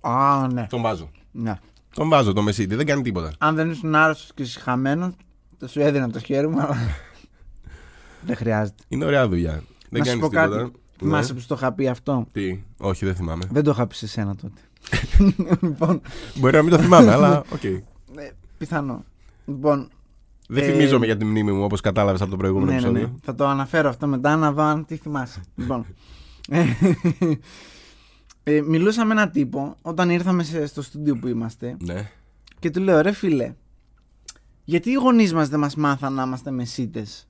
Α, 0.00 0.46
ναι. 0.52 0.66
Τον 0.70 0.80
βάζω. 0.82 1.10
ναι. 1.32 1.54
Τον 1.94 2.08
βάζω 2.08 2.32
τον 2.32 2.44
Μεσίτη. 2.44 2.74
Δεν 2.74 2.86
κάνει 2.86 3.02
τίποτα. 3.02 3.32
Αν 3.38 3.54
δεν 3.54 3.70
ήσουν 3.70 3.94
άρρωστος 3.94 4.30
και 4.34 4.44
συχαμένο, 4.44 5.12
θα 5.58 5.68
σου 5.68 5.80
έδινα 5.80 6.10
το 6.10 6.18
χέρι 6.18 6.48
μου, 6.48 6.60
αλλά. 6.60 6.76
δεν 8.26 8.36
χρειάζεται. 8.36 8.82
Είναι 8.88 9.04
ωραία 9.04 9.28
δουλειά. 9.28 9.62
Δεν 9.90 10.00
να 10.00 10.04
σου 10.04 10.10
κάνεις 10.10 10.20
πω 10.20 10.28
τίποτα. 10.28 10.48
κάτι. 10.62 10.72
Θυμάσαι 10.98 11.34
που 11.34 11.40
στο 11.40 11.54
είχα 11.54 11.72
πει 11.72 11.88
αυτό; 11.88 12.26
Τι; 12.32 12.60
Όχι, 12.78 13.04
δεν 13.04 13.14
θυμάμαι. 13.14 13.44
Δεν 13.50 13.62
το 13.64 13.70
είχα 13.70 13.86
πει 13.86 13.94
σε 13.94 14.06
σένα 14.08 14.36
τότε. 14.36 14.60
λοιπόν, 15.66 16.00
Μπορεί 16.34 16.56
να 16.56 16.62
μην 16.62 16.70
το 16.72 16.78
θυμάμαι, 16.78 17.12
αλλά 17.12 17.38
οκ. 17.54 17.64
ε, 17.64 17.82
πιθανό. 18.58 19.04
Λοιπόν, 19.46 19.88
Δεν 20.48 20.62
Ε, 20.64 20.66
φημίζομαι 20.72 21.04
για 21.06 21.16
τη 21.16 21.24
μνήμη 21.24 21.52
μου 21.52 21.62
όπως 21.64 21.80
κατάλαβες 21.80 22.20
από 22.20 22.30
το 22.30 22.36
προηγούμενο 22.36 22.70
ναι, 22.70 22.76
ναι, 22.80 22.82
ναι. 22.82 22.88
επεισόδιο. 22.98 23.18
Θα 23.22 23.34
το 23.34 23.46
αναφέρω 23.46 23.88
αυτό 23.88 24.06
μετά 24.06 24.36
να 24.36 24.52
δω 24.52 24.62
αν 24.62 24.84
τι 24.84 24.96
θυμάσαι. 24.96 25.40
λοιπόν. 25.54 25.86
Ε, 28.42 28.60
μιλούσα 28.60 29.04
με 29.04 29.12
έναν 29.12 29.30
τύπο 29.30 29.76
όταν 29.82 30.10
ήρθαμε 30.10 30.42
σε- 30.42 30.66
στο 30.66 30.82
στούντιο 30.82 31.16
που 31.18 31.26
είμαστε 31.28 31.76
Ναι. 31.80 32.10
και 32.58 32.70
του 32.70 32.80
λέω 32.80 33.00
ρε 33.00 33.12
φίλε, 33.12 33.54
γιατί 34.64 34.90
οι 34.90 34.94
γονείς 34.94 35.32
μας 35.32 35.48
δεν 35.48 35.58
μας 35.60 35.74
μάθαν 35.74 36.12
να 36.12 36.22
είμαστε 36.22 36.50
μεσίτες; 36.50 37.28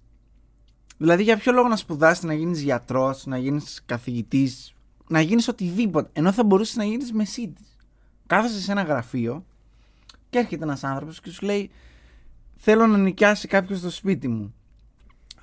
Δηλαδή, 0.99 1.23
για 1.23 1.37
ποιο 1.37 1.53
λόγο 1.53 1.69
να 1.69 1.77
σπουδάσεις, 1.77 2.25
να 2.25 2.35
γίνεις 2.35 2.61
γιατρός, 2.63 3.27
να 3.27 3.39
γίνεις 3.39 3.83
καθηγητής, 3.87 4.75
να 5.09 5.21
γίνεις 5.21 5.49
οτιδήποτε, 5.49 6.11
ενώ 6.13 6.33
θα 6.33 6.45
μπορούσες 6.45 6.77
να 6.77 6.85
γίνεις 6.85 7.13
μεσίτης; 7.13 7.77
Κάθεσαι 8.27 8.61
σε 8.61 8.73
ένα 8.73 8.83
γραφείο 8.83 9.45
και 10.31 10.39
έρχεται 10.39 10.65
ένας 10.65 10.85
άνθρωπος 10.85 11.21
και 11.21 11.31
σου 11.31 11.47
λέει: 11.47 11.71
Θέλω 12.57 12.87
να 12.87 12.99
νοικιάσει 12.99 13.49
κάποιος 13.49 13.79
στο 13.79 13.91
σπίτι 13.91 14.29
μου. 14.29 14.55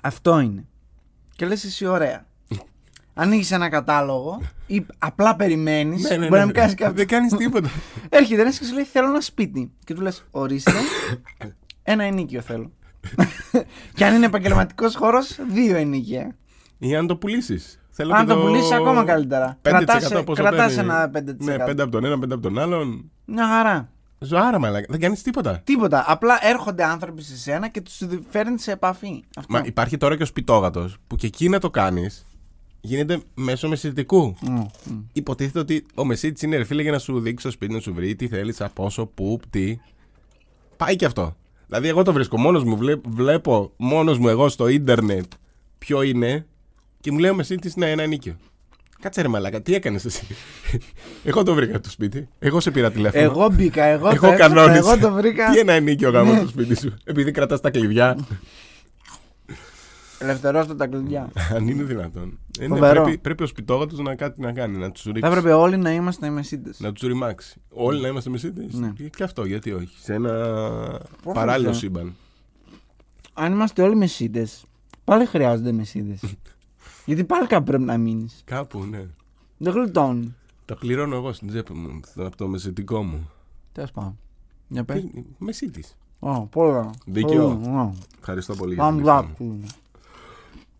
Αυτό 0.00 0.40
είναι. 0.40 0.66
Και 1.36 1.46
λες 1.46 1.64
εσύ, 1.64 1.86
ωραία. 1.86 2.26
Ανοίγεις 3.18 3.50
ένα 3.50 3.68
κατάλογο 3.68 4.40
ή 4.66 4.86
απλά 4.98 5.36
περιμένεις. 5.36 6.02
Ναι, 6.02 6.08
ναι, 6.08 6.16
μπορεί 6.16 6.30
ναι. 6.30 6.38
να 6.38 6.44
μην 6.44 6.54
κάνεις 6.54 6.74
κάποιο. 6.74 6.94
Δεν 6.94 7.06
κάνεις 7.06 7.32
τίποτα. 7.36 7.68
Έρχεται 8.08 8.40
ένας 8.40 8.58
και 8.58 8.64
σου 8.64 8.74
λέει: 8.74 8.84
Θέλω 8.84 9.08
ένα 9.08 9.20
σπίτι. 9.20 9.72
Και 9.84 9.94
του 9.94 10.00
λες: 10.00 10.24
Ορίστε, 10.30 10.72
ένα 11.82 12.04
ενίκιο 12.04 12.40
θέλω. 12.40 12.70
και 13.94 14.04
αν 14.04 14.14
είναι 14.14 14.26
επαγγελματικός 14.26 14.96
χώρος, 14.96 15.38
δύο 15.48 15.76
ενίκια. 15.76 16.36
Ή 16.78 16.96
αν 16.96 17.06
το 17.06 17.16
πουλήσεις. 17.16 17.80
Θέλω 17.90 18.14
Αν 18.14 18.26
και 18.26 18.32
το 18.32 18.40
πουλήσεις, 18.40 18.70
ακόμα 18.72 19.04
καλύτερα. 19.04 19.58
5% 19.62 19.68
Κρατάς, 19.70 20.24
πόσο 20.24 20.42
κρατάς 20.42 20.74
παίρνει. 20.74 20.90
ένα 20.90 21.10
5%. 21.10 21.44
Ναι, 21.44 21.56
5 21.56 21.82
από 21.82 21.90
τον 21.90 22.04
ένα, 22.04 22.18
5 22.18 22.32
από 22.32 22.42
τον 22.42 22.58
άλλον. 22.58 23.10
Μια 23.24 23.46
χαρά. 23.46 23.88
Ζωάρα, 24.18 24.58
μαλάκα. 24.58 24.86
Δεν 24.88 25.00
κάνεις 25.00 25.22
τίποτα. 25.22 25.60
Τίποτα. 25.64 26.04
Απλά 26.06 26.38
έρχονται 26.40 26.84
άνθρωποι 26.84 27.22
σε 27.22 27.36
σένα 27.36 27.68
και 27.68 27.80
τους 27.80 27.98
φέρνει 28.30 28.58
σε 28.58 28.72
επαφή. 28.72 29.24
Αυτό. 29.36 29.52
Μα 29.52 29.62
υπάρχει 29.64 29.96
τώρα 29.96 30.16
και 30.16 30.22
ο 30.22 30.26
σπιτόγατος 30.26 30.96
που 31.06 31.16
και 31.16 31.26
εκεί 31.26 31.48
να 31.48 31.58
το 31.58 31.70
κάνεις 31.70 32.26
γίνεται 32.86 33.18
μέσω 33.34 33.68
μεσητικού. 33.68 34.36
Μμ, 34.40 34.52
μμ. 34.54 35.00
Υποτίθεται 35.12 35.58
ότι 35.58 35.86
ο 35.94 36.04
μεσίτης 36.04 36.42
είναι 36.42 36.56
ρε 36.56 36.64
φίλε 36.64 36.82
για 36.82 36.90
να 36.90 36.98
σου 36.98 37.20
δείξει 37.20 37.40
στο 37.40 37.50
σπίτι 37.50 37.72
να 37.72 37.80
σου 37.80 37.94
βρει 37.94 38.14
τι 38.16 38.28
θέλεις, 38.28 38.60
από 38.60 38.72
πόσο, 38.82 39.06
πού, 39.06 39.40
τι. 39.50 39.78
Πάει 40.76 40.96
και 40.96 41.04
αυτό. 41.04 41.36
Δηλαδή, 41.66 41.88
εγώ 41.88 42.02
το 42.02 42.12
βρίσκω 42.12 42.38
μόνος 42.38 42.64
μου, 42.64 42.76
βλέπω, 42.76 43.10
βλέπω 43.10 43.72
μόνος 43.76 44.18
μου 44.18 44.28
εγώ 44.28 44.48
στο 44.48 44.68
ίντερνετ 44.68 45.24
ποιο 45.78 46.02
είναι 46.02 46.46
και 47.00 47.12
μου 47.12 47.18
λέει 47.18 47.30
ο 47.30 47.34
μεσίτης 47.34 47.76
να 47.76 47.86
είναι 47.86 48.02
ένα 48.02 48.10
νίκιο. 48.10 48.36
Κάτσε 49.00 49.22
ρε 49.22 49.28
μαλάκα, 49.28 49.62
τι 49.62 49.74
έκανες 49.74 50.04
εσύ; 50.04 50.26
εγώ 51.24 51.42
το 51.42 51.54
βρήκα 51.54 51.80
το 51.80 51.90
σπίτι. 51.90 52.28
Εγώ 52.38 52.60
σε 52.60 52.70
πήρα 52.70 52.90
τηλέφωνο. 52.90 53.22
Εγώ 53.24 53.48
μπήκα, 53.52 53.84
εγώ, 53.84 54.08
το 54.08 54.14
Εγώ 54.14 54.26
έψαξα, 54.26 54.54
κανόνισα. 54.54 54.78
Εγώ 54.78 54.98
το 54.98 55.12
βρήκα. 55.12 55.50
Τι 55.50 55.58
ένα 55.58 55.72
ενίκιο 55.72 56.10
γάμο 56.10 56.32
Ναι. 56.32 56.38
στο 56.38 56.48
σπίτι 56.48 56.76
σου. 56.76 56.94
Επειδή 57.04 57.30
κρατάς 57.30 57.60
τα 57.60 57.70
κλειδιά. 57.70 58.16
Ελευθερώστε 60.18 60.74
τα 60.74 60.86
κλειδιά. 60.86 61.30
Αν 61.54 61.68
είναι 61.68 61.82
δυνατόν. 61.82 62.38
Ε, 62.58 62.66
ναι, 62.68 62.74
Φοβερό. 62.74 63.02
πρέπει, 63.02 63.18
πρέπει 63.18 63.42
ο 63.42 63.46
σπιτόγατος 63.46 63.98
να 63.98 64.14
κάτι 64.14 64.40
να 64.40 64.52
κάνει, 64.52 64.78
να 64.78 64.90
τους 64.90 65.02
Θα 65.02 65.12
ρίξει. 65.12 65.30
έπρεπε 65.30 65.52
όλοι 65.52 65.76
να 65.76 65.92
είμαστε 65.92 66.30
μεσίτες. 66.30 66.80
Να 66.80 66.92
τους 66.92 67.02
ρημάξει. 67.08 67.60
Όλοι 67.70 68.00
να 68.00 68.08
είμαστε 68.08 68.30
μεσίτες. 68.30 68.72
Ναι. 68.74 68.92
Και 69.16 69.22
αυτό, 69.22 69.44
γιατί 69.44 69.72
όχι. 69.72 69.96
Σε 70.00 70.14
ένα 70.14 70.30
Πώς 71.22 71.34
παράλληλο 71.34 71.68
αυτό; 71.68 71.80
σύμπαν. 71.80 72.14
Αν 73.32 73.52
είμαστε 73.52 73.82
όλοι 73.82 73.96
μεσίτες, 73.96 74.64
πάλι 75.04 75.26
χρειάζονται 75.26 75.72
μεσίτες. 75.72 76.20
Γιατί 77.06 77.24
πάλι 77.24 77.46
κάπου 77.46 77.64
πρέπει 77.64 77.82
να 77.82 77.98
μείνεις. 77.98 78.42
Κάπου, 78.44 78.84
ναι. 78.84 79.06
Δεν 79.56 79.72
γλιτώνει. 79.72 80.34
Τα 80.64 80.76
πληρώνω 80.76 81.16
εγώ 81.16 81.32
στην 81.32 81.48
τσέπη 81.48 81.72
μου, 81.72 82.00
από 82.16 82.36
το 82.36 82.48
μεσητικό 82.48 83.02
μου. 83.02 83.30
Τέλος 83.72 83.90
πάντων. 83.90 84.18
Για 84.68 84.84
πες. 84.84 85.04
Μεσίτης. 85.38 85.96
Ω, 86.18 86.40
πολλά. 86.46 86.90
Δίκαιο. 87.06 87.56
Πολλά. 87.62 87.92
Ευχαριστώ 88.18 88.54
πολύ 88.54 88.74
για 88.74 88.88
Thumbs 88.88 88.94
την 88.96 89.04
up. 89.06 89.24
λίστα 89.26 89.34
μου. 89.38 89.60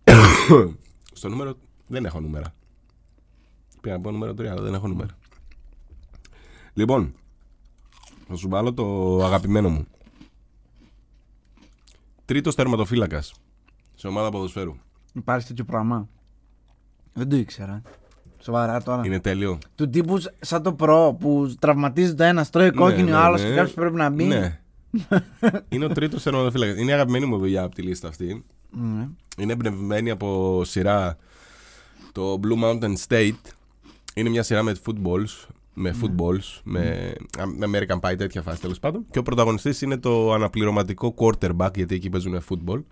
Στο 1.12 1.28
νούμερο 1.28 1.54
δεν 1.86 2.04
έχω 2.04 2.20
νούμερα. 2.20 2.54
Πήγα 3.80 3.94
να 3.94 4.00
πω 4.00 4.10
νούμερο 4.10 4.32
3, 4.32 4.44
αλλά 4.44 4.62
δεν 4.62 4.74
έχω 4.74 4.88
νούμερα. 4.88 5.18
Λοιπόν, 6.74 7.14
θα 8.28 8.36
σου 8.36 8.48
βάλω 8.48 8.72
το 8.72 9.16
αγαπημένο 9.24 9.68
μου. 9.68 9.86
Τρίτος 12.24 12.54
τερματοφύλακα 12.54 13.22
σε 13.94 14.06
ομάδα 14.06 14.30
ποδοσφαίρου. 14.30 14.76
Υπάρχει 15.12 15.46
τέτοιο 15.46 15.64
πράγμα; 15.64 16.08
Δεν 17.12 17.28
το 17.28 17.36
ήξερα. 17.36 17.82
Σοβαρά 18.38 18.82
τώρα. 18.82 19.02
Είναι 19.04 19.20
τέλειο. 19.20 19.58
Του 19.74 19.90
τύπου 19.90 20.18
σαν 20.40 20.62
το 20.62 20.72
προ 20.72 21.16
που 21.20 21.54
τραυματίζει 21.58 22.14
το 22.14 22.22
ένα, 22.22 22.46
τρώει 22.46 22.70
κόκκινη 22.70 23.02
Ναι, 23.02 23.16
ο 23.16 23.18
ναι, 23.18 23.24
άλλο 23.24 23.36
ναι. 23.36 23.42
και 23.42 23.54
κάποιος 23.54 23.74
πρέπει 23.74 23.96
να 23.96 24.10
μπει. 24.10 24.24
Ναι. 24.24 24.60
είναι 25.68 25.84
ο 25.84 25.88
τρίτος 25.88 26.22
τερματοφύλακα. 26.22 26.80
Είναι 26.80 26.90
η 26.90 26.94
αγαπημένη 26.94 27.26
μου 27.26 27.38
δουλειά 27.38 27.62
από 27.62 27.74
τη 27.74 27.82
λίστα 27.82 28.08
αυτή. 28.08 28.44
Ναι. 28.70 29.08
Είναι 29.38 29.52
εμπνευσμένη 29.52 30.10
από 30.10 30.60
σειρά 30.64 31.16
το 32.16 32.40
Blue 32.42 32.64
Mountain 32.64 32.94
State. 33.08 33.50
Είναι 34.14 34.28
μια 34.28 34.42
σειρά 34.42 34.62
με 34.62 34.76
footballs, 34.86 35.48
με 35.74 35.94
footballs, 36.02 36.60
με 36.64 37.14
με 37.56 37.66
American 37.72 38.00
Pie, 38.00 38.16
τέτοια 38.16 38.42
φάση 38.42 38.60
τέλος 38.60 38.78
πάντων. 38.78 39.06
Και 39.10 39.18
ο 39.18 39.22
πρωταγωνιστής 39.22 39.82
είναι 39.82 39.96
το 39.96 40.32
αναπληρωματικό 40.32 41.14
quarterback, 41.18 41.70
γιατί 41.74 41.94
εκεί 41.94 42.10
παίζουν 42.10 42.42
football. 42.48 42.82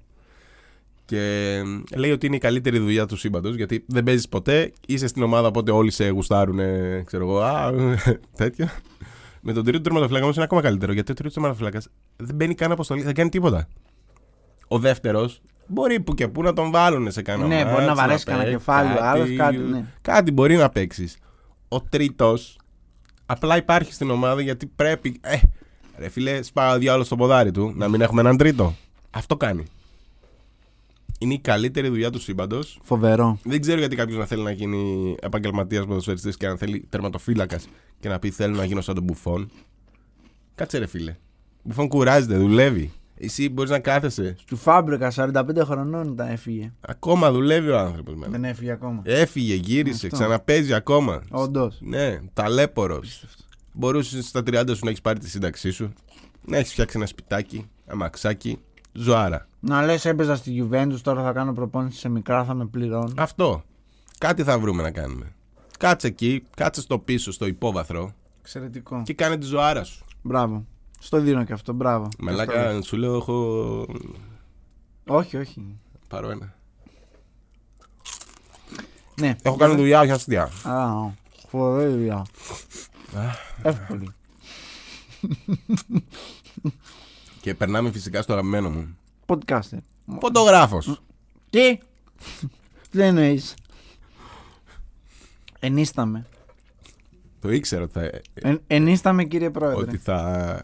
Και 1.05 1.63
λέει 1.97 2.11
ότι 2.11 2.27
είναι 2.27 2.37
η 2.37 2.39
καλύτερη 2.39 2.79
δουλειά 2.79 3.07
του 3.07 3.17
σύμπαντος, 3.17 3.55
γιατί 3.55 3.85
δεν 3.87 4.05
παίζεις 4.05 4.29
ποτέ, 4.29 4.73
είσαι 4.87 5.07
στην 5.07 5.23
ομάδα, 5.23 5.49
οπότε 5.49 5.71
όλοι 5.71 5.91
σε 5.91 6.09
γουστάρουν, 6.09 6.59
ξέρω 7.05 7.25
εγώ, 7.25 7.39
α, 7.39 7.73
τέτοιο. 8.37 8.69
Με 9.41 9.53
τον 9.53 9.65
τρίτο 9.65 9.81
τερματοφύλακα 9.81 10.25
όμως 10.25 10.37
είναι 10.37 10.45
ακόμα 10.45 10.61
καλύτερο, 10.61 10.93
γιατί 10.93 11.11
ο 11.11 11.15
τρίτος 11.15 11.35
τερματοφύλακα 11.35 11.83
δεν 12.17 12.35
μπαίνει 12.35 12.55
καν 12.55 12.73
αποστολή, 12.73 13.03
δεν 13.03 13.15
κάνει 13.15 13.29
τίποτα. 13.29 13.69
Ο 14.69 14.79
δεύτερος 14.79 15.41
μπορεί 15.66 16.00
που 16.00 16.14
και 16.14 16.29
που 16.29 16.42
να 16.42 16.53
τον 16.53 16.70
βάλουν 16.70 17.11
σε 17.11 17.22
κανένα 17.22 17.48
Ναι, 17.48 17.70
μπορεί 17.70 17.85
να 17.85 17.87
μάτς, 17.87 18.00
βαρέσει 18.00 18.24
κανένα 18.24 18.44
παίξεις 18.44 18.64
κεφάλι, 18.64 18.98
ο 18.98 19.05
άλλος, 19.05 19.37
κάτι, 19.37 19.57
ναι. 19.57 19.85
Κάτι 20.03 20.31
μπορεί 20.31 20.57
να 20.57 20.68
παίξεις. 20.68 21.18
Ο 21.68 21.81
τρίτος 21.81 22.59
απλά 23.27 23.57
υπάρχει 23.57 23.92
στην 23.92 24.11
ομάδα 24.11 24.40
γιατί 24.40 24.66
πρέπει. 24.66 25.20
Ε, 25.20 25.37
ρε 25.98 26.09
φίλε, 26.09 26.42
σπάω 26.42 26.79
διάλογο 26.79 27.05
στο 27.05 27.16
ποδάρι 27.16 27.50
του 27.50 27.72
να 27.77 27.88
μην 27.88 28.00
έχουμε 28.00 28.20
έναν 28.20 28.37
τρίτο. 28.37 28.74
Αυτό 29.11 29.37
κάνει. 29.37 29.64
Είναι 31.18 31.35
η 31.35 31.38
καλύτερη 31.38 31.88
δουλειά 31.88 32.11
του 32.11 32.20
σύμπαντος. 32.20 32.79
Φοβερό. 32.83 33.38
Δεν 33.42 33.61
ξέρω 33.61 33.79
γιατί 33.79 33.96
κάποιος 33.96 34.18
να 34.18 34.24
θέλει 34.24 34.42
να 34.42 34.50
γίνει 34.50 35.14
επαγγελματίας 35.20 35.85
ποδοσφαιριστής 35.85 36.37
και 36.37 36.46
να 36.46 36.57
θέλει 36.57 36.87
τερματοφύλακας 36.88 37.68
και 38.00 38.09
να 38.09 38.18
πει 38.18 38.31
θέλω 38.31 38.57
να 38.57 38.64
γίνω 38.64 38.81
σαν 38.81 38.94
τον 38.94 39.05
Μπουφόν. 39.05 39.50
Κάτσε 40.55 40.79
ρε 40.79 40.87
φίλε. 40.87 41.11
Ο 41.11 41.62
Μπουφόν 41.62 41.88
κουράζεται, 41.88 42.37
δουλεύει. 42.37 42.92
Εσύ 43.18 43.48
μπορείς 43.48 43.70
να 43.70 43.79
κάθεσαι. 43.79 44.37
Του 44.46 44.57
Φάμπρικα 44.57 45.12
45 45.16 45.64
χρονών 45.64 46.12
ήταν, 46.12 46.29
έφυγε. 46.29 46.72
Ακόμα 46.81 47.33
δουλεύει 47.33 47.68
ο 47.70 47.79
άνθρωπος. 47.79 48.14
Δεν 48.29 48.44
έφυγε 48.44 48.70
ακόμα. 48.70 49.00
Έφυγε, 49.05 49.55
γύρισε, 49.55 50.07
Αυτό. 50.07 50.18
ξαναπέζει 50.18 50.74
ακόμα. 50.74 51.22
Όντως. 51.31 51.79
Ναι, 51.81 52.18
ταλέπορο. 52.33 53.00
Μπορούσε 53.72 54.22
στα 54.22 54.40
30 54.40 54.64
σου 54.68 54.85
να 54.85 54.88
έχεις 54.88 55.00
πάρει 55.00 55.18
τη 55.18 55.29
σύνταξή 55.29 55.70
σου, 55.70 55.92
να 56.46 56.57
έχεις 56.57 56.72
φτιάξει 56.72 56.96
ένα 56.96 57.07
σπιτάκι, 57.07 57.68
αμαξάκι, 57.87 58.59
ζωάρα. 58.92 59.46
Να 59.61 59.83
λες, 59.85 60.05
έπαιζα 60.05 60.37
στη 60.37 60.68
Juventus, 60.70 60.98
τώρα 61.03 61.22
θα 61.22 61.33
κάνω 61.33 61.53
προπόνηση 61.53 61.98
σε 61.98 62.09
μικρά, 62.09 62.44
θα 62.44 62.55
με 62.55 62.66
πληρώνουν. 62.66 63.14
Αυτό. 63.18 63.62
Κάτι 64.18 64.42
θα 64.42 64.59
βρούμε 64.59 64.83
να 64.83 64.90
κάνουμε. 64.90 65.33
Κάτσε 65.79 66.07
εκεί, 66.07 66.42
κάτσε 66.57 66.81
στο 66.81 66.98
πίσω, 66.98 67.33
στο 67.33 67.46
υπόβαθρο 67.46 68.12
Εξαιρετικό. 68.40 69.03
και 69.05 69.14
κάνε 69.14 69.37
τη 69.38 69.46
ζωάρα 69.46 69.85
σου. 69.85 70.05
Μπράβο. 70.22 70.64
Στο 71.05 71.21
δίνω 71.21 71.45
και 71.45 71.53
αυτό, 71.53 71.73
μπράβο. 71.73 72.09
Μαλάκα, 72.19 72.83
σου 72.83 72.97
λέω, 72.97 73.14
έχω. 73.17 73.87
Όχι, 75.07 75.37
όχι. 75.37 75.77
Πάρω 76.09 76.31
ένα. 76.31 76.55
Ναι. 79.21 79.37
Έχω 79.43 79.57
κάνει 79.57 79.75
δουλειά, 79.77 80.01
όχι 80.01 80.11
αστεία. 80.11 80.51
Α, 80.62 80.88
φοβερή 81.49 81.90
δουλειά. 81.93 82.27
Εύκολη. 83.62 84.09
Και 87.40 87.55
περνάμε 87.55 87.90
φυσικά 87.90 88.23
στο 88.23 88.33
αγαπημένο 88.33 88.71
μου. 88.71 88.97
Podcaster. 89.27 89.79
Φωτογράφος. 90.21 91.01
Τι; 91.51 91.79
Τι 92.90 93.01
εννοείς; 93.01 93.55
Ενίσταμαι. 95.61 96.27
Το 97.40 97.51
ήξερα 97.51 97.83
ότι 97.83 97.93
θα, 97.93 98.11
Εν, 98.35 98.61
ενίσταμαι, 98.67 99.25
κύριε 99.25 99.51
Πρόεδρε. 99.51 99.81
ότι 99.83 99.97
θα, 99.97 100.62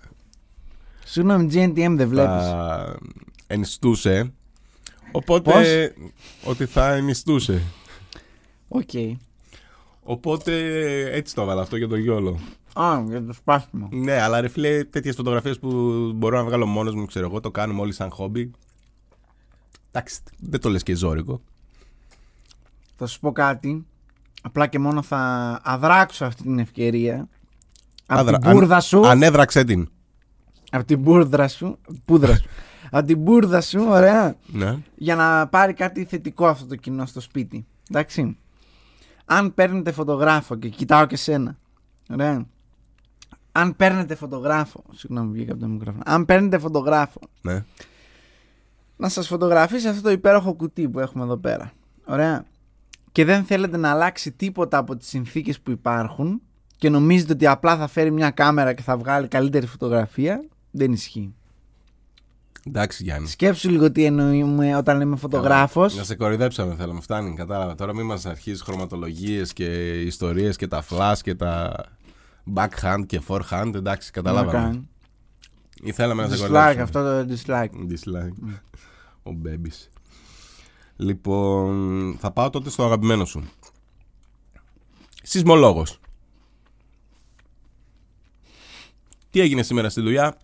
Συγγνώμη, 1.10 1.48
GNTM 1.52 1.94
δεν 1.96 2.08
βλέπεις. 2.08 2.44
θα 2.44 2.96
ενιστούσε. 3.46 4.32
Οπότε. 5.12 5.94
Ότι 6.44 6.66
θα 6.66 6.92
ενιστούσε. 6.92 7.62
Οκ. 8.68 8.88
Οπότε 10.02 10.52
έτσι 11.16 11.34
το 11.34 11.42
έβαλα 11.42 11.62
αυτό 11.62 11.76
για 11.76 11.88
το 11.88 11.96
yolo. 11.96 12.38
Α, 12.72 13.02
για 13.08 13.24
το 13.24 13.32
σπάσιμο. 13.32 13.88
Ναι, 13.92 14.20
αλλά 14.20 14.40
ρε 14.40 14.48
φίλε, 14.48 14.84
τέτοιες 14.84 15.14
φωτογραφίες 15.16 15.58
που 15.58 15.68
μπορώ 16.14 16.36
να 16.36 16.44
βγάλω 16.44 16.66
μόνος 16.66 16.94
μου, 16.94 17.06
ξέρω 17.06 17.26
εγώ, 17.26 17.40
το 17.40 17.50
κάνουμε 17.50 17.80
όλοι 17.80 17.92
σαν 17.92 18.10
χόμπι. 18.10 18.50
Εντάξει, 19.92 20.20
δεν 20.38 20.60
το 20.60 20.68
λες 20.70 20.82
και 20.82 20.94
ζώρικο. 20.94 21.40
Θα 22.96 23.06
σου 23.06 23.20
πω 23.20 23.32
κάτι. 23.32 23.86
Απλά 24.42 24.66
και 24.66 24.78
μόνο 24.78 25.02
θα 25.02 25.18
αδράξω 25.64 26.24
αυτή 26.24 26.42
την 26.42 26.58
ευκαιρία. 26.58 27.28
Από 28.06 28.20
Άδρα- 28.20 28.38
την 28.38 28.50
μπουρδα 28.50 28.74
αν- 28.74 28.80
σου. 28.82 29.06
Ανέδραξε 29.06 29.64
την. 29.64 29.88
Από 30.70 30.84
την 30.84 30.98
μπουρδα 30.98 31.48
σου. 31.48 31.78
Πούδρα 32.04 32.36
σου. 32.36 32.44
από 32.90 33.06
την 33.06 33.18
μπουρδα 33.18 33.60
σου, 33.60 33.84
ωραία. 33.88 34.36
Ναι. 34.46 34.78
Για 34.96 35.14
να 35.16 35.48
πάρει 35.48 35.72
κάτι 35.72 36.04
θετικό 36.04 36.46
αυτό 36.46 36.66
το 36.66 36.76
κοινό 36.76 37.06
στο 37.06 37.20
σπίτι. 37.20 37.66
Εντάξει. 37.90 38.36
αν 39.24 39.54
παίρνετε 39.54 39.92
φωτογράφο 39.92 40.56
και 40.56 40.68
κοιτάω 40.68 41.06
και 41.06 41.16
σένα. 41.16 41.58
Ωραία. 42.10 42.46
Αν 43.52 43.76
παίρνετε 43.76 44.14
φωτογράφο. 44.14 44.84
Συγγνώμη, 44.92 45.32
βγήκα 45.32 45.52
από 45.52 45.60
το 45.60 45.66
μικρόφωνο. 45.68 46.02
Αν 46.06 46.24
παίρνετε 46.24 46.58
φωτογράφο 46.58 47.20
Ναι. 47.40 47.64
να 48.96 49.08
σας 49.08 49.26
φωτογραφίσει 49.26 49.88
αυτό 49.88 50.02
το 50.02 50.10
υπέροχο 50.10 50.52
κουτί 50.54 50.88
που 50.88 50.98
έχουμε 51.00 51.24
εδώ 51.24 51.36
πέρα. 51.36 51.72
Ωραία. 52.04 52.44
Και 53.12 53.24
δεν 53.24 53.44
θέλετε 53.44 53.76
να 53.76 53.90
αλλάξει 53.90 54.32
τίποτα 54.32 54.78
από 54.78 54.96
τις 54.96 55.08
συνθήκες 55.08 55.60
που 55.60 55.70
υπάρχουν 55.70 56.40
και 56.76 56.88
νομίζετε 56.90 57.32
ότι 57.32 57.46
απλά 57.46 57.76
θα 57.76 57.86
φέρει 57.86 58.10
μια 58.10 58.30
κάμερα 58.30 58.72
και 58.72 58.82
θα 58.82 58.96
βγάλει 58.96 59.28
καλύτερη 59.28 59.66
φωτογραφία, 59.66 60.44
δεν 60.70 60.92
ισχύει. 60.92 61.34
Εντάξει, 62.66 63.02
Γιάννη. 63.02 63.28
Σκέψου 63.28 63.70
λίγο 63.70 63.92
τι 63.92 64.04
εννοούμε 64.04 64.76
όταν 64.76 64.98
λέμε 64.98 65.16
φωτογράφος. 65.16 65.96
Να 65.96 66.04
σε 66.04 66.14
κορυδέψαμε 66.14 66.74
θέλαμε, 66.74 67.00
φτάνει, 67.00 67.34
κατάλαβα. 67.34 67.74
Τώρα 67.74 67.94
μην 67.94 68.06
μας 68.06 68.26
αρχίσεις 68.26 68.62
χρωματολογίες 68.62 69.52
και 69.52 70.00
ιστορίες 70.00 70.56
και 70.56 70.66
τα 70.66 70.84
flash 70.90 71.18
και 71.22 71.34
τα 71.34 71.84
backhand 72.54 73.02
και 73.06 73.20
forehand, 73.28 73.72
εντάξει, 73.74 74.10
Να 74.14 74.22
καταλάβαμε. 74.22 74.58
κάνει. 74.58 74.88
Ή 75.82 75.92
θέλαμε 75.92 76.22
να 76.22 76.28
σε 76.28 76.34
Dislike 76.34 76.48
κορυδέψουμε. 76.50 76.82
αυτό 76.82 77.02
το 77.02 77.34
dislike. 77.34 77.92
Dislike. 77.92 78.58
Ο 79.22 79.30
Μπέμπης. 79.32 79.88
Λοιπόν, 80.96 82.16
θα 82.20 82.30
πάω 82.30 82.50
τότε 82.50 82.70
στο 82.70 82.84
αγαπημένο 82.84 83.24
σου. 83.24 83.42
Σεισμολόγος. 85.22 85.98
Τι 89.30 89.40
έγινε 89.40 89.62
σήμερα 89.62 89.88
στη 89.88 90.00
δουλειά; 90.00 90.36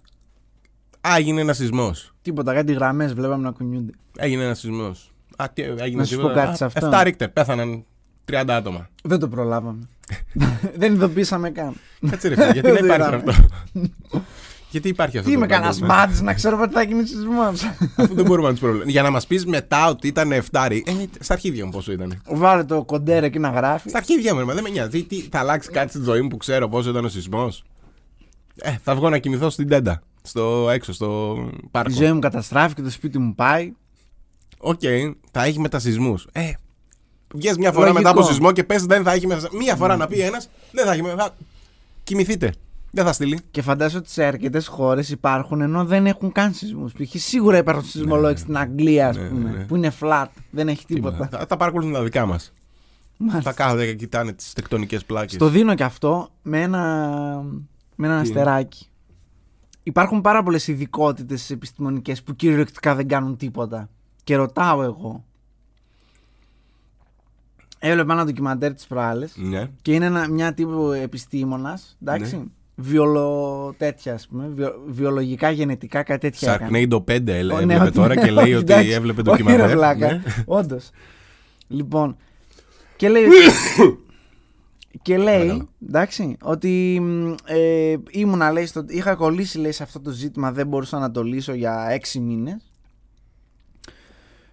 Α, 1.08 1.16
έγινε 1.16 1.40
ένας 1.40 1.56
σεισμός. 1.56 2.12
Τίποτα, 2.22 2.54
κάτι 2.54 2.72
γραμμές 2.72 3.14
βλέπαμε 3.14 3.42
να 3.42 3.50
κουνιούνται. 3.50 3.92
Έγινε 4.16 4.44
ένας 4.44 4.58
σεισμός. 4.58 5.10
Α, 5.36 5.44
τι 5.52 5.62
έγινε 5.62 6.00
Να 6.00 6.04
σου 6.04 6.16
τίποτα. 6.16 6.34
πω 6.34 6.38
κάτι 6.40 6.50
Α, 6.52 6.54
σε 6.56 6.64
αυτό. 6.64 6.90
7 6.92 7.02
ρίχτερ, 7.02 7.28
πέθαναν 7.28 7.84
30 8.32 8.44
άτομα. 8.48 8.88
Δεν 9.02 9.18
το 9.18 9.28
προλάβαμε. 9.28 9.86
δεν 10.78 10.92
ειδοποίησαμε 10.94 11.50
καν. 11.50 11.72
Κάτσε 12.10 12.28
ρε 12.28 12.34
φίλε, 12.34 12.50
γιατί 12.52 12.68
να 12.68 12.74
Δεν 12.74 12.84
υπάρχει 12.84 13.02
είδαμε. 13.02 13.22
αυτό; 13.30 13.44
γιατί 14.70 14.88
υπάρχει 14.88 15.18
αυτό 15.18 15.30
Τι 15.30 15.34
το 15.36 15.42
είμαι 15.42 15.52
κανένας 15.54 15.78
πράγμα. 15.78 15.94
μάτι 15.96 16.22
να 16.22 16.34
ξέρω 16.34 16.56
πότε 16.56 16.72
θα 16.72 16.82
γίνει 16.82 17.06
σεισμός. 17.06 17.62
Αφού 17.96 18.14
δεν 18.14 18.24
μπορούμε 18.24 18.46
να 18.46 18.52
τους 18.52 18.60
προβλέψουμε. 18.60 18.92
Για 18.92 19.02
να 19.02 19.10
μας 19.10 19.26
πεις 19.26 19.46
μετά 19.46 19.88
ότι 19.88 20.06
ήταν 20.06 20.32
7 20.32 20.66
ρίχτερ. 20.68 20.94
Ε, 20.94 21.06
στα 21.20 21.32
αρχίδια 21.34 21.64
μου 21.64 21.70
πόσο 21.70 21.92
ήταν. 21.92 22.22
Βάλε 22.30 22.64
το 22.64 22.84
κοντέρ 22.84 23.24
εκεί 23.24 23.38
να 23.38 23.48
γράφει. 23.50 23.88
Στα 23.88 23.98
αρχίδια 23.98 24.32
μου, 24.34 24.38
ρε, 24.38 24.44
μα 24.44 24.54
δεν 24.54 24.62
με 24.62 24.68
νοιάζει. 24.68 25.02
Τι, 25.04 25.20
θα 25.30 25.38
αλλάξει 25.38 25.70
κάτι 25.70 25.90
στη 25.90 26.02
ζωή 26.02 26.20
μου 26.20 26.28
που 26.28 26.36
ξέρω 26.36 26.68
πόσο 26.68 26.90
ήταν 26.90 27.04
ο 27.04 27.08
σεισμός. 27.08 27.64
Ε, 28.60 28.74
θα 28.82 28.94
βγω 28.94 29.08
να 29.10 29.18
κοιμηθώ 29.18 29.50
στην 29.50 29.68
τέντα. 29.68 30.02
Στο 30.26 30.70
έξω, 30.70 30.92
στο 30.92 31.36
Η 31.62 31.68
πάρκο. 31.70 31.92
ζωή 31.94 32.12
μου 32.12 32.18
καταστράφηκε, 32.18 32.82
το 32.82 32.90
σπίτι 32.90 33.18
μου 33.18 33.34
πάει. 33.34 33.72
Οκ, 34.58 34.80
θα 35.30 35.44
έχει 35.44 35.60
μετασεισμούς. 35.61 36.26
Ε, 36.32 36.50
βγες 37.34 37.56
μια 37.56 37.72
φορά 37.72 37.84
Λογικό. 37.86 37.98
μετά 38.02 38.10
από 38.10 38.22
σεισμό 38.22 38.52
και 38.52 38.64
πες 38.64 38.84
δεν 38.86 39.02
θα 39.02 39.12
έχει 39.12 39.26
μετασεισμού. 39.26 39.59
Μία 39.58 39.76
φορά 39.76 39.96
να 39.96 40.06
πει 40.06 40.20
ένας, 40.20 40.48
δεν 40.72 40.84
θα 40.86 40.92
έχει 40.92 41.02
μετασεισμού. 41.02 41.37
Κοιμηθείτε. 42.04 42.52
Δεν 42.90 43.04
θα 43.04 43.12
στείλει. 43.12 43.38
Και 43.50 43.62
φαντάζομαι 43.62 43.98
ότι 43.98 44.10
σε 44.10 44.24
αρκετές 44.24 44.66
χώρες 44.66 45.10
υπάρχουν 45.10 45.60
ενώ 45.60 45.84
δεν 45.84 46.06
έχουν 46.06 46.32
καν 46.32 46.52
σεισμούς. 46.52 46.92
Π.χ. 46.92 47.20
σίγουρα 47.22 47.56
υπάρχουν 47.56 47.84
σεισμολόγοι 47.84 48.36
στην 48.36 48.56
Αγγλία, 48.58 49.08
ας 49.08 49.16
Ναι, 49.16 49.28
πούμε, 49.28 49.50
ναι, 49.50 49.56
ναι. 49.56 49.64
που 49.64 49.76
είναι 49.76 49.92
flat, 50.00 50.26
δεν 50.50 50.68
έχει 50.68 50.84
τίποτα. 50.86 51.28
Θα, 51.30 51.44
θα 51.48 51.56
παρακολουθούν 51.56 51.92
τα 51.92 52.02
δικά 52.02 52.26
μας. 52.26 52.52
Μάλιστα. 53.16 53.50
Θα 53.50 53.52
κάθονται 53.62 53.86
και 53.86 53.94
κοιτάνε 53.94 54.32
τις 54.32 54.52
τεκτονικές 54.52 55.04
πλάκες. 55.04 55.32
Στο 55.32 55.48
δίνω 55.48 55.74
και 55.74 55.84
αυτό 55.84 56.28
με 56.42 56.60
ένα, 56.62 56.82
με 57.94 58.06
ένα 58.06 58.16
Τι; 58.22 58.28
αστεράκι. 58.28 58.88
Υπάρχουν 59.88 60.20
πάρα 60.20 60.42
πολλές 60.42 60.68
ειδικότητες 60.68 61.51
επιστημονικές 61.51 62.22
που 62.22 62.35
κυριολεκτικά 62.37 62.94
δεν 62.94 63.09
κάνουν 63.09 63.37
τίποτα. 63.37 63.88
Και 64.25 64.37
ρωτάω 64.37 64.83
εγώ. 64.83 65.25
Έβλεπα 67.79 68.12
ένα 68.12 68.25
ντοκιμαντέρ 68.25 68.75
τι 68.75 68.85
προάλλες 68.88 69.33
Ναι. 69.37 69.70
και 69.83 69.92
είναι 69.94 70.05
ένα, 70.05 70.29
μια 70.29 70.55
τύπου 70.55 70.90
επιστήμονας. 70.90 71.96
Εντάξει. 72.03 72.37
Ναι. 72.37 72.42
Βιολο... 72.75 73.75
τέτοια, 73.79 74.14
ας 74.14 74.27
πούμε. 74.29 74.49
Βιο... 74.55 74.83
Βιολογικά, 74.87 75.51
γενετικά, 75.51 76.03
κάτι 76.03 76.20
τέτοια. 76.20 76.53
έκανε. 76.55 76.87
Sharknado 76.90 76.96
5 77.05 77.27
έλε- 77.27 77.55
Ω, 77.55 77.59
έβλεπε 77.59 77.83
ότι- 77.83 77.92
τώρα 77.92 78.16
και 78.16 78.31
λέει 78.31 78.55
ότι 78.55 78.72
εντάξει. 78.72 78.90
έβλεπε 78.90 79.20
Όχι, 79.20 79.31
ρε 79.42 79.42
ντοκιμαντέρ. 79.44 79.77
βλάκα. 79.77 80.12
Ναι. 80.12 80.22
Όντως. 80.46 80.90
Λοιπόν. 81.68 82.16
Και 82.96 83.09
λέει. 83.09 83.25
ότι- 85.14 85.22
και 85.24 85.30
λέει, 85.30 85.36
Παρακαλώ. 85.38 85.68
εντάξει, 85.88 86.36
ότι 86.42 86.98
μ, 87.02 87.34
ε, 87.44 87.96
ήμουνα, 88.10 88.52
λέει, 88.52 88.66
στο, 88.66 88.84
είχα 88.88 89.14
κολλήσει, 89.14 89.58
λέει, 89.58 89.72
σε 89.72 89.82
αυτό 89.82 90.00
το 90.00 90.10
ζήτημα, 90.10 90.52
δεν 90.52 90.66
μπορούσα 90.66 90.98
να 90.98 91.10
το 91.10 91.22
λύσω 91.22 91.52
για 91.54 91.86
έξι 91.90 92.20
μήνες. 92.20 92.70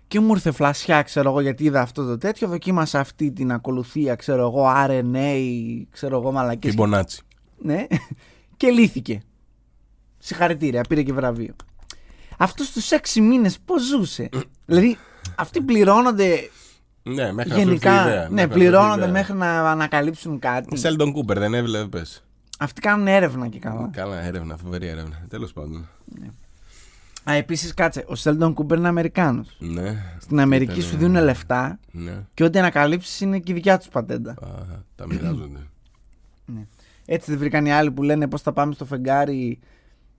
Και 0.07 0.19
μου 0.19 0.31
ήρθε 0.33 0.51
φλασιά, 0.51 1.01
ξέρω 1.01 1.29
εγώ, 1.29 1.41
γιατί 1.41 1.63
είδα 1.63 1.81
αυτό 1.81 2.05
το 2.05 2.17
τέτοιο. 2.17 2.47
Δοκίμασα 2.47 2.99
αυτή 2.99 3.31
την 3.31 3.51
ακολουθία, 3.51 4.15
ξέρω 4.15 4.41
εγώ, 4.41 4.65
RNA, 4.87 5.37
ξέρω 5.89 6.19
εγώ, 6.19 6.31
μαλακές. 6.31 6.69
Φιμπονάτσι. 6.71 7.21
Ναι. 7.57 7.85
και 8.57 8.69
λύθηκε. 8.69 9.21
Συγχαρητήρια, 10.19 10.81
πήρε 10.89 11.01
και 11.03 11.13
βραβείο. 11.13 11.55
Αυτό 12.37 12.63
στους 12.63 12.91
έξι 12.91 13.21
μήνες 13.21 13.59
πώς 13.65 13.83
ζούσε; 13.83 14.29
δηλαδή, 14.65 14.97
αυτοί 15.35 15.61
πληρώνονται 15.61 16.49
Ναι, 17.03 17.31
μέχρι 17.31 17.49
να 17.51 17.55
σου 17.55 17.61
έρθει 17.61 17.61
η 17.61 17.63
γενικά. 17.63 18.01
ιδέα, 18.07 18.29
ναι, 18.29 18.29
μέχρι 18.29 18.33
να 18.33 18.37
σου 18.37 18.43
έρθει 18.43 18.43
η 18.43 18.57
πληρώνονται 18.59 18.99
ιδέα. 19.01 19.11
μέχρι 19.11 19.33
να 19.33 19.71
ανακαλύψουν 19.71 20.39
κάτι. 20.39 20.77
Σέλντον 20.77 21.11
Κούπερ, 21.11 21.39
δεν 21.39 21.53
έβλεπε. 21.53 22.01
Αυτοί 22.59 22.81
κάνουν 22.81 23.07
έρευνα 23.07 23.47
και 23.47 23.59
καλά. 23.59 23.89
Καλά, 23.93 24.21
έρευνα, 24.23 24.57
φοβερή 24.57 24.87
έρευνα. 24.87 25.25
Τέλος 25.29 25.53
πάντων. 25.53 25.87
Α, 27.29 27.33
επίσης 27.33 27.73
κάτσε. 27.73 28.03
Ο 28.07 28.15
Σέλντον 28.15 28.53
Κούπερ 28.53 28.77
είναι 28.77 28.87
Αμερικάνος. 28.87 29.55
Ναι. 29.59 30.03
Στην 30.19 30.39
Αμερική 30.39 30.71
Ήτανε- 30.71 30.89
σου 30.89 30.97
δίνουν 30.97 31.23
λεφτά 31.23 31.79
Ναι. 31.91 32.23
και 32.33 32.43
ό,τι 32.43 32.59
ανακαλύψεις 32.59 33.21
είναι 33.21 33.39
και 33.39 33.51
η 33.51 33.55
δικιά 33.55 33.77
τους 33.77 33.87
πατέντα. 33.87 34.31
Α, 34.31 34.47
τα 34.95 35.07
μοιράζονται. 35.07 35.59
Έτσι 37.05 37.29
δεν 37.31 37.39
βρήκαν 37.39 37.65
οι 37.65 37.71
άλλοι 37.73 37.91
που 37.91 38.03
λένε 38.03 38.27
πώς 38.27 38.41
θα 38.41 38.53
πάμε 38.53 38.73
στο 38.73 38.85
φεγγάρι. 38.85 39.59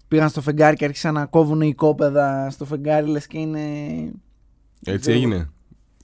Πήγαν 0.08 0.28
στο 0.28 0.40
φεγγάρι 0.40 0.76
και 0.76 0.84
άρχισαν 0.84 1.14
να 1.14 1.26
κόβουν 1.26 1.60
οικόπεδα 1.60 2.50
στο 2.50 2.64
φεγγάρι, 2.64 3.06
λες 3.06 3.26
και 3.26 3.38
είναι. 3.38 3.60
Έτσι 4.84 5.10
έγινε; 5.10 5.50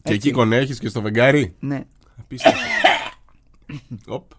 Και 0.02 0.12
Έτσι. 0.12 0.28
εκεί 0.28 0.30
κονέχει 0.30 0.78
και 0.78 0.88
στο 0.88 1.00
φεγγάρι. 1.00 1.54
Ναι, 1.60 1.84
Απίστευτο. 2.18 2.58
Οπ. 4.14 4.30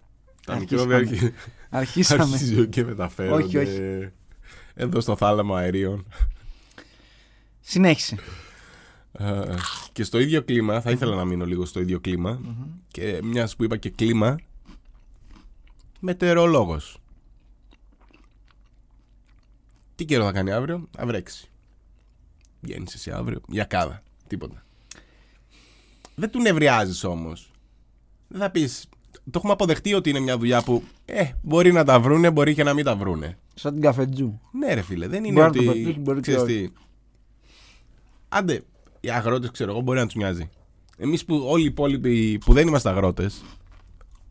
Τα 0.45 0.53
Αρχίσαμε. 0.53 0.95
μικρόβια 0.95 0.97
αρχι- 1.19 1.33
αρχίσαμε. 1.69 2.23
αρχίζουν 2.23 2.69
και 2.69 2.83
μεταφέρονται. 2.83 3.43
Όχι, 3.43 3.57
όχι. 3.57 4.09
Εδώ 4.73 4.99
στο 5.01 5.15
θάλαμο 5.15 5.55
αερίων. 5.55 6.05
Συνέχισε. 7.59 8.15
Ε, 9.11 9.41
Και 9.91 10.03
στο 10.03 10.19
ίδιο 10.19 10.41
κλίμα, 10.43 10.81
θα 10.81 10.91
ήθελα 10.91 11.15
να 11.15 11.25
μείνω 11.25 11.45
λίγο 11.45 11.65
στο 11.65 11.79
ίδιο 11.79 11.99
κλίμα. 11.99 12.41
Και 12.87 13.19
μιας 13.23 13.55
που 13.55 13.63
είπα 13.63 13.77
και 13.77 13.89
κλίμα, 13.89 14.35
μετεωρολόγος. 15.99 16.97
Τι 19.95 20.05
καιρό 20.05 20.23
θα 20.23 20.31
κάνει 20.31 20.51
αύριο, 20.51 20.87
θα 20.97 21.05
βρέξει. 21.05 21.49
Βγαίνεις 22.61 22.85
εσύ 22.93 23.11
αύριο, 23.11 23.41
λιακάδα, 23.47 24.03
τίποτα. 24.27 24.63
Δεν 26.21 26.29
του 26.29 26.41
νευριάζεις 26.41 27.03
όμως. 27.03 27.51
Δεν 28.27 28.39
θα 28.41 28.49
πεις. 28.49 28.85
Το 29.11 29.31
έχουμε 29.35 29.51
αποδεχτεί 29.53 29.93
ότι 29.93 30.09
είναι 30.09 30.19
μια 30.19 30.37
δουλειά 30.37 30.61
που 30.61 30.83
ε, 31.05 31.23
μπορεί 31.41 31.71
να 31.71 31.83
τα 31.83 31.99
βρούνε, 31.99 32.31
μπορεί 32.31 32.53
και 32.53 32.63
να 32.63 32.73
μην 32.73 32.85
τα 32.85 32.95
βρούνε. 32.95 33.37
Σαν 33.53 33.73
την 33.73 33.81
καφετζού. 33.81 34.39
Ναι, 34.51 34.73
ρε 34.73 34.81
φίλε, 34.81 35.07
δεν 35.07 35.23
είναι 35.23 35.33
Μπορεί 35.33 35.43
να 35.43 35.47
ότι. 35.59 35.65
το 35.65 35.71
πετύχει, 35.71 35.99
μπορεί 35.99 36.19
και 36.21 36.31
ξέρεις 36.31 36.41
όχι. 36.41 36.67
τι. 36.67 36.73
Άντε, 38.29 38.61
οι 38.99 39.09
αγρότες, 39.09 39.51
ξέρω 39.51 39.71
εγώ, 39.71 39.81
μπορεί 39.81 39.99
να 39.99 40.05
τους 40.05 40.15
νοιάζει. 40.15 40.49
Εμείς 40.97 41.25
που 41.25 41.43
όλοι 41.47 41.63
οι 41.63 41.65
υπόλοιποι 41.65 42.37
που 42.45 42.53
δεν 42.53 42.67
είμαστε 42.67 42.89
αγρότες. 42.89 43.43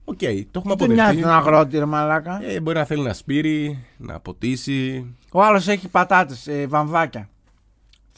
Οκ, 0.05 0.18
το 0.18 0.26
έχουμε 0.26 0.74
Δεν 0.74 0.90
νοιάζει 0.90 1.00
αποδεχτεί. 1.00 1.20
τον 1.22 1.31
αγρότη, 1.31 1.79
ρε 1.79 1.85
μαλάκα. 1.85 2.40
Ε, 2.44 2.61
μπορεί 2.61 2.79
να 2.79 2.85
θέλει 2.85 3.03
να 3.03 3.12
σπείρει, 3.12 3.85
να 3.96 4.20
ποτίσει. 4.20 5.07
Ο 5.33 5.42
άλλος 5.42 5.68
έχει 5.68 5.88
πατάτες, 5.88 6.46
ε, 6.46 6.66
βαμβάκια. 6.66 7.29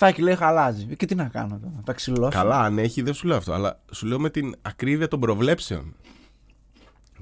Θα 0.05 0.11
έχει 0.11 0.23
λέει 0.23 0.37
χαλάζει. 0.37 0.87
Ε, 0.91 0.95
Και 0.95 1.07
τι 1.07 1.15
να 1.15 1.25
κάνω 1.25 1.59
τώρα, 1.59 1.73
να 1.77 1.83
τα 1.83 1.93
ξυλώσω. 1.93 2.38
Καλά, 2.38 2.61
αν 2.61 2.79
έχει, 2.79 3.03
δεν 3.03 3.15
σου 3.15 3.27
λέω 3.27 3.37
αυτό. 3.37 3.53
Αλλά 3.53 3.81
σου 3.93 4.07
λέω 4.07 4.21
με 4.21 4.31
την 4.31 4.55
ακρίβεια 4.62 5.09
των 5.09 5.21
προβλέψεων. 5.21 5.95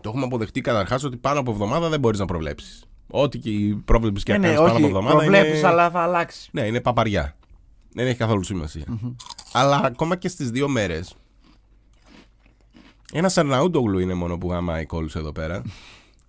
Το 0.01 0.09
έχουμε 0.09 0.25
αποδεχτεί 0.25 0.61
καταρχάς 0.61 1.05
ότι 1.05 1.17
πάνω 1.17 1.41
από 1.41 1.51
εβδομάδα 1.51 1.89
δεν 1.89 2.01
μπορείς 2.01 2.19
να 2.19 2.25
προβλέψεις. 2.25 2.85
Ό,τι 3.11 3.39
και 3.39 3.51
η 3.51 3.75
πρόβλεψη 3.85 4.25
και 4.25 4.33
Ε, 4.33 4.39
να 4.39 4.41
ναι, 4.41 4.47
κάνεις 4.47 4.61
πάνω 4.61 4.71
από 4.71 4.79
όχι, 4.87 4.87
εβδομάδα. 4.97 5.17
προβλέπει, 5.17 5.59
είναι... 5.59 5.67
αλλά 5.69 5.91
θα 5.91 6.01
αλλάξεις. 6.01 6.49
Ναι, 6.53 6.63
είναι 6.67 6.81
παπαριά. 6.81 7.37
Δεν 7.93 8.07
έχει 8.07 8.17
καθόλου 8.17 8.43
σημασία. 8.43 8.85
Αλλά 9.53 9.81
ακόμα 9.85 10.17
και 10.17 10.29
στις 10.29 10.51
δύο 10.51 10.69
μέρες. 10.69 11.15
Ένας 13.13 13.39
Αρναούτογλου 13.39 13.99
είναι 13.99 14.15
μόνο 14.15 14.39
που 14.39 14.51
γαμάει 14.51 14.87
κώλους 14.87 15.09
εδώ 15.15 15.33
πέρα. 15.33 15.63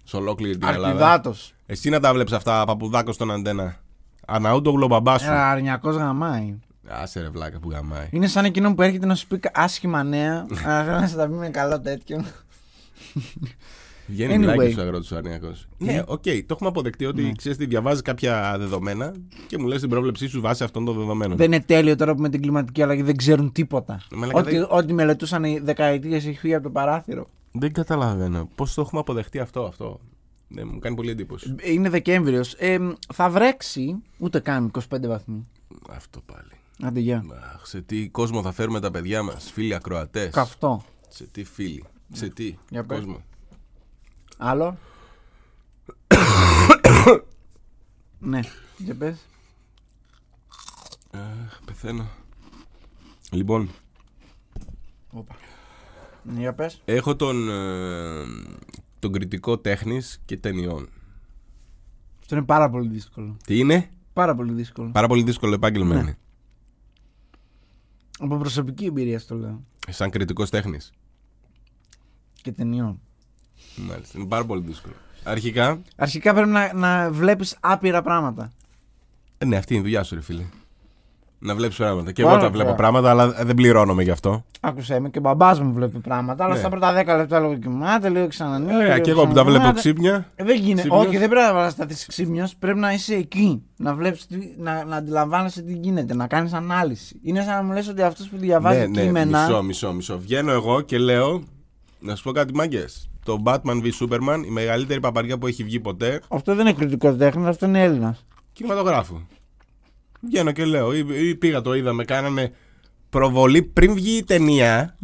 σε 0.04 0.16
ολόκληρη 0.18 0.58
την 0.58 0.68
Ελλάδα. 0.68 0.88
Αρκιδάτο. 0.88 1.36
Εσύ 1.66 1.90
να 1.90 2.00
τα 2.00 2.14
βλέπεις 2.14 2.34
αυτά, 2.34 2.66
Παπαδάκο 2.66 3.12
στον 3.12 3.32
Αντένα. 3.32 3.80
Αρναούτογλου 4.28 4.84
ο 4.84 4.88
μπαμπάς 4.88 5.18
σου. 5.18 5.26
Ένα 5.30 5.50
αρνιακός 5.50 5.96
γαμάει. 5.96 6.60
Άσε 6.88 7.22
ρε 7.22 7.30
βλάκα 7.30 7.60
που 7.60 7.70
γαμάει. 7.72 8.08
Είναι 8.12 8.28
σαν 8.28 8.46
εκείνο 8.46 8.76
που 8.76 8.82
έρχεται 8.82 9.06
να 9.06 9.16
σου 9.16 9.28
πει 9.28 9.40
άσχημα 9.54 10.04
νέα. 10.04 10.46
αλλά 10.66 10.84
θέλω 10.84 11.00
να 11.00 11.08
σε 11.08 11.16
τα 11.16 11.28
πει 11.28 11.34
με 11.34 11.50
καλό 11.50 11.80
τέτοιο. 11.82 12.24
Βγαίνει 14.08 14.34
Anyway. 14.36 14.38
μιλάει 14.40 14.72
στους 14.72 14.82
αγρότες 14.82 15.14
ο 15.14 15.18
Αρνιακός. 15.18 15.68
Ναι, 15.78 16.02
οκ, 16.06 16.24
το 16.24 16.30
έχουμε 16.50 16.70
αποδεχτεί 16.70 17.06
ότι 17.06 17.22
Ναι. 17.22 17.32
ξέρεις 17.32 17.58
τι 17.58 17.66
διαβάζει 17.66 18.02
κάποια 18.02 18.56
δεδομένα 18.58 19.14
και 19.48 19.58
μου 19.58 19.68
λες 19.68 19.80
την 19.80 19.90
πρόβλεψή 19.90 20.28
σου 20.28 20.42
βάσει 20.42 20.64
αυτών 20.64 20.86
των 20.86 20.96
δεδομένων. 20.98 21.38
δεν 21.38 21.46
είναι 21.52 21.62
τέλειο 21.62 21.96
τώρα 21.96 22.16
που 22.16 22.22
με 22.22 22.30
την 22.30 22.42
κλιματική 22.42 22.82
αλλαγή 22.84 23.02
δεν 23.02 23.16
ξέρουν 23.18 23.52
τίποτα. 23.52 24.00
Μαλάκα, 24.12 24.40
Ό,τι, 24.40 24.52
δεν- 24.52 24.68
ό,τι 24.70 24.94
μελετούσαν 24.94 25.44
οι 25.44 25.60
δεκαετίες 25.64 26.26
έχει 26.26 26.38
φύγει 26.38 26.54
από 26.54 26.64
το 26.64 26.70
παράθυρο. 26.70 27.28
Δεν 27.52 27.74
καταλαβαίνω. 27.74 28.50
Πώς 28.56 28.74
το 28.74 28.82
έχουμε 28.82 29.00
αποδεχτεί 29.00 29.40
αυτό, 29.40 29.64
αυτό; 29.64 30.00
Δεν 30.54 30.70
μου 30.74 30.80
κάνει 30.80 30.96
πολύ 30.96 31.10
εντύπωση. 31.10 31.56
Είναι 31.62 31.90
Δεκέμβριος. 31.90 32.54
Ε, 32.54 32.96
θα 33.14 33.30
βρέξει 33.30 33.96
ούτε 34.18 34.40
καν 34.40 34.72
25 34.90 35.08
βαθμοί. 35.08 35.48
Αυτό 35.90 36.22
πάλι. 36.22 36.52
Άντε, 36.84 37.00
γεια. 37.00 37.26
Αχ, 37.56 37.66
σε 37.68 37.82
τι 37.82 38.10
κόσμο 38.10 38.42
θα 38.42 38.52
φέρουμε 38.52 38.80
τα 38.80 38.92
παιδιά 38.92 39.24
μας, 39.24 39.52
φίλοι 39.52 39.74
ακροατές; 39.76 40.34
Καυτό. 40.34 40.84
Σε 41.08 41.24
τι 41.24 41.44
φίλοι. 41.44 41.84
Σε 42.14 42.28
τι 42.30 42.56
Για 42.70 42.84
πες. 42.84 42.98
κόσμο; 43.00 43.24
Άλλο; 44.38 44.78
ναι, 48.20 48.40
για 48.78 48.96
πες. 48.96 49.26
Αχ, 51.12 51.60
πεθαίνω. 51.66 52.08
Λοιπόν, 53.32 53.70
Όπα. 55.12 55.36
Ναι, 56.24 56.40
για 56.40 56.54
πες. 56.54 56.82
έχω 56.86 57.16
τον, 57.16 57.50
ε, 57.50 58.26
τον 59.02 59.12
κριτικό 59.12 59.58
τέχνης 59.60 60.22
και 60.26 60.38
ταινιών. 60.38 60.90
Αυτό 62.22 62.36
είναι 62.36 62.46
πάρα 62.46 62.70
πολύ 62.70 62.88
δύσκολο. 62.90 63.38
Τι 63.46 63.60
είναι; 63.60 63.90
Πάρα 64.14 64.36
πολύ 64.36 64.54
δύσκολο. 64.54 64.90
Πάρα 64.92 65.08
πολύ 65.08 65.24
δύσκολο 65.24 65.54
επάγγελμα 65.54 65.94
Ναι. 65.96 66.00
είναι. 66.02 66.18
Από 68.20 68.38
προσωπική 68.38 68.86
εμπειρία 68.86 69.20
στο 69.20 69.36
λέω. 69.36 69.64
Σαν 69.90 70.10
κριτικός 70.10 70.50
τέχνης. 70.50 70.92
Και 72.42 72.52
ταινιών. 72.52 73.00
Μάλιστα. 73.76 74.20
Είναι 74.20 74.28
πάρα 74.28 74.46
πολύ 74.46 74.62
δύσκολο. 74.62 74.94
Αρχικά, 75.24 75.82
Αρχικά 75.96 76.34
πρέπει 76.34 76.50
να, 76.50 76.74
να 76.74 77.12
βλέπεις 77.12 77.58
άπειρα 77.60 78.02
πράγματα. 78.02 78.52
ε, 79.38 79.46
ναι, 79.46 79.56
αυτή 79.58 79.74
είναι 79.74 79.82
η 79.82 79.86
δουλειά 79.86 80.04
σου, 80.04 80.16
ρε 80.16 80.22
φίλε. 80.22 80.44
Να 81.44 81.56
βλέπεις 81.56 81.78
πράγματα. 81.78 82.12
Και 82.12 82.22
Πάρα 82.24 82.34
εγώ 82.36 82.44
τα 82.44 82.50
ωραία. 82.50 82.62
βλέπω 82.64 82.78
πράγματα, 82.78 83.10
αλλά 83.10 83.32
δεν 83.32 83.56
πληρώνομαι 83.56 84.04
γι' 84.04 84.10
αυτό. 84.12 84.44
Άκουσε 84.60 85.00
με 85.00 85.10
και 85.10 85.18
ο 85.18 85.22
μπαμπάς 85.22 85.60
μου 85.60 85.74
βλέπει 85.74 86.00
πράγματα, 86.00 86.44
αλλά 86.44 86.54
Ναι. 86.54 86.60
στα 86.60 86.70
πρώτα 86.70 86.94
10 86.94 87.18
λεπτά 87.18 87.40
λίγο 87.40 87.56
κοιμάται, 87.56 88.10
λίγο 88.10 88.28
ξανανοίγει. 88.28 88.78
Ε, 88.80 88.84
λίγο 88.84 89.00
και 89.00 89.10
εγώ 89.12 89.28
που 89.28 89.34
τα 89.34 89.44
βλέπω 89.44 89.48
ξανακοιμάται. 89.74 89.80
ξύπνια. 89.80 90.28
Ε, 90.36 90.44
δεν 90.44 90.56
γίνεται. 90.56 90.82
Ξύπνιος. 90.82 91.06
Όχι, 91.08 91.18
δεν 91.18 91.30
πρέπει 91.30 91.54
να 91.54 91.70
σταθεί 91.70 92.06
ξύπνιος. 92.08 92.56
Πρέπει 92.56 92.80
να 92.80 92.94
είσαι 92.94 93.16
εκεί. 93.16 93.64
Να 93.78 93.94
βλέπεις, 93.96 94.28
να, 94.58 94.84
να 94.86 94.96
αντιλαμβάνεσαι 94.96 95.62
τι 95.62 95.74
γίνεται, 95.74 96.14
να 96.16 96.28
κάνεις 96.28 96.54
ανάλυση. 96.54 97.20
Είναι 97.24 97.42
σαν 97.44 97.56
να 97.56 97.64
μου 97.64 97.72
λες 97.74 97.88
ότι 97.88 98.02
αυτός 98.02 98.28
που 98.28 98.38
διαβάζει 98.38 98.80
Ναι, 98.80 98.86
ναι, 98.86 99.02
κείμενα. 99.02 99.42
μισό, 99.48 99.64
μισό, 99.64 99.94
μισό. 99.94 100.20
Βγαίνω 100.20 100.52
εγώ 100.52 100.82
και 100.82 100.98
λέω, 100.98 101.44
να 102.00 102.16
σου 102.16 102.24
πω 102.24 102.32
κάτι 102.32 102.54
μάγκες. 102.54 103.10
Το 103.26 103.42
Batman 103.46 103.82
v 103.84 103.90
Superman, 104.02 104.44
η 104.46 104.50
μεγαλύτερη 104.50 105.00
παπαριά 105.00 105.38
που 105.38 105.48
έχει 105.48 105.64
βγει 105.64 105.80
ποτέ, 105.80 106.22
Αυτό 106.28 106.56
δεν 106.56 106.66
είναι 106.68 106.76
κριτικός 106.76 107.18
τέχνης, 107.18 107.48
αυτό 107.48 107.66
είναι 107.66 107.84
Έλληνας. 107.84 108.26
κινηματογράφου. 108.54 109.16
Βγαίνω 110.22 110.52
και 110.52 110.66
λέω, 110.66 110.94
ή, 110.96 111.06
ή 111.30 111.36
πήγα 111.36 111.62
το 111.62 111.74
είδαμε, 111.74 112.04
κάνανε 112.06 112.52
προβολή 113.10 113.62
πριν 113.62 113.94
βγει 113.94 114.18
η 114.18 114.24
ταινια 114.24 114.98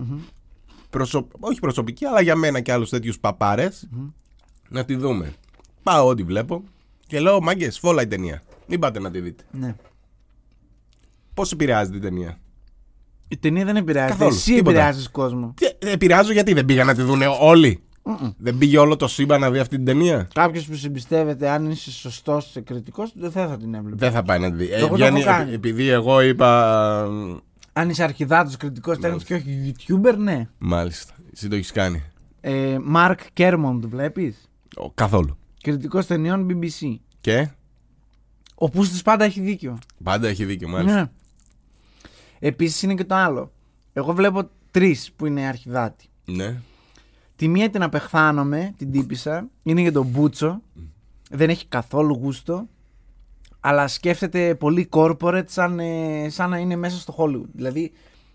προσω- 0.89 1.27
όχι 1.39 1.59
προσωπική, 1.59 2.05
αλλά 2.05 2.21
για 2.21 2.35
μένα 2.35 2.59
και 2.61 2.71
άλλους 2.71 2.89
τέτοιους 2.89 3.19
παπάρες, 3.19 3.89
να 4.69 4.85
τη 4.85 4.95
δούμε. 4.95 5.33
Πάω 5.83 6.07
ό,τι 6.07 6.23
βλέπω 6.23 6.63
και 7.07 7.19
λέω, 7.19 7.41
μάγκες, 7.41 7.79
φόλα 7.79 8.01
η 8.01 8.07
ταινία. 8.07 8.43
Μην 8.67 8.79
πάτε 8.79 8.99
να 8.99 9.11
τη 9.11 9.19
δείτε. 9.19 9.43
Ναι. 9.51 9.75
Πώς 11.33 11.51
επηρεάζεται 11.51 11.97
η 11.97 11.99
ταινία; 11.99 12.39
Η 13.27 13.37
ταινία 13.37 13.65
δεν 13.65 13.75
επηρεάζει. 13.75 14.11
Καθόλου, 14.11 14.33
Εσύ 14.33 14.53
τίποτα. 14.53 14.69
επηρεάζεις 14.69 15.09
κόσμο. 15.09 15.53
Τι, 15.57 15.65
δεν 15.79 15.93
επηρεάζω 15.93 16.31
γιατί 16.31 16.53
δεν 16.53 16.65
πήγαν 16.65 16.87
να 16.87 16.95
τη 16.95 17.01
δουν 17.01 17.21
όλοι; 17.41 17.83
Δεν 18.37 18.57
πήγε 18.57 18.77
όλο 18.77 18.95
το 18.95 19.07
σύμπαν 19.07 19.39
να 19.39 19.51
δει 19.51 19.59
αυτή 19.59 19.75
την 19.75 19.85
ταινία; 19.85 20.27
Κάποιος 20.33 20.65
που 20.65 20.75
συμπιστεύεται, 20.75 21.49
αν 21.49 21.69
είσαι 21.71 21.91
σωστός 21.91 22.49
και 22.53 22.61
κριτικός, 22.61 23.11
δεν 23.15 23.31
θα, 23.31 23.47
θα 23.47 23.57
την 23.57 23.73
έβλεπε. 23.73 23.95
Δεν 23.95 24.11
θα 24.11 24.23
πάει 24.23 24.39
να 24.39 24.51
τη 24.51 24.57
δει. 24.57 24.71
Ε, 24.71 24.75
Εγώ 24.75 24.87
το 24.87 24.93
βγαίνει, 24.93 25.19
έχω 25.19 25.29
κάνει. 25.29 25.53
επειδή 25.53 25.87
εγώ 25.87 26.21
είπα. 26.21 27.03
Αν 27.73 27.89
είσαι 27.89 28.03
αρχιδάτο 28.03 28.51
κριτικός 28.57 28.97
τέχνης 28.99 29.23
και 29.23 29.33
όχι 29.33 29.73
YouTuber, 29.87 30.15
ναι. 30.17 30.47
Μάλιστα. 30.57 31.13
Εσύ 31.33 31.47
το 31.47 31.55
έχεις 31.55 31.71
κάνει. 31.71 32.03
Ε, 32.41 32.77
Mark 32.95 33.15
Kermond, 33.37 33.79
βλέπεις; 33.87 34.49
Ο, 34.77 34.91
καθόλου. 34.91 35.37
Κριτικός 35.61 36.05
ταινιών 36.05 36.47
BBC. 36.49 36.95
Και; 37.21 37.49
Ο 38.55 38.69
Πούστης 38.69 39.01
πάντα 39.01 39.25
έχει 39.25 39.41
δίκιο. 39.41 39.77
πάντα 40.03 40.27
έχει 40.27 40.45
δίκιο, 40.45 40.67
μάλιστα. 40.67 40.99
Ναι. 40.99 41.09
Επίσης 42.39 42.81
είναι 42.81 42.93
και 42.93 43.03
το 43.03 43.15
άλλο. 43.15 43.51
Εγώ 43.93 44.13
βλέπω 44.13 44.49
τρεις 44.71 45.11
που 45.15 45.25
είναι 45.25 45.47
αρχιδάτη. 45.47 46.05
Ναι. 46.25 46.55
Τη 47.37 47.47
μία 47.47 47.69
την 47.69 47.83
απεχθάνομαι, 47.83 48.73
την 48.77 48.91
τύπησα. 48.91 49.47
Είναι 49.63 49.81
για 49.81 49.91
τον 49.91 50.05
Μπούτσο. 50.05 50.61
Δεν 51.29 51.49
έχει 51.49 51.65
καθόλου 51.65 52.13
γούστο. 52.15 52.67
Αλλά 53.59 53.87
σκέφτεται 53.87 54.55
πολύ 54.55 54.89
corporate 54.91 55.43
σαν, 55.47 55.79
ε, 55.79 56.29
σαν 56.29 56.49
να 56.49 56.57
είναι 56.57 56.75
μέσα 56.75 56.97
στο 56.97 57.15
Hollywood. 57.17 57.49
Δηλαδή 57.53 57.91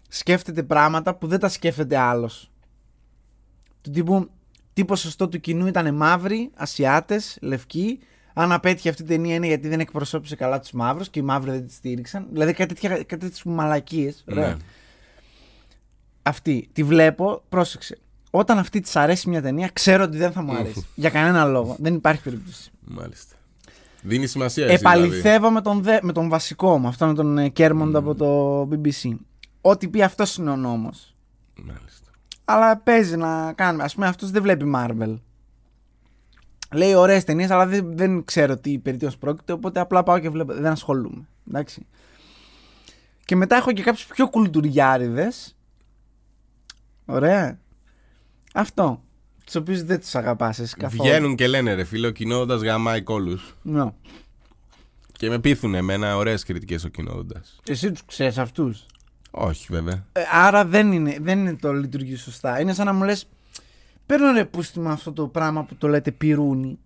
σκέφτεται 0.08 0.62
πράγματα 0.62 1.14
που 1.14 1.26
δεν 1.26 1.38
τα 1.38 1.48
σκέφτεται 1.48 1.96
άλλος. 1.96 2.50
Του 3.80 3.90
τύπου 3.90 4.30
τι 4.72 4.84
ποσοστό 4.84 5.28
του 5.28 5.40
κοινού 5.40 5.66
ήταν 5.66 5.94
μαύροι, 5.94 6.50
Ασιάτες, 6.54 7.38
λευκοί. 7.40 7.98
Αν 8.32 8.52
απέτυχε 8.52 8.88
αυτή 8.88 9.02
η 9.02 9.06
ταινία 9.06 9.34
είναι 9.34 9.46
γιατί 9.46 9.68
δεν 9.68 9.80
εκπροσώπησε 9.80 10.36
καλά 10.36 10.60
τους 10.60 10.72
μαύρους 10.72 11.08
και 11.08 11.18
οι 11.18 11.22
μαύροι 11.22 11.50
δεν 11.50 11.66
τη 11.66 11.72
στήριξαν. 11.72 12.26
Δηλαδή 12.30 12.52
κάτι 12.52 12.74
τέτοια 12.74 12.88
κάτι 12.88 13.16
τέτοιες 13.16 13.42
μαλακίες. 13.42 14.24
Ωραία. 14.30 14.48
ναι. 14.48 14.56
Αυτή 16.22 16.68
τη 16.72 16.82
βλέπω, 16.82 17.42
πρόσεξε. 17.48 17.98
Όταν 18.34 18.58
αυτή 18.58 18.80
της 18.80 18.96
αρέσει 18.96 19.28
μια 19.28 19.42
ταινία, 19.42 19.70
ξέρω 19.72 20.04
ότι 20.04 20.16
δεν 20.16 20.32
θα 20.32 20.42
μου 20.42 20.54
αρέσει. 20.54 20.86
Για 20.94 21.10
κανένα 21.10 21.44
λόγο. 21.44 21.76
Δεν 21.78 21.94
υπάρχει 21.94 22.22
περίπτωση. 22.22 22.70
Μάλιστα. 22.80 23.36
Δίνει 24.02 24.26
σημασία 24.26 24.66
εσύ, 24.66 24.76
δηλαδή. 24.76 24.98
Επαληθεύω 24.98 25.50
με, 25.50 25.60
τον 25.60 25.82
δε, 25.82 25.98
με 26.02 26.12
τον 26.12 26.28
βασικό 26.28 26.78
μου, 26.78 26.88
αυτό 26.88 27.06
με 27.06 27.14
τον 27.14 27.38
ε, 27.38 27.48
Κέρμοντ 27.48 27.96
από 27.96 28.14
το 28.14 28.60
BBC. 28.62 29.16
Ό,τι 29.60 29.88
πει 29.88 30.02
αυτός 30.02 30.36
είναι 30.36 30.50
ο 30.50 30.56
νόμος. 30.56 31.14
Μάλιστα. 31.56 32.10
Αλλά 32.44 32.76
παίζει 32.76 33.16
να 33.16 33.52
κάνουμε. 33.52 33.84
Α 33.84 33.90
πούμε, 33.94 34.06
αυτός 34.06 34.30
δεν 34.30 34.42
βλέπει 34.42 34.72
Marvel. 34.74 35.18
Λέει 36.72 36.94
ωραίες 36.94 37.24
ταινίες, 37.24 37.50
αλλά 37.50 37.66
δεν, 37.66 37.96
δεν 37.96 38.24
ξέρω 38.24 38.56
τι 38.56 38.78
περί 38.78 38.96
τίνος 38.96 39.18
πρόκειται. 39.18 39.52
Οπότε 39.52 39.80
απλά 39.80 40.02
πάω 40.02 40.18
και 40.18 40.30
βλέπω. 40.30 40.52
Δεν 40.54 40.72
ασχολούμαι. 40.72 41.28
Εντάξει. 41.48 41.86
Και 43.24 43.36
μετά 43.36 43.56
έχω 43.56 43.72
και 43.72 43.82
κάποιους 43.82 44.06
πιο 44.06 44.28
κουλτουριάριδες. 44.28 45.56
Ωραία. 47.04 47.60
Αυτό. 48.54 49.02
Τους 49.44 49.54
οποίους 49.54 49.82
δεν 49.82 50.00
τους 50.00 50.14
αγαπάς 50.14 50.58
εσύ 50.58 50.76
καθόλου. 50.76 51.02
Βγαίνουν 51.02 51.36
και 51.36 51.46
λένε 51.46 51.74
ρε 51.74 51.84
φίλε, 51.84 52.06
ο 52.06 52.10
κοινόδοντα 52.10 52.56
γαμάει 52.56 53.02
κόλου. 53.02 53.38
Ναι. 53.62 53.84
Και 55.12 55.28
με 55.28 55.38
πείθουν 55.38 55.74
εμένα 55.74 56.16
ωραίες 56.16 56.44
κριτικές 56.44 56.84
ο 56.84 56.88
κοινόδοντα. 56.88 57.42
Εσύ 57.68 57.90
τους 57.90 58.04
ξέρεις 58.04 58.38
αυτούς; 58.38 58.86
Όχι 59.30 59.66
βέβαια. 59.70 60.06
Ε, 60.12 60.22
άρα 60.32 60.64
δεν 60.64 60.92
είναι, 60.92 61.16
δεν 61.20 61.38
είναι 61.38 61.56
το 61.56 61.72
λειτουργεί 61.72 62.16
σωστά. 62.16 62.60
Είναι 62.60 62.72
σαν 62.72 62.86
να 62.86 62.92
μου 62.92 63.04
λες: 63.04 63.28
Παίρνω 64.06 64.32
ρε 64.32 64.44
πούστη 64.44 64.80
με 64.80 64.90
αυτό 64.92 65.12
το 65.12 65.26
πράγμα 65.26 65.64
που 65.64 65.74
το 65.74 65.88
λέτε 65.88 66.10
πυρούνι. 66.10 66.78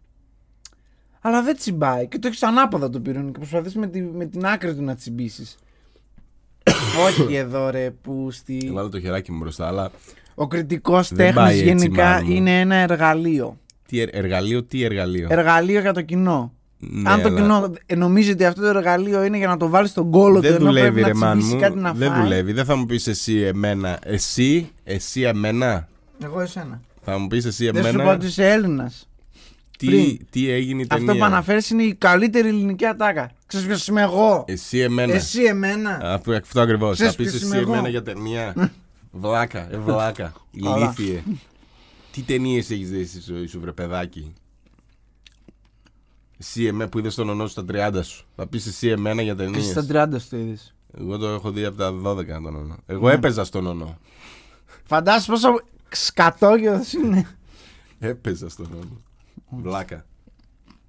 Αλλά 1.21 1.43
δεν 1.43 1.57
τσιμπάει. 1.57 2.09
Και 2.09 2.19
το 2.19 2.29
έχεις 2.29 2.43
ανάποδα 2.43 2.91
το 2.91 3.01
πυρούνι 3.01 3.33
και 3.33 3.39
προσπαθείς 3.39 3.75
με, 3.75 3.87
τη, 3.87 4.03
με 4.03 4.27
την 4.27 4.47
άκρη 4.47 4.75
του 4.75 4.83
να 4.83 4.95
τσιμπήσεις. 4.95 5.57
Όχι 7.07 7.35
εδώ 7.35 7.71
ρε 7.71 7.91
πούστη. 8.03 8.71
Βάλω 8.75 8.89
το 8.89 9.01
χεράκι 9.01 9.33
μου 9.33 9.39
μπροστά, 9.39 9.67
αλλά. 9.67 9.91
Ο 10.35 10.47
κριτικός 10.47 11.09
Δεν 11.09 11.17
τέχνης 11.19 11.35
πάει 11.37 11.55
έτσι, 11.59 11.65
γενικά 11.67 12.05
μάλλον. 12.05 12.31
είναι 12.31 12.61
ένα 12.61 12.75
εργαλείο. 12.75 13.57
Τι 13.89 14.01
ε- 14.01 14.09
εργαλείο, 14.13 14.63
τι 14.65 14.83
εργαλείο; 14.85 15.27
Εργαλείο 15.31 15.81
για 15.81 15.93
το 15.93 16.03
κοινό. 16.03 16.53
Ναι, 16.79 17.11
Αν 17.11 17.23
το 17.23 17.29
αλλά 17.29 17.41
κοινό 17.41 17.73
ε, 17.87 17.95
νομίζει 17.97 18.31
ότι 18.31 18.45
αυτό 18.45 18.61
το 18.61 18.67
εργαλείο 18.67 19.25
είναι 19.25 19.37
για 19.37 19.47
να 19.47 19.57
το 19.57 19.69
βάλεις 19.69 19.91
στον 19.91 20.11
κόλο 20.11 20.35
του 20.35 20.41
Δεν 20.41 20.55
ενώ 20.55 20.65
δουλεύει, 20.65 20.91
πρέπει 20.91 21.07
ρε 21.07 21.13
να 21.13 21.19
μάν 21.19 21.29
τσιμπήσεις 21.39 21.55
μου. 21.55 21.61
κάτι 21.61 21.79
να 21.79 21.93
Δεν 21.93 22.11
φάει. 22.13 22.23
δουλεύει. 22.23 22.53
Δεν 22.53 22.65
θα 22.65 22.77
μου 22.77 22.87
πεις 22.87 23.07
εσύ 23.07 23.37
εμένα. 23.41 23.99
Εσύ, 24.03 24.71
εσύ 24.85 25.21
εμένα. 25.23 25.89
Εγώ 26.25 26.41
εσένα. 26.41 26.81
Θα 27.03 27.19
μου 27.19 27.27
πεις 27.27 27.45
εσύ 27.45 27.65
Δεν 27.71 27.83
σου 27.83 27.89
εμένα. 27.89 28.03
είπα 28.03 28.13
ότι 28.13 28.27
είσαι 28.27 28.49
Έλληνας. 28.51 29.09
Τι, 29.79 29.87
πριν. 29.87 30.27
τι 30.31 30.51
έγινε 30.51 30.83
η 30.83 30.87
ταινία; 30.87 31.05
Αυτό 31.11 31.19
που 31.19 31.25
αναφέρεις 31.25 31.71
είναι 31.71 31.83
η 31.83 31.95
καλύτερη 31.95 32.49
ελληνική 32.49 32.87
ατάκα. 32.87 33.31
Ξέρεις 33.47 33.67
ποιος 33.67 33.87
είμαι 33.87 34.03
εγώ; 34.03 34.45
Εσύ 34.49 34.79
εμένα. 34.79 35.13
Εσύ 35.15 35.43
εμένα. 35.43 36.01
Αυτό, 36.03 36.33
αυτό 36.33 36.61
ακριβώς. 36.61 36.93
Ξέρεις 36.95 37.13
Θα 37.13 37.23
πεις 37.23 37.31
ποιος 37.31 37.43
εσύ 37.43 37.51
είμαι 37.51 37.61
εγώ; 37.61 37.73
εμένα 37.73 37.89
για 37.89 38.03
ταινία. 38.03 38.55
βλάκα, 39.13 39.73
ε, 39.73 39.79
βλάκα. 39.79 40.33
Καλά. 40.63 40.77
Ηλίθιε. 40.79 41.23
Τι 42.11 42.23
ταινίες 42.23 42.71
έχεις 42.71 42.91
δει 42.91 43.01
εσύ 43.01 43.21
στη 43.21 43.33
ζωή 43.33 43.47
σου, 43.47 43.61
βρε 43.61 43.73
παιδάκι; 43.73 44.33
Εσύ 46.39 46.65
εμένα 46.65 46.89
που 46.91 46.99
είδες 46.99 47.15
τον 47.15 47.29
ονό 47.29 47.47
στα 47.47 47.65
30 47.73 48.01
σου. 48.03 48.25
Θα 48.37 48.47
πεις 48.47 48.67
εσύ 48.67 48.89
εμένα 48.89 49.23
για 49.23 49.35
Και 49.35 49.43
ταινίες. 49.43 49.63
εσύ 49.63 49.71
στα 49.71 50.07
30 50.07 50.09
το 50.31 50.37
είδες. 50.37 50.75
Εγώ 50.99 51.19
το 51.19 51.27
έχω 51.27 51.51
δει 51.51 51.65
από 51.65 51.77
τα 51.77 51.93
12 52.05 52.27
τον 52.27 52.47
ονό. 52.47 52.61
Ναι. 52.61 52.75
Εγώ 52.87 53.09
έπαιζα 53.09 53.45
στον 53.45 53.67
ονό. 53.67 53.99
Φαντάσου 54.85 55.31
πόσο 55.31 55.49
σκατόγιο 55.89 56.83
είναι. 57.03 57.27
Έπαιζα 57.99 58.49
στον 58.49 58.67
ονό. 58.75 59.01
Βλάκα. 59.51 60.05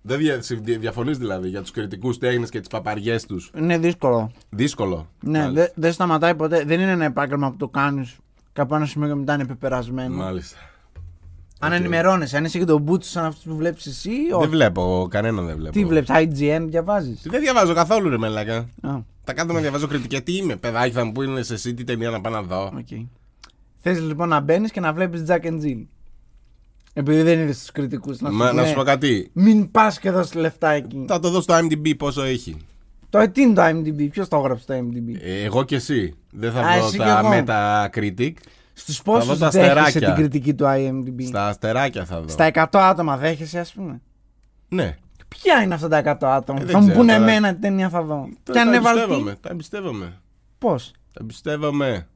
Δεν 0.01 0.18
δια, 0.18 0.39
διαφωνείς 0.80 1.18
δηλαδή 1.18 1.49
για 1.49 1.62
τους 1.62 1.72
κριτικούς 1.72 2.18
τέχνε 2.18 2.45
και 2.49 2.60
τις 2.60 2.68
παπαριές 2.68 3.26
τους. 3.26 3.51
Είναι 3.58 3.78
δύσκολο. 3.78 4.32
Δύσκολο. 4.49 5.08
Ναι, 5.22 5.39
Μάλιστα. 5.39 5.62
δεν 5.62 5.72
δεν 5.76 5.91
σταματάει 5.93 6.36
ποτέ. 6.36 6.64
Δεν 6.64 6.80
είναι 6.80 6.91
ένα 6.91 7.05
επάγγελμα 7.05 7.51
που 7.51 7.58
το 7.58 7.68
κάνεις 7.68 8.16
κάπου 8.53 8.76
ένα 8.76 8.86
σημείο 8.86 9.08
και 9.08 9.14
μετά 9.16 9.34
είναι 9.34 9.45
πεπερασμένο. 9.45 10.16
Μάλιστα. 10.16 10.58
Αν 11.60 11.72
Οκ. 11.72 11.80
ενημερώνεσαι, 11.80 12.38
αν 12.38 12.45
είσαι 12.45 12.58
και 12.60 12.66
τον 12.66 12.82
μπούτσο 12.82 13.10
σαν 13.10 13.26
αυτούς 13.26 13.43
που 13.43 13.55
βλέπεις 13.55 13.86
εσύ, 13.86 14.10
ή 14.12 14.26
Δεν 14.30 14.34
όχι. 14.38 14.47
βλέπω, 14.47 15.08
κανέναν 15.10 15.45
δεν 15.45 15.55
βλέπω. 15.55 15.74
Τι 15.74 15.86
βλέπεις, 15.86 16.10
IGN 16.14 16.66
διαβάζεις; 16.68 17.22
Δεν 17.30 17.41
διαβάζω 17.41 17.74
καθόλου 17.74 18.10
ρε 18.10 18.18
μαλάκα. 18.18 18.70
Θα 19.24 19.34
κάτσω 19.34 19.53
να 19.53 19.60
διαβάζω 19.60 19.88
κριτική. 19.88 20.22
Τι 20.22 20.36
είμαι, 20.36 20.55
παιδάκι, 20.55 20.91
θα 20.93 21.05
μου 21.05 21.12
πούνε 21.12 21.41
σε 21.41 21.53
εσύ 21.53 21.74
τι 21.74 21.84
ταινία 21.84 22.10
να 22.10 22.22
πάω 22.22 22.34
να 22.34 22.41
δω. 22.41 22.74
Okay. 22.78 23.05
Θες 23.78 24.01
λοιπόν 24.01 24.30
να 24.30 24.39
μπαίνεις 24.39 24.72
και 24.72 24.80
να 24.80 24.93
βλέπεις 24.93 25.24
Jack 25.28 25.41
and 25.41 25.62
Jill. 25.64 25.86
Επειδή 26.98 27.22
δεν 27.22 27.39
είδες 27.39 27.60
τους 27.60 27.72
κριτικούς. 27.72 28.20
Να, 28.20 28.32
Μα, 28.32 28.48
σου 28.48 28.54
να 28.56 28.62
πούνε, 28.62 28.68
σου 28.68 28.74
πω 28.76 28.84
κάτι. 28.84 29.30
Μην 29.34 29.72
πας 29.72 30.00
και 30.00 30.12
δώσεις 30.12 30.34
λεφτά 30.34 30.70
εκεί. 30.70 31.06
Θα 31.08 31.20
το 31.20 31.30
δω 31.30 31.41
στο 31.41 31.58
IMDb 31.58 31.98
πόσο 31.98 32.24
έχει. 32.24 32.58
Το 33.10 33.32
τι 33.32 33.41
είναι 33.41 33.54
το 33.54 33.62
IMDb, 33.66 34.10
ποιος 34.12 34.28
το 34.28 34.38
έγραψε 34.38 34.66
το 34.66 34.74
IMDb; 34.74 35.18
Ε, 35.22 35.43
Εγώ 35.43 35.64
και 35.64 35.76
εσύ. 35.76 36.16
Δεν 36.32 36.52
θα 36.52 36.60
Α, 36.62 36.80
δω 36.80 36.86
εσύ 36.88 36.98
τα 36.98 37.04
κι 37.04 37.28
εγώ. 37.28 37.43
Metacritic. 37.48 38.34
Στους 38.74 39.02
πόσου 39.02 39.26
δω 39.28 39.36
τα 39.38 39.50
δέχεσαι 39.50 39.70
αστεράκια. 39.80 40.00
την 40.08 40.16
κριτική 40.16 40.54
του 40.54 40.66
IMDb; 40.68 41.24
Στα 41.28 41.48
αστεράκια 41.48 42.06
θα 42.06 42.22
δω. 42.22 42.28
Στα 42.28 42.45
100 42.54 42.66
άτομα 42.72 43.18
δέχεσαι, 43.18 43.60
ας 43.60 43.74
πούμε; 43.74 44.02
Ναι. 44.70 44.98
Ποια 45.28 45.62
είναι 45.62 45.74
αυτά 45.74 45.88
τα 45.88 45.98
100 45.98 46.18
άτομα; 46.36 46.60
Ε, 46.62 46.64
δεν 46.64 46.72
θα 46.74 46.80
μου 46.80 46.86
ξέρω 46.86 47.00
πούνε 47.00 47.14
τώρα. 47.18 47.24
εμένα 47.30 47.54
τι 47.54 47.62
ταινία 47.62 47.89
θα 47.89 48.02
δω. 48.04 48.28
Τα, 48.43 48.54
Και 48.54 48.60
αν 48.60 48.68
τα 48.70 48.76
έβαλε. 48.76 49.00
εμπιστεύομαι. 49.02 49.36
Τα 49.41 49.50
εμπιστεύομαι. 49.52 50.22
Πώς; 50.58 50.91
Τα 51.14 51.20
εμπιστεύομαι. 51.22 52.08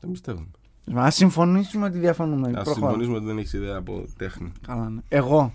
Τα 0.00 0.06
εμπιστεύομαι. 0.06 0.46
Α 0.94 1.10
συμφωνήσουμε 1.10 1.86
ότι 1.86 1.98
διαφωνούμε. 1.98 2.48
Α 2.48 2.52
Προχώρα. 2.52 2.74
συμφωνήσουμε 2.74 3.16
ότι 3.16 3.26
δεν 3.26 3.38
έχεις 3.38 3.52
ιδέα 3.52 3.76
από 3.76 4.04
τέχνη. 4.16 4.52
Καλά, 4.66 4.88
ναι. 4.88 5.00
Εγώ. 5.08 5.52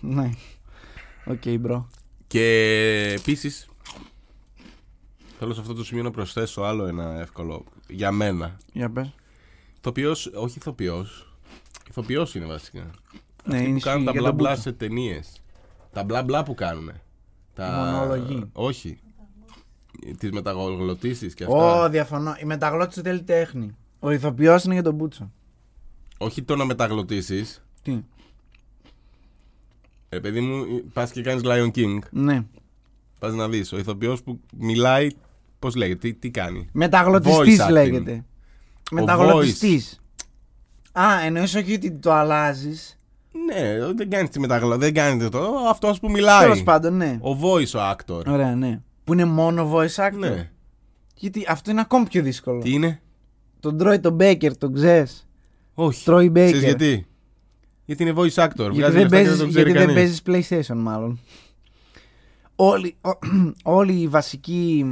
ναι. 0.00 0.30
OK, 1.24 1.42
bro. 1.60 1.88
Και 2.26 3.14
επίσης. 3.18 3.68
Θέλω 5.38 5.54
σε 5.54 5.60
αυτό 5.60 5.74
το 5.74 5.84
σημείο 5.84 6.02
να 6.02 6.10
προσθέσω 6.10 6.62
άλλο 6.62 6.86
ένα 6.86 7.20
εύκολο 7.20 7.64
για 7.88 8.10
μένα. 8.10 8.56
Για 8.72 8.90
πες. 8.90 9.14
Ηθοποιός, 9.78 10.30
όχι 10.34 10.58
ηθοποιός. 10.58 11.34
Ηθοποιός 11.88 12.34
είναι 12.34 12.46
βασικά. 12.46 12.90
Ναι, 13.44 13.56
Αυτοί 13.56 13.68
είναι 13.68 13.78
που 13.78 13.84
κάνουν 13.84 14.04
τα 14.04 14.10
ισχύει 14.10 14.20
μπλα 14.20 14.20
για 14.20 14.22
τον 14.28 14.34
μπλα 14.34 14.48
μπούτσο. 14.48 14.62
σε 14.62 14.72
ταινίες. 14.72 15.42
Τα 15.92 16.04
μπλα 16.04 16.22
μπλα 16.22 16.42
που 16.42 16.54
κάνουν. 16.54 16.90
Τα... 17.54 17.68
Μονολογοί. 17.94 18.48
Όχι. 18.52 18.98
Τις 20.18 20.30
μεταγλωττίσεις 20.30 21.34
και 21.34 21.44
αυτά. 21.44 21.82
Ω, 21.84 21.88
διαφωνώ. 21.88 22.34
Η 22.42 22.44
μεταγλώττιση 22.44 23.00
θέλει 23.00 23.22
τέχνη. 23.22 23.76
Ο 24.06 24.10
ηθοποιός 24.10 24.64
είναι 24.64 24.74
για 24.74 24.82
τον 24.82 24.94
μπούτσο. 24.94 25.32
Όχι 26.18 26.42
το 26.42 26.56
να 26.56 26.64
μεταγλωτήσεις. 26.64 27.64
Τι; 27.82 28.04
Ε, 30.08 30.18
παιδί 30.18 30.40
μου, 30.40 30.64
πας 30.92 31.10
και 31.10 31.22
κάνεις 31.22 31.42
Lion 31.44 31.70
King. 31.74 31.98
Ναι. 32.10 32.44
Πας 33.18 33.34
να 33.34 33.48
δεις. 33.48 33.72
Ο 33.72 33.78
ηθοποιός 33.78 34.22
που 34.22 34.40
μιλάει. 34.56 35.08
Πώς 35.58 35.74
λέγεται, 35.74 36.08
τι, 36.08 36.14
τι 36.14 36.30
κάνει; 36.30 36.68
Μεταγλωτιστής 36.72 37.58
Voice 37.60 37.66
acting. 37.66 37.72
λέγεται. 37.72 38.24
Ο 38.92 38.94
Μεταγλωτιστής. 38.94 40.00
Α, 40.92 41.20
εννοείς 41.24 41.54
όχι 41.54 41.74
ότι 41.74 41.90
το 41.90 42.12
αλλάζεις. 42.12 42.96
Ναι, 43.46 43.92
δεν 43.94 44.10
κάνεις 44.10 44.30
τη 44.30 44.40
μεταγλωτή. 44.40 44.78
Δεν 44.78 44.94
κάνεις 44.94 45.28
το. 45.28 45.54
Αυτός 45.70 46.00
που 46.00 46.10
μιλάει. 46.10 46.42
Τέλος 46.42 46.62
πάντων, 46.62 46.96
ναι. 46.96 47.18
Ο 47.20 47.38
voice 47.42 47.92
actor. 47.92 48.24
Ωραία, 48.26 48.54
ναι. 48.54 48.80
Που 49.04 49.12
είναι 49.12 49.24
μόνο 49.24 49.72
voice 49.74 50.08
actor. 50.08 50.18
Ναι. 50.18 50.50
Γιατί 51.14 51.44
αυτό 51.48 51.70
είναι 51.70 51.80
ακόμη 51.80 52.06
πιο 52.06 52.22
δύσκολο. 52.22 52.62
Τι 52.62 52.72
είναι; 52.72 53.00
Τον 53.66 53.78
τρώει 53.78 54.00
τον 54.00 54.16
Baker, 54.20 54.50
τον 54.58 54.72
ξέρεις; 54.74 55.26
Όχι. 55.74 56.04
Τρώει 56.04 56.26
Baker. 56.28 56.32
Ξέρεις 56.44 56.62
γιατί; 56.62 57.06
Γιατί 57.84 58.02
είναι 58.02 58.12
voice 58.16 58.44
actor. 58.44 58.48
Γιατί 58.56 58.74
Βγάζει 58.74 58.92
δεν, 58.92 59.02
λεφτά 59.02 59.02
και 59.02 59.08
δεν 59.08 59.08
παίζεις, 59.08 59.38
το 59.38 59.46
ξέρει 59.48 59.70
γιατί 59.70 59.86
δεν 59.86 59.94
κανείς. 59.94 60.22
παίζεις 60.22 60.22
PlayStation 60.70 60.76
μάλλον. 60.76 61.18
Όλοι, 62.56 62.96
ό- 63.00 63.18
όλοι 63.62 63.92
οι 63.92 64.08
βασικοί 64.08 64.84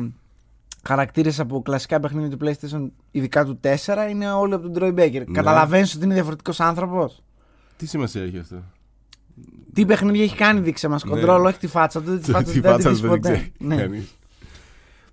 χαρακτήρες 0.86 1.40
από 1.40 1.62
κλασικά 1.62 2.00
παιχνίδια 2.00 2.36
του 2.36 2.46
PlayStation, 2.46 2.90
ειδικά 3.10 3.44
του 3.44 3.60
4, 3.62 4.08
είναι 4.10 4.30
όλοι 4.32 4.54
από 4.54 4.70
τον 4.70 4.82
Troy 4.82 5.00
Baker. 5.00 5.12
Ναι. 5.12 5.24
Καταλαβαίνεις 5.32 5.94
ότι 5.94 6.04
είναι 6.04 6.14
διαφορετικός 6.14 6.60
άνθρωπος; 6.60 7.22
Τι 7.76 7.86
σημασία 7.86 8.22
έχει 8.22 8.38
αυτό; 8.38 8.62
Τι 9.72 9.86
παιχνίδια 9.86 10.22
έχει 10.22 10.36
κάνει, 10.36 10.60
δείξε 10.60 10.88
μας 10.88 11.04
κοντρόλ, 11.04 11.44
όχι 11.44 11.58
τη 11.58 11.66
φάτσα 11.66 12.02
του. 12.02 12.18
Τη 12.24 12.30
φάτσα 12.30 12.52
Τι 12.52 12.60
του 12.60 12.62
δεν 12.62 12.76
τη 12.76 12.82
φάτσα 12.82 12.90
δεις 12.90 13.00
δεν 13.00 13.10
ποτέ. 13.10 13.32
ξέρει 13.32 13.52
Ναι. 13.58 13.88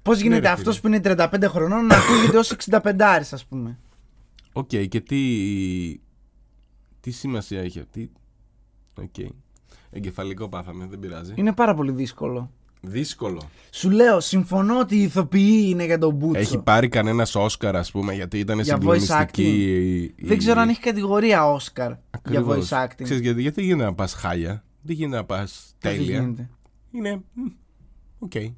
Κανείς. 0.03 0.19
Πώς 0.19 0.19
γίνεται 0.19 0.47
ρε 0.47 0.53
αυτός 0.53 0.79
φίλε. 0.79 0.99
που 0.99 1.07
είναι 1.09 1.15
35 1.31 1.47
χρονών 1.49 1.85
να 1.85 1.95
ακούγεται 1.95 2.37
ως 2.37 2.51
65 2.51 3.01
ας 3.33 3.45
πούμε; 3.45 3.77
Οκ, 4.53 4.67
και 4.67 5.01
τι. 5.01 5.19
Τι 6.99 7.11
σημασία 7.11 7.59
έχει. 7.61 7.83
Τι... 7.91 8.09
Οκ. 9.01 9.15
Εγκεφαλικό 9.89 10.49
πάθαμε, 10.49 10.85
δεν 10.89 10.99
πειράζει. 10.99 11.33
Είναι 11.35 11.53
πάρα 11.53 11.73
πολύ 11.75 11.91
δύσκολο. 11.91 12.51
Δύσκολο. 12.83 13.41
Σου 13.71 13.89
λέω, 13.89 14.19
συμφωνώ 14.19 14.79
ότι 14.79 14.95
οι 14.95 15.01
ηθοποιοί 15.01 15.65
είναι 15.69 15.85
για 15.85 15.97
τον 15.97 16.13
μπούτσο. 16.15 16.39
Έχει 16.39 16.57
πάρει 16.57 16.87
κανένας 16.89 17.35
Όσκαρ, 17.35 17.75
ας 17.75 17.91
πούμε, 17.91 18.13
γιατί 18.13 18.39
ήταν 18.39 18.59
Για 18.59 18.73
voice 18.75 18.77
συγκλονιστική. 18.77 20.13
acting. 20.17 20.21
η- 20.21 20.25
Δεν 20.27 20.37
ξέρω 20.37 20.59
η- 20.59 20.63
αν 20.63 20.69
έχει 20.69 20.79
κατηγορία 20.79 21.45
Όσκαρ 21.51 21.87
για 21.89 21.99
Ακριβώς. 22.11 22.69
voice 22.71 22.83
acting. 22.85 23.03
Ξέρεις 23.03 23.21
γιατί, 23.21 23.41
γιατί 23.41 23.55
δεν 23.55 23.65
γίνεται 23.65 23.83
να 23.85 23.93
πας 23.93 24.13
χάλια. 24.13 24.63
Δεν 24.81 24.95
γίνεται 24.95 25.15
να 25.17 25.23
πας 25.25 25.75
Πώς 25.79 25.91
τέλεια. 25.91 26.19
γίνεται; 26.19 26.49
Είναι. 26.91 27.21
μ, 27.33 27.41
Οκ. 28.19 28.29
Π- 28.31 28.51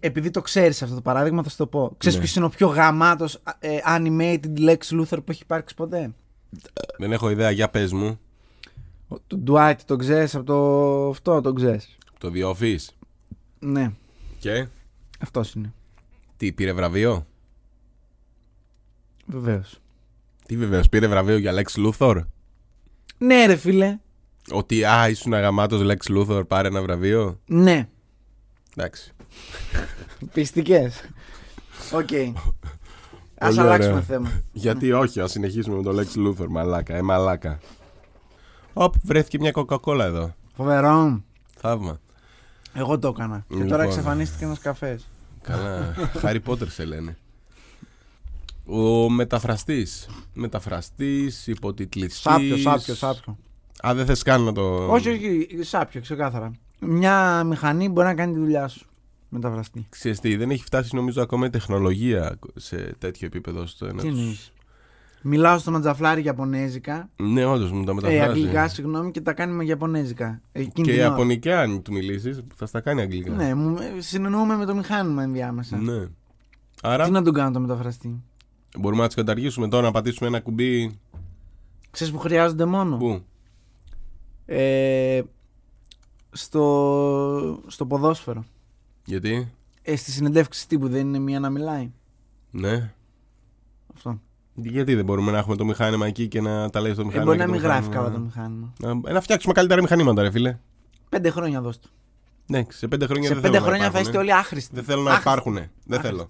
Επειδή 0.00 0.30
το 0.30 0.40
ξέρεις 0.40 0.82
αυτό 0.82 0.94
το 0.94 1.00
παράδειγμα, 1.00 1.42
θα 1.42 1.48
σου 1.50 1.56
το 1.56 1.66
πω. 1.66 1.94
Ξέρεις 1.98 2.18
Ναι. 2.18 2.24
ποιος 2.24 2.36
είναι 2.36 2.44
ο 2.44 2.48
πιο 2.48 2.66
γαμάτος 2.66 3.42
ε, 3.58 3.78
animated 3.96 4.58
Lex 4.58 4.76
Luthor 4.78 5.18
που 5.24 5.30
έχει 5.30 5.42
υπάρξει 5.42 5.74
ποτέ; 5.74 6.10
Δεν 6.98 7.12
έχω 7.12 7.30
ιδέα, 7.30 7.50
για 7.50 7.68
πες 7.70 7.92
μου. 7.92 8.18
Ο- 9.08 9.16
Τον 9.26 9.42
Dwight 9.48 9.76
τον 9.84 9.98
ξέρεις 9.98 10.34
από 10.34 10.44
το. 10.44 11.08
Αυτό 11.08 11.40
τον 11.40 11.54
ξέρεις. 11.54 11.96
Το 12.18 12.30
The 12.34 12.54
Office. 12.54 12.84
Ναι, 13.58 13.92
Και; 14.38 14.66
αυτός 15.20 15.52
είναι. 15.54 15.72
Τι, 16.36 16.52
πήρε 16.52 16.72
βραβείο; 16.72 17.26
Βεβαίως. 19.26 19.80
Τι 20.46 20.56
βεβαίως, 20.56 20.88
πήρε 20.88 21.06
βραβείο 21.06 21.36
για 21.38 21.52
Lex 21.54 21.86
Luthor; 21.86 22.24
Ναι, 23.18 23.46
ρε 23.46 23.56
φίλε. 23.56 23.98
Ότι 24.50 24.84
α, 24.84 25.08
ήσουν 25.08 25.34
γαμάτος 25.34 25.82
Lex 25.84 26.16
Luthor, 26.16 26.48
πάρε 26.48 26.68
ένα 26.68 26.82
βραβείο; 26.82 27.40
Ναι. 27.46 27.88
Εντάξει. 28.76 29.12
Πιστικές. 30.34 31.00
Οκ. 31.92 32.12
Α 33.40 33.46
Πολύ 33.46 33.60
αλλάξουμε 33.60 33.92
ωραία. 33.92 34.00
θέμα. 34.04 34.42
Γιατί 34.52 34.92
όχι, 34.92 35.20
ας 35.20 35.30
συνεχίσουμε 35.30 35.76
με 35.76 35.82
το 35.82 35.90
Lex 36.00 36.26
Luthor, 36.26 36.46
μαλάκα, 36.48 36.94
ε, 36.96 37.02
μαλάκα. 37.02 37.58
Οπ, 38.72 38.94
βρέθηκε 39.02 39.38
μια 39.38 39.50
κοκακόλα 39.50 40.04
εδώ. 40.04 40.34
Φοβερό. 40.54 41.22
Θαύμα. 41.56 42.00
Εγώ 42.72 42.98
το 42.98 43.08
έκανα. 43.08 43.44
Και 43.48 43.54
Λοιπόν. 43.54 43.68
τώρα 43.68 43.82
εξαφανίστηκε 43.82 44.44
ένας 44.44 44.58
καφές. 44.58 45.08
Καλά. 45.42 45.94
Χάρι 46.20 46.40
Πότερ 46.40 46.68
σε 46.68 46.84
λένε. 46.84 47.16
Ο 48.66 49.10
μεταφραστής. 49.10 50.08
Μεταφραστής, 50.32 51.46
υποτιτλιστής. 51.46 52.20
Σάπιο, 52.20 52.56
σάπιο, 52.56 52.94
σάπιο. 52.94 53.38
Α, 53.86 53.94
δεν 53.94 54.06
θες 54.06 54.22
καν 54.22 54.42
να 54.42 54.52
το... 54.52 54.92
Όχι, 54.92 55.08
όχι, 55.08 55.48
σάπιο, 55.60 56.00
ξεκάθαρα. 56.00 56.52
Μια 56.80 57.44
μηχανή 57.44 57.88
μπορεί 57.88 58.06
να 58.06 58.14
κάνει 58.14 58.32
τη 58.32 58.38
δουλειά 58.38 58.68
σου. 58.68 58.87
Μεταφραστή. 59.28 59.86
Ξέρεις 59.88 60.20
τι, 60.20 60.36
δεν 60.36 60.50
έχει 60.50 60.64
φτάσει 60.64 60.94
νομίζω 60.94 61.22
ακόμα 61.22 61.46
η 61.46 61.50
τεχνολογία 61.50 62.38
σε 62.54 62.94
τέτοιο 62.98 63.26
επίπεδο 63.26 63.66
στο 63.66 63.86
ένα 63.86 64.02
Τι 64.02 64.08
τους- 64.08 64.18
εννοείς; 64.18 64.52
Μιλάω 65.22 65.58
στο 65.58 65.70
Ματζαφλάρι 65.70 66.24
Ιαπωνέζικα. 66.24 67.10
Ναι, 67.16 67.44
όντως 67.44 67.70
μου 67.72 67.84
τα 67.84 67.90
Ε, 67.90 67.94
μεταφράζει. 67.94 68.20
αγγλικά, 68.30 68.68
συγγνώμη, 68.68 69.10
και 69.10 69.20
τα 69.20 69.32
κάνει 69.32 69.52
με 69.52 69.64
Ιαπωνέζικα. 69.64 70.40
Εκείνη 70.52 70.72
Και 70.86 70.92
την 70.92 71.00
ώρα. 71.00 71.10
Ιαπωνικά 71.10 71.60
αν 71.60 71.82
του 71.82 71.92
μιλήσεις 71.92 72.40
θα 72.54 72.66
στα 72.66 72.80
κάνει 72.80 73.00
αγγλικά. 73.00 73.32
Ναι, 73.32 73.54
μου, 73.54 73.76
ε, 73.96 74.00
συνεννοούμε 74.00 74.56
με 74.56 74.64
το 74.64 74.74
μηχάνημα 74.74 75.22
ενδιάμεσα. 75.22 75.76
Ναι. 75.76 76.06
Άρα 76.82 77.04
Τι 77.04 77.10
να 77.10 77.22
τον 77.22 77.34
κάνω 77.34 77.50
το 77.50 77.60
μεταφραστή; 77.60 78.22
μπορούμε 78.78 79.00
να 79.00 79.06
τις 79.06 79.16
καταργήσουμε 79.16 79.68
τώρα, 79.68 79.82
να 79.82 79.90
πατήσουμε 79.92 80.28
ένα 80.28 80.40
κουμπί. 80.40 80.98
Ξέρεις 81.90 82.12
που 82.12 82.18
χρειάζονται 82.18 82.64
μόνο; 82.64 82.96
Πού; 82.96 83.22
Ε, 84.46 85.20
στο, 86.30 87.62
στο 87.66 87.86
ποδόσφαιρο. 87.86 88.44
Γιατί; 89.08 89.52
Ε, 89.82 89.96
στη 89.96 90.10
συνεντεύξη 90.10 90.68
τύπου 90.68 90.88
δεν 90.88 91.00
είναι 91.00 91.18
μία 91.18 91.40
να 91.40 91.50
μιλάει. 91.50 91.90
Ναι. 92.50 92.92
Αυτό. 93.94 94.20
Γιατί 94.54 94.94
δεν 94.94 95.04
μπορούμε 95.04 95.30
να 95.32 95.38
έχουμε 95.38 95.56
το 95.56 95.64
μηχάνημα 95.64 96.06
εκεί 96.06 96.28
και 96.28 96.40
να 96.40 96.70
τα 96.70 96.80
λέει 96.80 96.92
στο 96.92 97.02
Ε, 97.02 97.04
μηχάνημα. 97.04 97.24
μπορεί 97.24 97.38
και 97.38 97.44
να 97.44 97.50
το 97.52 97.58
μην 97.58 97.62
γράφει 97.68 97.88
μηχάνημα- 97.88 98.10
καλά 98.10 98.16
το 98.18 98.24
μηχάνημα. 98.24 98.72
Να, 99.04 99.12
να 99.12 99.20
φτιάξουμε 99.20 99.52
καλύτερα 99.52 99.82
μηχανήματα, 99.82 100.22
ρε 100.22 100.30
φίλε. 100.30 100.58
Πέντε 101.08 101.30
χρόνια 101.30 101.60
δώσ' 101.60 101.78
του. 101.78 101.88
Ναι, 102.46 102.62
σε 102.68 102.88
πέντε 102.88 103.06
χρόνια 103.06 103.28
Σε 103.28 103.32
δεν 103.34 103.42
πέντε 103.42 103.54
θέλω 103.58 103.64
να 103.70 103.72
χρόνια 103.74 103.90
θα 103.90 103.98
υπάρχουνε. 103.98 104.18
είστε 104.22 104.32
όλοι 104.32 104.40
άχρηστοι. 104.40 104.74
Δεν 104.74 104.84
θέλω 104.84 105.02
να 105.02 105.10
Άχρηστοι. 105.10 105.28
υπάρχουν. 105.30 105.54
Δεν 105.54 105.98
Άχρηστοι. 105.98 106.06
θέλω. 106.06 106.28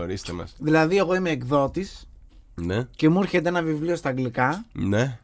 Ορίστε 0.00 0.32
μας. 0.32 0.54
Δηλαδή, 0.58 0.96
εγώ 0.96 1.14
είμαι 1.14 1.30
εκδότης 1.30 2.08
Ναι, 2.54 2.84
και 2.96 3.08
μου 3.08 3.20
έρχεται 3.22 3.48
ένα 3.48 3.62
βιβλίο 3.62 3.96
στα 3.96 4.08
αγγλικά 4.08 4.64
ναι. 4.72 5.18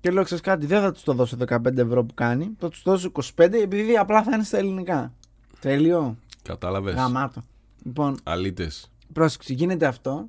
και 0.00 0.10
λέω: 0.10 0.22
Ξέρεις 0.24 0.42
κάτι, 0.42 0.66
δεν 0.66 0.80
θα 0.80 0.92
τους 0.92 1.02
το 1.02 1.12
δώσω 1.12 1.36
15 1.36 1.76
ευρώ 1.76 2.04
που 2.04 2.14
κάνει, 2.14 2.50
θα 2.58 2.68
τους 2.68 2.82
δώσω 2.82 3.10
25 3.36 3.52
επειδή 3.62 3.96
απλά 3.96 4.22
θα 4.22 4.30
είναι 4.34 4.44
στα 4.44 4.58
ελληνικά. 4.58 5.12
Τέλειο. 5.60 6.16
Κατάλαβες. 6.42 6.94
Γαμάτο. 6.94 7.42
Λοιπόν, 7.84 8.16
Αλήτες. 8.22 8.90
πρόσεξε, 9.12 9.52
γίνεται 9.52 9.86
αυτό. 9.86 10.28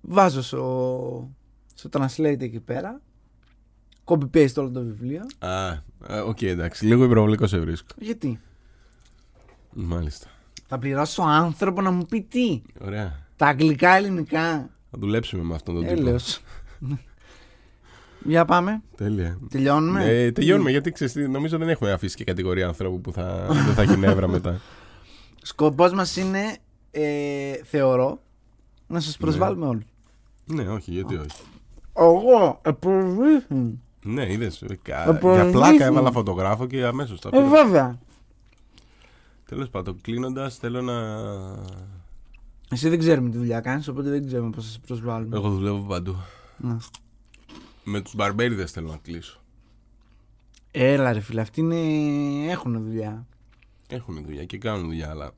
Βάζω 0.00 0.42
στο, 0.42 1.30
στο 1.74 1.88
translate 1.92 2.40
εκεί 2.40 2.60
πέρα. 2.60 3.00
Copy 4.04 4.30
paste 4.34 4.54
όλο 4.56 4.70
το 4.70 4.80
βιβλίο. 4.82 5.22
Α, 5.38 5.68
α, 5.68 5.80
οκ, 6.26 6.42
εντάξει. 6.42 6.86
Λίγο 6.86 7.04
υπερβολικό 7.04 7.46
σε 7.46 7.58
βρίσκω. 7.58 7.94
Γιατί; 7.98 8.40
Μάλιστα. 9.72 10.26
θα 10.66 10.78
πληρώσω 10.78 11.22
άνθρωπο 11.22 11.80
να 11.80 11.90
μου 11.90 12.04
πει 12.06 12.22
τι. 12.22 12.62
Ωραία. 12.80 13.26
Τα 13.36 13.46
αγγλικά 13.46 13.90
ελληνικά. 13.90 14.70
Θα 14.90 14.98
δουλέψουμε 14.98 15.42
με 15.42 15.54
αυτόν 15.54 15.74
τον 15.74 15.86
τύπο. 15.86 16.00
Έλεος. 16.00 16.40
Για 18.24 18.44
πάμε. 18.44 18.82
Τέλεια. 18.96 19.38
Τελειώνουμε. 19.50 20.04
Ε, 20.04 20.32
τελειώνουμε 20.32 20.70
γιατί 20.70 20.92
ξέρεις, 20.92 21.12
τι, 21.12 21.28
νομίζω 21.28 21.58
δεν 21.58 21.68
έχουμε 21.68 21.90
αφήσει 21.92 22.16
και 22.16 22.24
κατηγορία 22.24 22.66
ανθρώπου 22.66 23.00
που 23.00 23.12
θα, 23.12 23.46
δεν 23.48 23.74
θα 23.74 23.82
έχει 23.82 23.96
νεύρα 23.96 24.28
μετά. 24.28 24.60
Σκοπός 25.42 25.92
μας 25.92 26.16
είναι, 26.16 26.56
ε, 26.90 27.52
θεωρώ, 27.64 28.20
να 28.86 29.00
σας 29.00 29.16
προσβάλλουμε 29.16 29.66
όλους. 29.66 29.84
Ναι, 30.44 30.68
όχι, 30.68 30.90
γιατί 30.90 31.14
όχι. 31.16 31.40
Εγώ, 31.96 32.60
επροβλήθη. 32.64 33.78
Ναι, 34.04 34.32
είδες. 34.32 34.64
Για 34.86 35.18
προηγήθη. 35.20 35.50
πλάκα 35.52 35.84
έβαλα 35.84 36.12
φωτογράφο 36.12 36.66
και 36.66 36.84
αμέσως 36.84 37.20
τα 37.20 37.28
Ε, 37.32 37.36
πήρα. 37.36 37.48
βέβαια. 37.48 37.98
Τέλος 39.48 39.68
πάντων, 39.68 40.00
κλείνοντας, 40.00 40.56
θέλω 40.56 40.82
να. 40.82 40.94
Εσύ 42.70 42.88
δεν 42.88 42.98
ξέρουμε 42.98 43.30
τι 43.30 43.36
δουλειά 43.36 43.60
κάνεις, 43.60 43.88
οπότε 43.88 44.10
δεν 44.10 44.26
ξέρουμε 44.26 44.50
πώς 44.50 44.64
θα 44.64 44.70
σε 44.70 44.78
προσβάλλουμε. 44.86 45.36
Εγώ 45.36 45.48
δουλεύω 45.50 45.78
παντού. 45.78 46.16
Ναι. 46.56 46.76
Με 47.90 48.00
τους 48.00 48.14
μπαρμπέριδες 48.14 48.70
θέλω 48.70 48.90
να 48.90 48.96
κλείσω. 49.02 49.40
Έλα, 50.70 51.12
ρε 51.12 51.20
φίλε, 51.20 51.40
αυτοί 51.40 51.60
είναι... 51.60 51.76
έχουν 52.50 52.82
δουλειά. 52.82 53.26
Έχουν 53.88 54.22
δουλειά 54.24 54.44
και 54.44 54.58
κάνουν 54.58 54.84
δουλειά, 54.84 55.10
αλλά. 55.10 55.30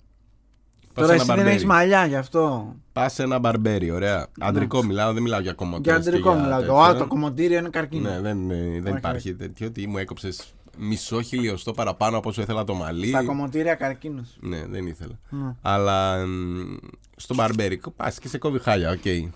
Τώρα 0.93 1.13
εσύ 1.15 1.27
δεν 1.27 1.47
έχεις 1.47 1.65
μαλλιά 1.65 2.07
γι' 2.07 2.17
αυτό. 2.17 2.75
Πας 2.93 3.13
σε 3.13 3.23
ένα 3.23 3.39
μπαρμπέρι, 3.39 3.91
ωραία. 3.91 4.27
Αντρικό 4.41 4.85
μιλάω, 4.85 5.13
δεν 5.13 5.23
μιλάω 5.23 5.41
για 5.41 5.51
Για 5.51 5.65
κομμωτέ. 5.67 5.93
αντρικό 5.93 6.35
μιλάω. 6.35 6.63
Το, 6.63 6.81
α, 6.81 6.97
το 6.97 7.07
κομμωτήριο 7.07 7.59
είναι 7.59 7.69
καρκίνο. 7.69 8.11
Ναι, 8.11 8.21
δεν, 8.21 8.51
ε, 8.51 8.81
δεν 8.81 8.87
Όχι. 8.87 8.97
υπάρχει 8.97 9.35
τέτοιο 9.35 9.67
ότι 9.67 9.87
μου 9.87 9.99
έκοψες 9.99 10.55
μισό 10.79 11.23
χιλιοστό 11.23 11.73
παραπάνω 11.73 12.17
από 12.17 12.29
όσο 12.29 12.43
ήθελα 12.43 12.65
το 12.65 12.75
μαλλί. 12.75 13.09
Στα 13.09 13.25
κομμωτήρια 13.25 13.75
καρκίνος. 13.75 14.37
Ναι, 14.41 14.67
δεν 14.67 14.87
ήθελα. 14.87 15.19
Ναι. 15.29 15.55
Αλλά 15.63 16.27
μ, 16.27 16.77
στο 17.17 17.35
μπαρμπέρικο 17.35 17.91
πας 17.91 18.19
και 18.19 18.29
σε 18.29 18.39
κόβει 18.39 18.59
χάλια, 18.59 18.91
οκ. 18.91 19.07
Ε, 19.07 19.29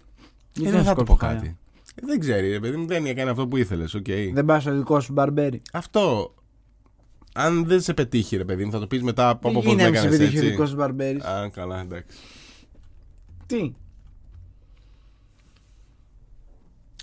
δεν 0.52 0.70
δεν 0.70 0.72
σε 0.72 0.82
θα 0.82 0.94
του 0.94 1.04
κόβει 1.04 1.08
πω 1.08 1.26
χάλια; 1.26 1.40
κάτι. 1.40 1.56
Ε, 1.94 2.06
Δεν 2.06 2.18
ξέρει, 2.20 2.50
ρε 2.50 2.60
παιδί 2.60 2.76
μου, 2.76 2.86
δεν 2.86 3.06
έκανε 3.06 3.30
αυτό 3.30 3.48
που 3.48 3.56
ήθελες, 3.56 3.94
οκ. 3.94 4.06
Δεν 4.32 4.44
πας 4.44 4.62
στο 4.62 4.72
δικό 4.76 5.00
σου 5.00 5.12
μπαρμπέρι. 5.12 5.62
Αυτό. 5.72 6.34
Αν 7.34 7.64
δεν 7.66 7.80
σε 7.80 7.94
πετύχει, 7.94 8.36
ρε 8.36 8.44
παιδί 8.44 8.64
μου, 8.64 8.70
θα 8.70 8.78
το 8.78 8.86
πεις 8.86 9.02
μετά 9.02 9.28
από 9.28 9.48
Τι 9.48 9.54
πώ 9.54 9.60
με 9.62 9.68
γίνεται 9.68 9.90
να 9.90 9.96
σε 9.96 10.00
έκανες 10.00 10.18
πετύχει 10.18 10.36
ο 10.36 10.40
έτσι. 10.40 10.50
δικός 10.50 10.68
σου 10.68 10.74
μπαρμπέρις; 10.76 11.24
Α, 11.24 11.48
καλά, 11.52 11.80
εντάξει. 11.80 12.16
Τι; 13.46 13.72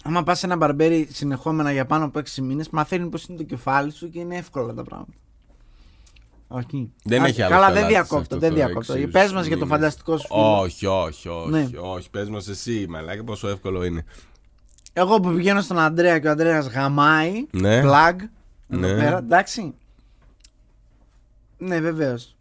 Άμα 0.04 0.24
πας 0.24 0.40
σε 0.40 0.46
ένα 0.46 0.56
μπαρμπέρι 0.56 1.08
συνεχόμενα 1.12 1.72
για 1.72 1.86
πάνω 1.86 2.06
από 2.06 2.20
6 2.20 2.42
μήνες, 2.42 2.70
μαθαίνει 2.70 3.10
πώ 3.10 3.20
είναι 3.28 3.38
το 3.38 3.44
κεφάλι 3.44 3.92
σου 3.92 4.10
και 4.10 4.20
είναι 4.20 4.36
εύκολα 4.38 4.74
τα 4.74 4.84
πράγματα. 4.84 5.12
Όχι. 6.48 6.92
Δεν 7.04 7.22
Α, 7.24 7.26
έχει 7.28 7.42
άλλο 7.42 7.52
Καλά, 7.54 7.66
πελάτης 7.66 7.82
δεν 7.82 7.90
διακόπτω, 7.92 8.18
αυτό 8.18 8.38
δεν 8.38 8.50
το 8.50 8.56
διακόπτω. 8.56 8.94
εξής 8.94 9.12
Πες 9.12 9.32
μας 9.34 9.46
για 9.46 9.58
το 9.58 9.64
μήνες. 9.66 9.78
φανταστικό 9.80 10.18
σου 10.18 10.28
φίλο. 10.28 10.60
Όχι, 10.60 10.86
όχι, 10.86 11.28
όχι, 11.28 11.50
Ναι. 11.50 11.70
όχι. 11.82 12.10
Πες 12.10 12.30
μας 12.30 12.48
εσύ, 12.48 12.86
μαλάκα, 12.90 13.24
πόσο 13.24 13.48
εύκολο 13.48 13.84
είναι. 13.84 14.06
Εγώ 14.94 15.20
που 15.20 15.34
πηγαίνω 15.34 15.62
στον 15.62 15.80
Αντρέα 15.80 16.20
και 16.20 16.28
ο 16.28 16.32
Αντρέας 16.32 16.68
γαμάει. 16.68 17.46
Ναι. 17.52 17.82
Plug. 17.84 18.16
Εδώ 18.70 18.88
Ναι. 18.88 18.96
πέρα, 18.98 19.18
εντάξει. 19.18 19.74
Ναι, 21.58 21.80
βεβαίως. 21.80 22.36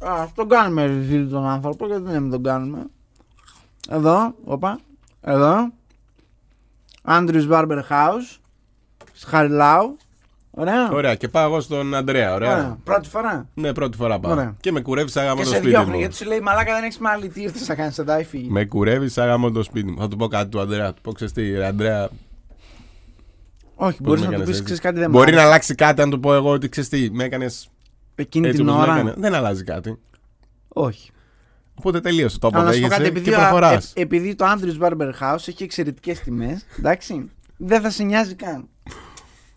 Α 0.00 0.26
τον 0.34 0.48
κάνουμε 0.48 0.86
ρεζίλ 0.86 1.28
τον 1.30 1.46
άνθρωπο, 1.46 1.86
γιατί 1.86 2.02
δεν 2.02 2.30
τον 2.30 2.42
κάνουμε. 2.42 2.86
Εδώ, 3.88 4.34
όπα. 4.44 4.78
Εδώ. 5.20 5.72
Andrews 7.04 7.48
Barber 7.50 7.82
House. 7.88 8.38
Σχαριλάου. 9.12 9.96
Ωραία. 10.58 10.90
Ωραία, 10.92 11.14
και 11.14 11.28
πάω 11.28 11.44
εγώ 11.46 11.60
στον 11.60 11.94
Αντρέα, 11.94 12.34
ωραία. 12.34 12.52
Ωραία. 12.52 12.78
Πρώτη 12.84 13.08
φορά. 13.08 13.48
Ναι, 13.54 13.72
πρώτη 13.72 13.96
φορά 13.96 14.18
πάω. 14.18 14.32
Ωραία. 14.32 14.56
Και 14.60 14.72
με 14.72 14.80
κουρεύεις 14.80 15.12
σαν 15.12 15.24
γάμο 15.24 15.36
Και 15.36 15.42
το 15.42 15.48
σε 15.48 15.54
σπίτι 15.56 15.70
διώχνει 15.70 15.92
μου. 15.92 15.98
γιατί 15.98 16.14
σου 16.14 16.24
λέει 16.26 16.40
Μαλάκα 16.40 16.74
δεν 16.74 16.82
έχεις 16.84 16.98
μάλλη. 16.98 17.28
Τι 17.28 17.42
ήρθες 17.42 17.68
να 17.68 17.74
κάνεις 17.74 17.98
εδώ, 17.98 18.18
ή 18.18 18.24
φύγει. 18.24 18.48
Με 18.50 18.64
κουρεύεις 18.64 19.12
σαν 19.12 19.26
γάμο 19.26 19.50
το 19.50 19.62
σπίτι 19.62 19.90
μου. 19.90 19.98
Θα 20.00 20.08
του 20.08 20.16
πω 20.16 20.26
κάτι 20.26 20.48
του 20.48 20.60
Αντρέα. 20.60 20.92
Του 20.92 21.00
πω, 21.02 21.12
ξέρεις 21.12 21.32
τι, 21.32 21.50
ρε 21.50 21.66
Αντρέα. 21.66 22.08
Όχι, 23.74 23.96
πώς 23.96 24.06
μπορείς 24.06 24.20
με 24.20 24.26
να 24.26 24.32
του 24.34 24.40
έκανες 24.40 24.44
πεις 24.44 24.48
έτσι; 24.48 24.62
ξέρεις 24.64 24.80
κάτι 24.82 24.98
δεν 24.98 25.10
Μπορεί 25.10 25.24
μ' 25.30 25.34
να 25.34 25.36
άρεσε. 25.40 25.46
αλλάξει 25.48 25.74
κάτι 25.74 26.02
αν 26.02 26.10
του 26.10 26.20
πω 26.20 26.34
εγώ 26.34 26.50
ότι 26.50 26.68
ξέρεις 26.68 26.88
τι, 26.90 27.08
με 27.12 27.24
έκανες 27.24 27.68
Εκείνη 28.14 28.46
έτσι 28.46 28.58
την 28.58 28.68
όπως 28.68 28.80
με 28.80 28.86
ώρα. 28.90 28.94
έκανες. 28.96 29.14
Δεν 29.18 29.34
αλλάζει 29.34 29.64
κάτι. 29.64 29.98
Όχι. 30.68 31.10
Οπότε 31.74 32.00
τελείωσε. 32.00 32.38
Το 32.38 32.50
Αλλά 32.52 32.64
να 32.64 32.72
σου 32.72 32.80
πω 32.80 32.86
αποδέχεσαι 32.86 33.02
κάτι, 33.02 33.22
και 33.22 33.30
επειδή, 33.30 33.36
προχωράς. 33.36 33.92
ε, 33.96 34.00
επειδή 34.00 34.34
το 34.34 34.44
Andrews 34.48 34.86
Barber 34.86 35.10
House 35.20 35.48
έχει 35.48 35.62
εξαιρετικές 35.62 36.20
τιμές, 36.20 36.66
εντάξει, 36.78 37.30
δεν 37.56 37.80
θα 37.80 37.90
σε 37.90 38.02
νοιάζει 38.02 38.34
καν. 38.34 38.68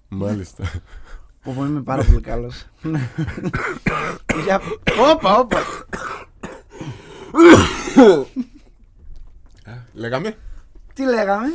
Μάλιστα. 0.09 0.63
Πω 1.43 1.53
πω 1.55 1.65
είμαι 1.65 1.81
πάρα 1.81 2.03
πολύ 2.03 2.21
καλός. 2.21 2.65
Για. 4.43 4.61
Όπα, 5.11 5.37
όπα. 5.37 5.63
Λέγαμε. 9.93 10.37
Τι 10.93 11.03
λέγαμε; 11.03 11.47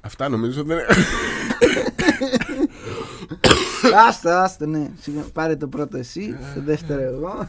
Αυτά 0.00 0.28
νομίζω 0.28 0.64
δεν. 0.64 0.78
Άστα, 4.06 4.42
άστα, 4.42 4.66
ναι. 4.66 4.90
Σιγά, 5.00 5.22
Πάρε 5.32 5.56
το 5.56 5.68
πρώτο 5.68 5.96
εσύ, 5.96 6.36
το 6.54 6.62
δεύτερο 6.62 7.02
εγώ. 7.02 7.48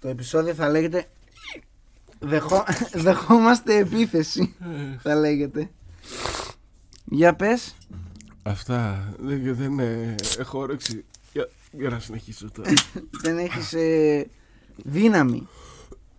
Το 0.00 0.08
επεισόδιο 0.08 0.54
θα 0.54 0.68
λέγεται 0.68 1.08
Δεχό... 2.18 2.64
Δεχόμαστε 3.04 3.76
επίθεση 3.76 4.54
Θα 5.00 5.14
λέγεται. 5.14 5.70
Για 7.04 7.34
πες. 7.34 7.74
Αυτά. 8.42 9.12
Δεν, 9.18 9.54
δεν 9.54 9.78
ε, 9.78 10.14
έχω 10.38 10.58
όρεξη. 10.58 11.04
Για, 11.32 11.48
για 11.72 11.88
να 11.88 11.98
συνεχίσω 12.00 12.50
τώρα. 12.50 12.70
Δεν 13.22 13.38
έχεις 13.38 13.72
ε, 13.72 14.26
δύναμη. 14.76 15.46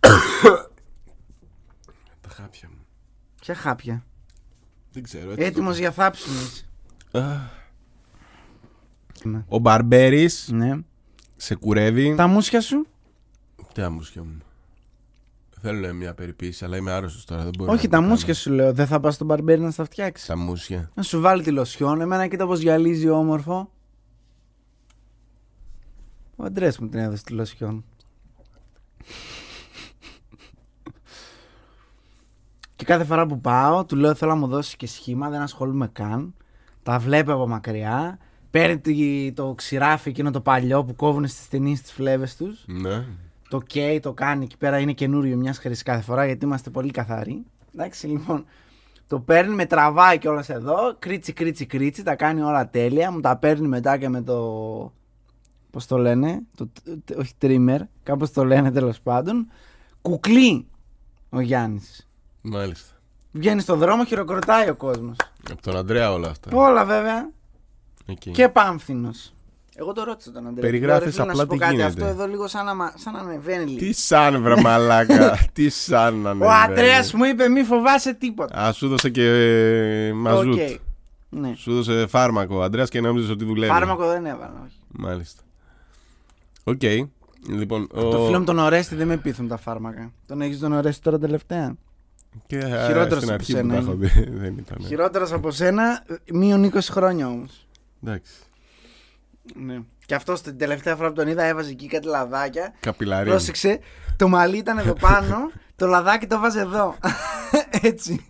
Τα 2.20 2.28
χάπια 2.28 2.68
μου. 2.68 2.84
Ποια 3.40 3.54
χάπια; 3.54 4.04
Δεν 4.92 5.02
ξέρω. 5.02 5.30
έτσι 5.30 5.42
Έτοιμος 5.42 5.72
το- 5.74 5.80
για 5.80 5.90
θάψιμες. 5.92 6.68
Α, 7.12 7.36
Ο 9.48 9.58
Μπαρμπέρης. 9.58 10.48
Ναι 10.52 10.78
σε 11.42 11.54
κουρεύει. 11.54 12.14
Τα 12.14 12.26
μουσια 12.26 12.60
σου; 12.60 12.86
Τι 13.72 13.82
άμουσια 13.82 14.22
μου. 14.22 14.38
Θέλω 15.62 15.94
μια 15.94 16.14
περιποίηση, 16.14 16.64
αλλά 16.64 16.76
είμαι 16.76 16.90
άρρωστος 16.92 17.24
τώρα. 17.24 17.42
Δεν 17.42 17.52
μπορώ 17.58 17.72
Όχι 17.72 17.84
να 17.84 17.90
τα 17.90 17.96
το 17.96 18.02
κάνω. 18.02 18.12
μουσια 18.14 18.34
σου 18.34 18.50
λέω 18.50 18.72
Δεν 18.72 18.86
θα 18.86 19.00
πας 19.00 19.14
στον 19.14 19.26
μπαρμπέρι 19.26 19.60
να 19.60 19.70
στα 19.70 19.84
φτιάξεις 19.84 20.26
Τα 20.26 20.36
μουσια. 20.36 20.90
Να 20.94 21.02
σου 21.02 21.20
βάλει 21.20 21.42
τη 21.42 21.50
λοσιόν 21.50 22.00
Εμένα 22.00 22.26
κοίτα 22.26 22.46
πως 22.46 22.60
γυαλίζει 22.60 23.08
όμορφο 23.08 23.70
Ο 26.36 26.44
Αντρέας 26.44 26.78
μου 26.78 26.88
την 26.88 26.98
έδωσε 26.98 27.22
τη 27.24 27.32
λοσιόν 27.32 27.84
Και 32.76 32.84
κάθε 32.84 33.04
φορά 33.04 33.26
που 33.26 33.40
πάω 33.40 33.84
Του 33.84 33.96
λέω 33.96 34.14
θέλω 34.14 34.30
να 34.30 34.38
μου 34.38 34.46
δώσεις 34.46 34.76
και 34.76 34.86
σχήμα 34.86 35.28
Δεν 35.30 35.40
ασχολούμαι 35.40 35.88
καν 35.92 36.34
Τα 36.82 36.98
βλέπει 36.98 37.30
από 37.30 37.48
μακριά 37.48 38.18
Παίρνει 38.50 38.78
τη- 38.78 39.32
το 39.32 39.52
ξηράφι 39.56 40.08
εκείνο 40.08 40.30
το 40.30 40.40
παλιό 40.40 40.84
Που 40.84 40.94
κόβουν 40.96 41.26
στις 41.26 41.48
ταινίες 41.48 41.80
τις 41.80 41.92
φλέβες 41.92 42.36
τους 42.36 42.64
Ναι. 42.66 43.04
το 43.48 43.60
καίει, 43.60 44.00
το 44.00 44.12
κάνει 44.12 44.44
εκεί 44.44 44.56
πέρα 44.56 44.78
είναι 44.78 44.92
καινούριο 44.92 45.36
μιας 45.36 45.58
χρήση 45.58 45.82
κάθε 45.82 46.02
φορά 46.02 46.26
γιατί 46.26 46.44
είμαστε 46.44 46.70
πολύ 46.70 46.90
καθαροί. 46.90 47.42
Εντάξει, 47.74 48.06
λοιπόν. 48.06 48.44
Το 49.06 49.20
παίρνει, 49.20 49.54
με 49.54 49.66
τραβάει 49.66 50.18
κιόλας 50.18 50.48
εδώ. 50.48 50.96
Κρίτσι, 50.98 51.32
κρίτσι, 51.32 51.66
κρίτσι. 51.66 52.02
Τα 52.02 52.14
κάνει 52.14 52.40
όλα 52.40 52.68
τέλεια. 52.70 53.10
Μου 53.10 53.20
τα 53.20 53.36
παίρνει 53.36 53.68
μετά 53.68 53.96
και 53.98 54.08
με 54.08 54.22
το. 54.22 54.92
Πώς 55.70 55.86
το 55.86 55.98
λένε. 55.98 56.42
Το, 56.56 56.68
τ- 57.04 57.16
όχι 57.18 57.32
trimmer. 57.42 57.78
Κάπως 58.02 58.30
το 58.32 58.44
λένε 58.44 58.70
τέλος 58.70 59.00
πάντων. 59.00 59.48
Κουκλί 60.02 60.66
ο 61.30 61.40
Γιάννης. 61.40 62.08
Μάλιστα. 62.42 62.94
Βγαίνει 63.32 63.60
στον 63.60 63.78
δρόμο, 63.78 64.04
χειροκροτάει 64.04 64.68
ο 64.70 64.74
κόσμος. 64.74 65.16
Από 65.50 65.62
τον 65.62 65.76
Αντρέα 65.76 66.12
όλα 66.12 66.28
αυτά. 66.28 66.50
Όλα 66.56 66.84
βέβαια. 66.84 67.30
Εκεί. 68.10 68.30
Και 68.30 68.48
πάμφθηνο. 68.48 69.10
Εγώ 69.74 69.92
το 69.92 70.04
ρώτησα 70.04 70.30
τον 70.32 70.46
Αντρέα. 70.46 70.70
Περιγράφεις 70.70 71.16
Λέω, 71.16 71.26
ρε 71.26 71.32
φίλε, 71.32 71.34
να 71.34 71.42
απλά 71.42 71.42
σου 71.42 71.46
πω 71.48 71.52
τι 71.54 71.58
κάτι, 71.60 71.74
γίνεται. 71.74 71.88
Αυτό 72.04 72.04
εδώ 72.04 72.26
λίγο 72.26 72.46
σαν 72.48 72.64
να, 72.64 72.74
μα- 72.74 72.92
σαν 72.96 73.12
να 73.12 73.18
ανεβαίνει 73.18 73.64
λίγο. 73.64 73.78
Τι 73.78 73.92
σαν 73.92 74.42
βρε 74.42 74.60
μαλάκα. 74.60 75.38
Τι 75.52 75.68
σαν 75.68 76.14
να 76.14 76.30
Ο 76.30 76.32
ανεβαίνει. 76.32 76.52
Αντρέας 76.72 77.12
μου 77.12 77.24
είπε 77.24 77.48
μη 77.48 77.62
φοβάσαι 77.62 78.14
τίποτα. 78.14 78.58
Α, 78.60 78.72
σου 78.72 78.88
'δωσε 78.88 79.10
και 79.10 79.22
ε, 79.24 80.12
μαζούτ. 80.12 80.54
Οκ. 80.54 80.80
Ναι. 81.28 81.52
Σου 81.56 81.74
'δωσε 81.74 82.06
φάρμακο 82.06 82.56
ο 82.56 82.62
Αντρέας 82.62 82.88
και 82.88 83.00
νόμιζες 83.00 83.30
ότι 83.30 83.44
δουλεύει. 83.44 83.72
Φάρμακο 83.72 84.06
δεν 84.06 84.26
έβαλα. 84.26 84.62
Όχι. 84.64 84.74
Μάλιστα. 84.88 85.42
Οκ. 86.64 86.82
Λοιπόν, 87.48 87.88
ο... 87.92 88.08
Το 88.10 88.24
φίλο 88.26 88.38
μου 88.38 88.44
τον 88.44 88.58
Ορέστη 88.58 88.94
δεν 88.94 89.06
με 89.06 89.16
πείθουν 89.16 89.48
τα 89.48 89.56
φάρμακα. 89.56 90.12
Τον 90.26 90.40
έχεις 90.40 90.58
τον 90.58 90.72
Ορέστη 90.72 91.02
τώρα 91.02 91.18
τελευταία; 91.18 91.74
Και 92.46 92.58
ε, 92.58 92.86
Χειρότερος 92.86 93.22
στην 93.22 93.32
από 93.32 93.32
αρχή 93.32 93.52
που 93.52 93.58
σένα 93.58 93.74
τα 93.74 93.80
έχω 93.80 93.92
είναι. 93.92 94.06
δει. 94.06 94.30
δεν 94.42 94.56
ήταν. 94.58 94.78
Χειρότερος 94.86 95.32
από 95.32 95.50
σένα, 95.50 96.04
μείον 96.32 96.70
20 96.74 96.78
χρόνια 96.90 97.26
όμως. 97.26 97.66
Εντάξει. 98.04 98.32
Ναι. 99.54 99.78
Και 100.06 100.14
αυτός 100.14 100.40
την 100.40 100.58
τελευταία 100.58 100.96
φορά 100.96 101.08
που 101.08 101.14
τον 101.14 101.28
είδα 101.28 101.44
έβαζε 101.44 101.70
εκεί 101.70 101.86
κάτι 101.86 102.06
λαδάκια. 102.06 102.74
Καπιλαρί. 102.80 103.28
Πρόσεξε, 103.28 103.78
το 104.16 104.28
μαλλί 104.28 104.56
ήταν 104.56 104.78
εδώ 104.78 104.92
πάνω, 104.92 105.50
το 105.76 105.86
λαδάκι 105.86 106.26
το 106.26 106.38
βάζε 106.38 106.60
εδώ. 106.60 106.96
Έτσι. 107.82 108.26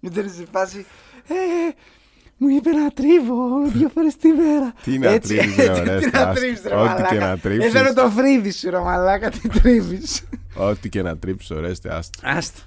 Ήταν 0.00 0.30
σε 0.30 0.44
φάση. 0.52 0.86
Ε, 1.28 1.34
μου 2.36 2.48
είπε 2.48 2.70
να 2.70 2.90
τρίβω 2.92 3.36
δύο 3.66 3.88
φορές 3.94 4.16
τη 4.16 4.28
μέρα. 4.28 4.72
Τι 4.82 4.98
να 4.98 5.08
Έτσι, 5.08 5.36
τρίβεις, 5.36 5.56
ρε, 5.56 5.62
έτσι, 5.64 5.80
ωραία, 5.80 5.98
Τι 5.98 6.04
να 6.04 6.08
στάσ' 6.10 6.38
τρίβεις, 6.38 6.62
ρε 6.62 6.74
ό,τι 6.74 6.84
μαλάκα. 6.88 7.08
και 7.08 7.18
να 7.18 7.38
τρίψεις. 7.38 7.74
Ε, 7.74 7.78
θέλω 7.78 7.92
το 7.94 8.10
φρύδι 8.10 8.50
σου, 8.50 8.70
ρε 8.70 8.78
μαλάκα, 8.78 9.30
τι 9.30 9.48
τρίβεις. 9.48 10.22
Ό,τι 10.54 10.88
και 10.88 11.02
να 11.02 11.18
τρίψεις, 11.18 11.50
ωραίστε, 11.50 11.94
άστα. 11.94 12.18
Άστα. 12.28 12.60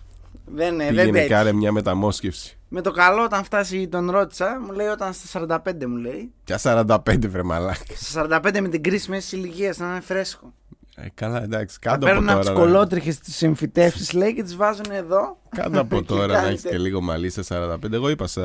Δεν, 0.46 0.80
ε, 0.80 0.84
δεν 0.84 0.90
Πήγαινε 0.96 1.12
τέτοιο. 1.12 1.28
κάρε 1.36 1.52
μια 1.54 1.72
μεταμόσχευση. 1.72 2.58
Με 2.74 2.82
το 2.82 2.92
καλό, 2.92 3.24
όταν 3.24 3.44
φτάσει 3.44 3.88
τον 3.88 4.12
ρώτησα, 4.12 4.60
μου 4.66 4.72
λέει 4.72 4.88
όταν 4.88 5.14
στα 5.14 5.40
45 5.66 5.86
μου 5.88 5.96
λέει. 5.96 6.32
Πια 6.44 6.60
45 6.64 7.28
βρε 7.28 7.44
μαλάκα. 7.44 7.84
Στα 7.96 8.42
45 8.44 8.60
με 8.62 8.68
την 8.68 8.84
κρίση 8.84 9.10
μέση 9.10 9.36
ηλικίας 9.36 9.78
να 9.78 9.88
είναι 9.88 10.00
φρέσκο. 10.02 10.54
Ε, 10.96 11.06
καλά, 11.14 11.44
εντάξει, 11.44 11.78
Θα 11.82 11.90
κάτω 11.90 11.96
από 12.06 12.06
παίρνουν 12.06 12.30
από 12.30 12.42
τώρα. 12.44 12.54
τι 12.54 12.60
να- 12.60 12.66
κολότριχε 12.66 13.12
τις 13.14 13.42
εμφυτεύσει, 13.42 14.18
λέει, 14.18 14.34
και 14.34 14.44
τις 14.44 14.56
βάζουν 14.56 14.86
εδώ. 14.92 15.38
Κάτω 15.50 15.80
από 15.80 15.98
Και 16.02 16.06
τώρα 16.06 16.28
να 16.28 16.34
έχεις 16.34 16.62
κάνετε. 16.62 16.70
και 16.70 16.78
λίγο 16.78 17.02
μαλλί 17.02 17.30
σε 17.30 17.42
45. 17.44 17.92
Εγώ 17.92 18.10
είπα 18.10 18.28
σε 18.28 18.42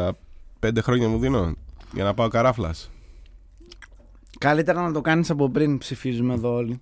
5 0.60 0.78
χρόνια 0.82 1.08
μου 1.08 1.18
δίνω 1.18 1.54
για 1.92 2.04
να 2.04 2.14
πάω 2.14 2.28
καράφλας. 2.28 2.90
Καλύτερα 4.38 4.82
να 4.82 4.92
το 4.92 5.00
κάνεις 5.00 5.30
από 5.30 5.50
πριν, 5.50 5.78
ψηφίζουμε 5.78 6.34
εδώ 6.34 6.54
όλοι. 6.54 6.80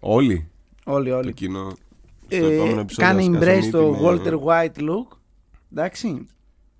Όλοι. 0.00 0.48
Όλοι, 0.84 1.10
Το 1.10 1.16
όλοι. 1.16 1.32
κοινό. 1.32 1.72
Στο 2.28 2.46
Ε, 2.46 2.54
επόμενο 2.54 2.80
επεισόδιο 2.80 3.10
κάνει 3.10 3.24
θα 3.38 3.40
σκάσω 3.42 3.68
embrace 3.68 3.70
το 3.70 3.86
μύτη 3.90 4.02
με- 4.02 4.20
Walter 4.24 4.38
White 4.44 4.80
look. 4.80 5.16
Εντάξει. 5.72 6.26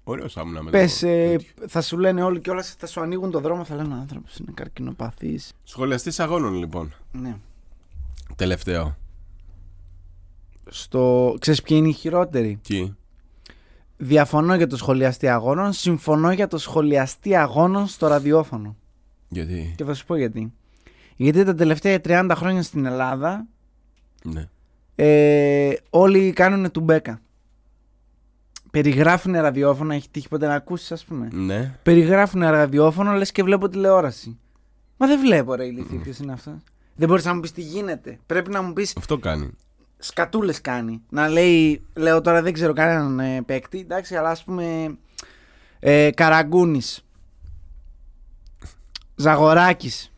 Ωραίος 0.04 0.36
άμυνα 0.36 0.62
με 0.62 0.70
Πες, 0.70 0.98
το- 0.98 1.66
θα 1.68 1.82
σου 1.82 1.98
λένε 1.98 2.22
όλοι 2.22 2.40
και 2.40 2.50
όλα 2.50 2.62
θα 2.62 2.86
σου 2.86 3.00
ανοίγουν 3.00 3.30
το 3.30 3.40
δρόμο. 3.40 3.64
Θα 3.64 3.74
λένε 3.74 3.94
ο 3.94 3.96
άνθρωπος 3.96 4.36
είναι 4.36 4.50
καρκινοπαθής. 4.54 5.52
Σχολιαστής 5.64 6.20
αγώνων 6.20 6.54
λοιπόν. 6.54 6.92
Ναι. 7.12 7.36
Τελευταίο. 8.36 8.96
Στο. 10.66 11.34
Ξέρεις 11.40 11.62
ποιοι 11.62 11.76
είναι 11.80 11.88
οι 11.88 11.92
χειρότεροι; 11.92 12.48
Εκεί. 12.50 12.96
Διαφωνώ 13.96 14.54
για 14.54 14.66
το 14.66 14.76
σχολιαστή 14.76 15.28
αγώνων. 15.28 15.72
Συμφωνώ 15.72 16.32
για 16.32 16.46
το 16.48 16.58
σχολιαστή 16.58 17.36
αγώνων 17.36 17.86
στο 17.86 18.06
ραδιόφωνο. 18.06 18.76
Γιατί; 19.28 19.74
Και 19.76 19.84
θα 19.84 19.94
σου 19.94 20.06
πω 20.06 20.16
γιατί. 20.16 20.52
Γιατί 21.16 21.44
τα 21.44 21.54
τελευταία 21.54 22.00
30 22.04 22.30
χρόνια 22.34 22.62
στην 22.62 22.86
Ελλάδα 22.86 23.46
Ναι. 24.24 24.48
ε, 24.94 25.72
όλοι 25.90 26.32
κάνουν 26.32 26.70
τουμπέκα. 26.70 27.20
Περιγράφουν 28.82 29.32
ραδιόφωνο, 29.34 29.92
έχει 29.92 30.08
τύχει 30.10 30.28
ποτέ 30.28 30.46
να 30.46 30.54
ακούσεις, 30.54 30.92
ας 30.92 31.04
πούμε. 31.04 31.28
Ναι. 31.32 31.78
Περιγράφουν 31.82 32.40
ραδιόφωνο, 32.42 33.12
λες 33.12 33.32
και 33.32 33.42
βλέπω 33.42 33.68
τηλεόραση. 33.68 34.38
Μα 34.96 35.06
δεν 35.06 35.20
βλέπω, 35.20 35.54
ρε 35.54 35.64
ηλίθεια, 35.64 35.98
ποιος 36.00 36.18
είναι 36.18 36.32
αυτός. 36.32 36.54
Δεν 36.94 37.08
μπορείς 37.08 37.24
να 37.24 37.34
μου 37.34 37.40
πεις 37.40 37.52
τι 37.52 37.60
γίνεται. 37.62 38.18
Πρέπει 38.26 38.50
να 38.50 38.62
μου 38.62 38.72
πεις 38.72 38.92
Αυτό 38.96 39.18
κάνει. 39.18 39.50
σκατούλες 39.98 40.60
κάνει. 40.60 41.02
Να 41.08 41.28
λέει, 41.28 41.82
λέω 41.94 42.20
τώρα 42.20 42.42
δεν 42.42 42.52
ξέρω 42.52 42.72
κανέναν 42.72 43.20
ε, 43.20 43.42
παίκτη, 43.42 43.78
εντάξει, 43.78 44.16
αλλά 44.16 44.30
ας 44.30 44.44
πούμε. 44.44 44.96
Ε, 45.80 46.10
Καραγκούνης. 46.10 47.04
Ζαγοράκης. 49.14 50.12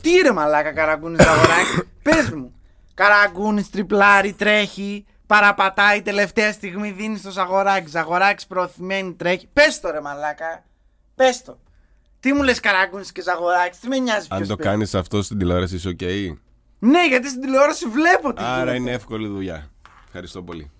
Τι 0.00 0.10
ρε 0.22 0.32
μαλάκα 0.32 0.72
Καραγκούνης 0.72 1.22
Ζαγοράκης. 1.24 1.82
Πες 2.02 2.30
μου. 2.30 2.52
Καραγκούνης 2.94 3.70
τριπλάρει, 3.70 4.32
τρέχει, 4.32 5.04
παραπατάει 5.36 6.02
τελευταία 6.02 6.52
στιγμή, 6.52 6.90
δίνει 6.90 7.16
στο 7.16 7.30
Ζαγοράκη. 7.30 7.88
Ζαγοράκη 7.90 8.46
προωθημένη 8.46 9.12
τρέχει. 9.12 9.48
Πες 9.52 9.80
το 9.80 9.90
ρε 9.90 10.00
μαλάκα. 10.00 10.64
Πες 11.14 11.42
το. 11.42 11.58
Τι 12.20 12.32
μου 12.32 12.42
λες 12.42 12.60
Καραγκούνη 12.60 13.04
και 13.12 13.22
Ζαγοράκης, 13.22 13.78
τι 13.78 13.88
με 13.88 13.98
νοιάζει 13.98 14.26
Αν 14.30 14.36
ποιος 14.36 14.48
το 14.48 14.56
παίζει. 14.56 14.70
κάνεις 14.70 14.94
αυτό 14.94 15.22
στην 15.22 15.38
τηλεόραση, 15.38 15.74
είσαι 15.74 15.88
οκ. 15.88 16.00
Ναι, 16.78 17.06
γιατί 17.08 17.28
στην 17.28 17.40
τηλεόραση 17.40 17.86
βλέπω 17.88 18.32
τι 18.32 18.42
Άρα 18.44 18.56
γίνεται. 18.58 18.76
είναι 18.76 18.90
εύκολη 18.90 19.28
δουλειά. 19.28 19.70
Ευχαριστώ 20.06 20.42
πολύ. 20.42 20.70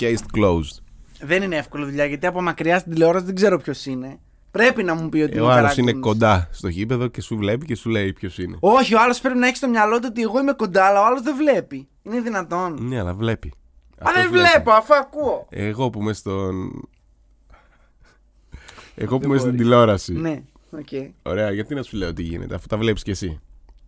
Case 0.00 0.24
closed. 0.38 0.76
Δεν 1.20 1.42
είναι 1.42 1.56
εύκολη 1.56 1.84
δουλειά 1.84 2.04
γιατί 2.04 2.26
από 2.26 2.42
μακριά 2.42 2.78
στην 2.78 2.92
τηλεόραση 2.92 3.24
δεν 3.24 3.34
ξέρω 3.34 3.58
ποιος 3.58 3.86
είναι. 3.86 4.18
Πρέπει 4.50 4.82
να 4.82 4.94
μου 4.94 5.08
πει 5.08 5.20
ότι 5.20 5.36
Ε, 5.36 5.40
Ο 5.40 5.42
είναι 5.44 5.52
άλλος 5.52 5.62
Καραγκούνης. 5.70 5.92
είναι 5.92 6.00
κοντά 6.00 6.48
στο 6.52 6.68
γήπεδο 6.68 7.06
και 7.06 7.20
σου 7.20 7.36
βλέπει 7.36 7.66
και 7.66 7.74
σου 7.74 7.88
λέει 7.90 8.12
ποιος 8.12 8.38
είναι. 8.38 8.56
Όχι, 8.60 8.94
ο 8.94 9.00
άλλος 9.00 9.20
πρέπει 9.20 9.38
να 9.38 9.46
έχει 9.46 9.56
στο 9.56 9.68
μυαλό 9.68 9.98
του 9.98 10.06
ότι 10.10 10.22
εγώ 10.22 10.40
είμαι 10.40 10.52
κοντά, 10.52 10.84
αλλά 10.84 11.00
ο 11.00 11.04
άλλος 11.04 11.22
δεν 11.22 11.36
βλέπει. 11.36 11.88
Είναι 12.02 12.20
δυνατόν. 12.20 12.78
Ναι, 12.88 12.98
αλλά 12.98 13.14
βλέπει. 13.14 13.52
Α, 14.00 14.04
Αυτός 14.08 14.22
δεν 14.22 14.30
βλέπει. 14.32 14.48
βλέπω, 14.52 14.70
αφού 14.70 14.94
ακούω. 14.94 15.46
Εγώ 15.50 15.90
που 15.90 16.00
είμαι 16.00 16.12
στον. 16.12 16.70
Εγώ 18.94 19.18
που 19.18 19.24
είμαι 19.26 19.38
στην 19.38 19.50
μπορείς. 19.50 19.64
τηλεόραση. 19.64 20.12
Ναι, 20.12 20.42
οκ. 20.70 20.88
Ωραία, 21.22 21.50
γιατί 21.50 21.74
να 21.74 21.82
σου 21.82 21.96
λέω 21.96 22.12
τι 22.12 22.22
γίνεται, 22.22 22.54
αφού 22.54 22.66
τα 22.66 22.76
βλέπεις 22.76 23.02
κι 23.02 23.10
εσύ. 23.10 23.40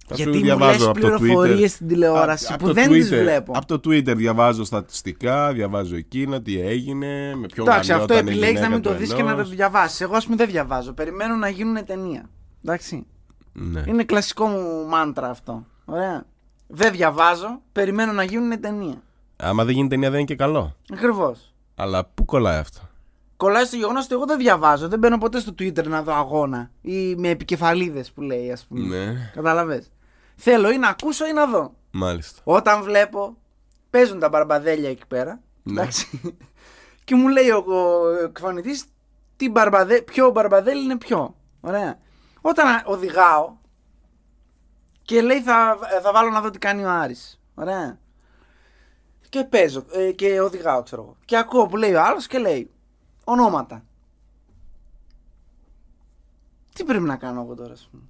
Θα 0.07 0.15
Γιατί 0.15 0.33
σου 0.33 0.39
μου 0.39 0.45
διαβάζω 0.45 0.79
λες 0.79 0.89
από 0.89 1.01
το 1.01 1.19
πληροφορίες 1.19 1.71
Twitter. 1.71 1.75
στην 1.75 1.89
τηλεόραση 1.89 2.53
Α- 2.53 2.55
από 2.55 2.59
που 2.59 2.67
το 2.69 2.73
δεν 2.75 2.89
Twitter, 2.89 2.93
τις 2.93 3.09
βλέπω. 3.09 3.53
Από 3.57 3.79
το 3.79 3.91
Twitter 3.91 4.17
διαβάζω 4.17 4.65
στατιστικά, 4.65 5.53
διαβάζω 5.53 5.97
εκείνο, 5.97 6.41
τι 6.41 6.61
έγινε, 6.61 7.35
με 7.37 7.47
ποιον 7.47 7.67
Εντάξει, 7.69 7.93
αυτό 7.93 8.15
γαμιόταν 8.15 8.27
η 8.27 8.31
επιλέγεις 8.31 8.61
να 8.61 8.67
γυναίκα 8.67 8.75
μην 8.75 8.83
το 8.83 8.91
του 8.91 8.97
δεις 8.97 9.15
και 9.15 9.23
να 9.23 9.29
το 9.35 9.41
ενός. 9.41 9.51
διαβάσεις. 9.51 10.01
Εγώ, 10.01 10.17
ας 10.17 10.25
πούμε, 10.25 10.37
δεν 10.37 10.49
διαβάζω. 10.49 10.93
Περιμένω 10.93 11.37
να 11.37 11.49
γίνουν 11.49 11.85
ταινία. 11.87 12.31
Εντάξει. 12.65 13.07
Ναι. 13.53 13.83
Είναι 13.87 14.05
κλασικό 14.05 14.47
μου 14.47 14.87
μάντρα 14.89 15.29
αυτό. 15.31 15.67
Ωραία. 15.85 16.25
Δεν 16.67 16.93
διαβάζω, 16.93 17.61
περιμένω 17.73 18.13
να 18.13 18.25
γίνουν 18.25 18.61
ταινία. 18.61 19.03
Άμα 19.37 19.65
δεν 19.65 19.75
γίνει 19.75 19.89
ταινία 19.89 20.09
δεν 20.11 20.19
είναι 20.19 20.29
και 20.29 20.37
καλό. 20.37 20.77
Ακριβώς. 20.93 21.55
Αλλά 21.75 22.05
πού 22.05 22.25
κολλάει 22.25 22.59
αυτό; 22.59 22.81
Κολλάει 23.37 23.65
στο 23.65 23.77
γεγονός 23.77 24.05
ότι 24.05 24.15
εγώ 24.15 24.25
δεν 24.27 24.39
διαβάζω. 24.39 24.89
Δεν 24.89 24.99
μπαίνω 24.99 25.19
ποτέ 25.19 25.41
στο 25.41 25.51
Twitter 25.59 25.85
να 25.87 26.03
δω 26.03 26.15
αγώνα. 26.15 26.71
Ή 26.81 27.15
με 27.15 27.29
επικεφαλίδες 27.29 28.11
που 28.13 28.21
λέει, 28.21 28.53
ας 28.53 28.65
πούμε. 28.65 28.97
Ναι, 28.97 29.31
Καταλαβες. 29.35 29.91
Θέλω 30.37 30.71
ή 30.71 30.79
να 30.79 30.89
ακούσω 30.89 31.27
ή 31.27 31.33
να 31.33 31.47
δω. 31.47 31.75
μάλιστα. 31.91 32.41
Όταν 32.45 32.83
βλέπω, 32.83 33.37
παίζουν 33.91 34.19
τα 34.19 34.29
μπαρμπαδέλια 34.29 34.89
εκεί 34.91 35.07
πέρα. 35.09 35.41
Ναι. 35.63 35.81
Εντάξει. 35.81 36.21
και 37.05 37.15
μου 37.15 37.29
λέει 37.29 37.51
ο, 37.51 37.65
ο 37.67 38.09
εκφωνητής 38.25 38.85
τι 39.37 39.51
μπαρμπαδέ, 39.51 40.01
ποιο 40.03 40.31
μπαρμπαδέλι 40.31 40.83
είναι 40.85 40.99
ποιο. 40.99 41.35
Ωραία. 41.61 41.99
Όταν 42.41 42.67
α- 42.67 42.83
οδηγάω 42.87 43.53
και 45.03 45.23
λέει 45.23 45.41
θα, 45.41 45.79
θα 46.03 46.13
βάλω 46.13 46.31
να 46.31 46.41
δω 46.41 46.51
τι 46.51 46.59
κάνει 46.59 46.85
ο 46.85 46.91
Άρης. 46.91 47.41
Ωραία. 47.55 47.99
Και 49.33 49.45
παίζω 49.45 49.85
ε, 49.93 50.13
και 50.13 50.41
οδηγάω 50.41 50.83
ξέρω 50.83 51.03
εγώ. 51.03 51.17
Και 51.25 51.37
ακούω 51.37 51.67
που 51.67 51.77
λέει 51.77 51.93
ο 51.95 52.03
άλλος 52.03 52.27
και 52.27 52.39
λέει 52.39 52.71
ονόματα. 53.25 53.85
Τι 56.75 56.85
πρέπει 56.85 57.05
να 57.05 57.17
κάνω 57.17 57.41
εγώ 57.43 57.55
τώρα, 57.55 57.73
ας 57.73 57.89
πούμε. 57.91 58.03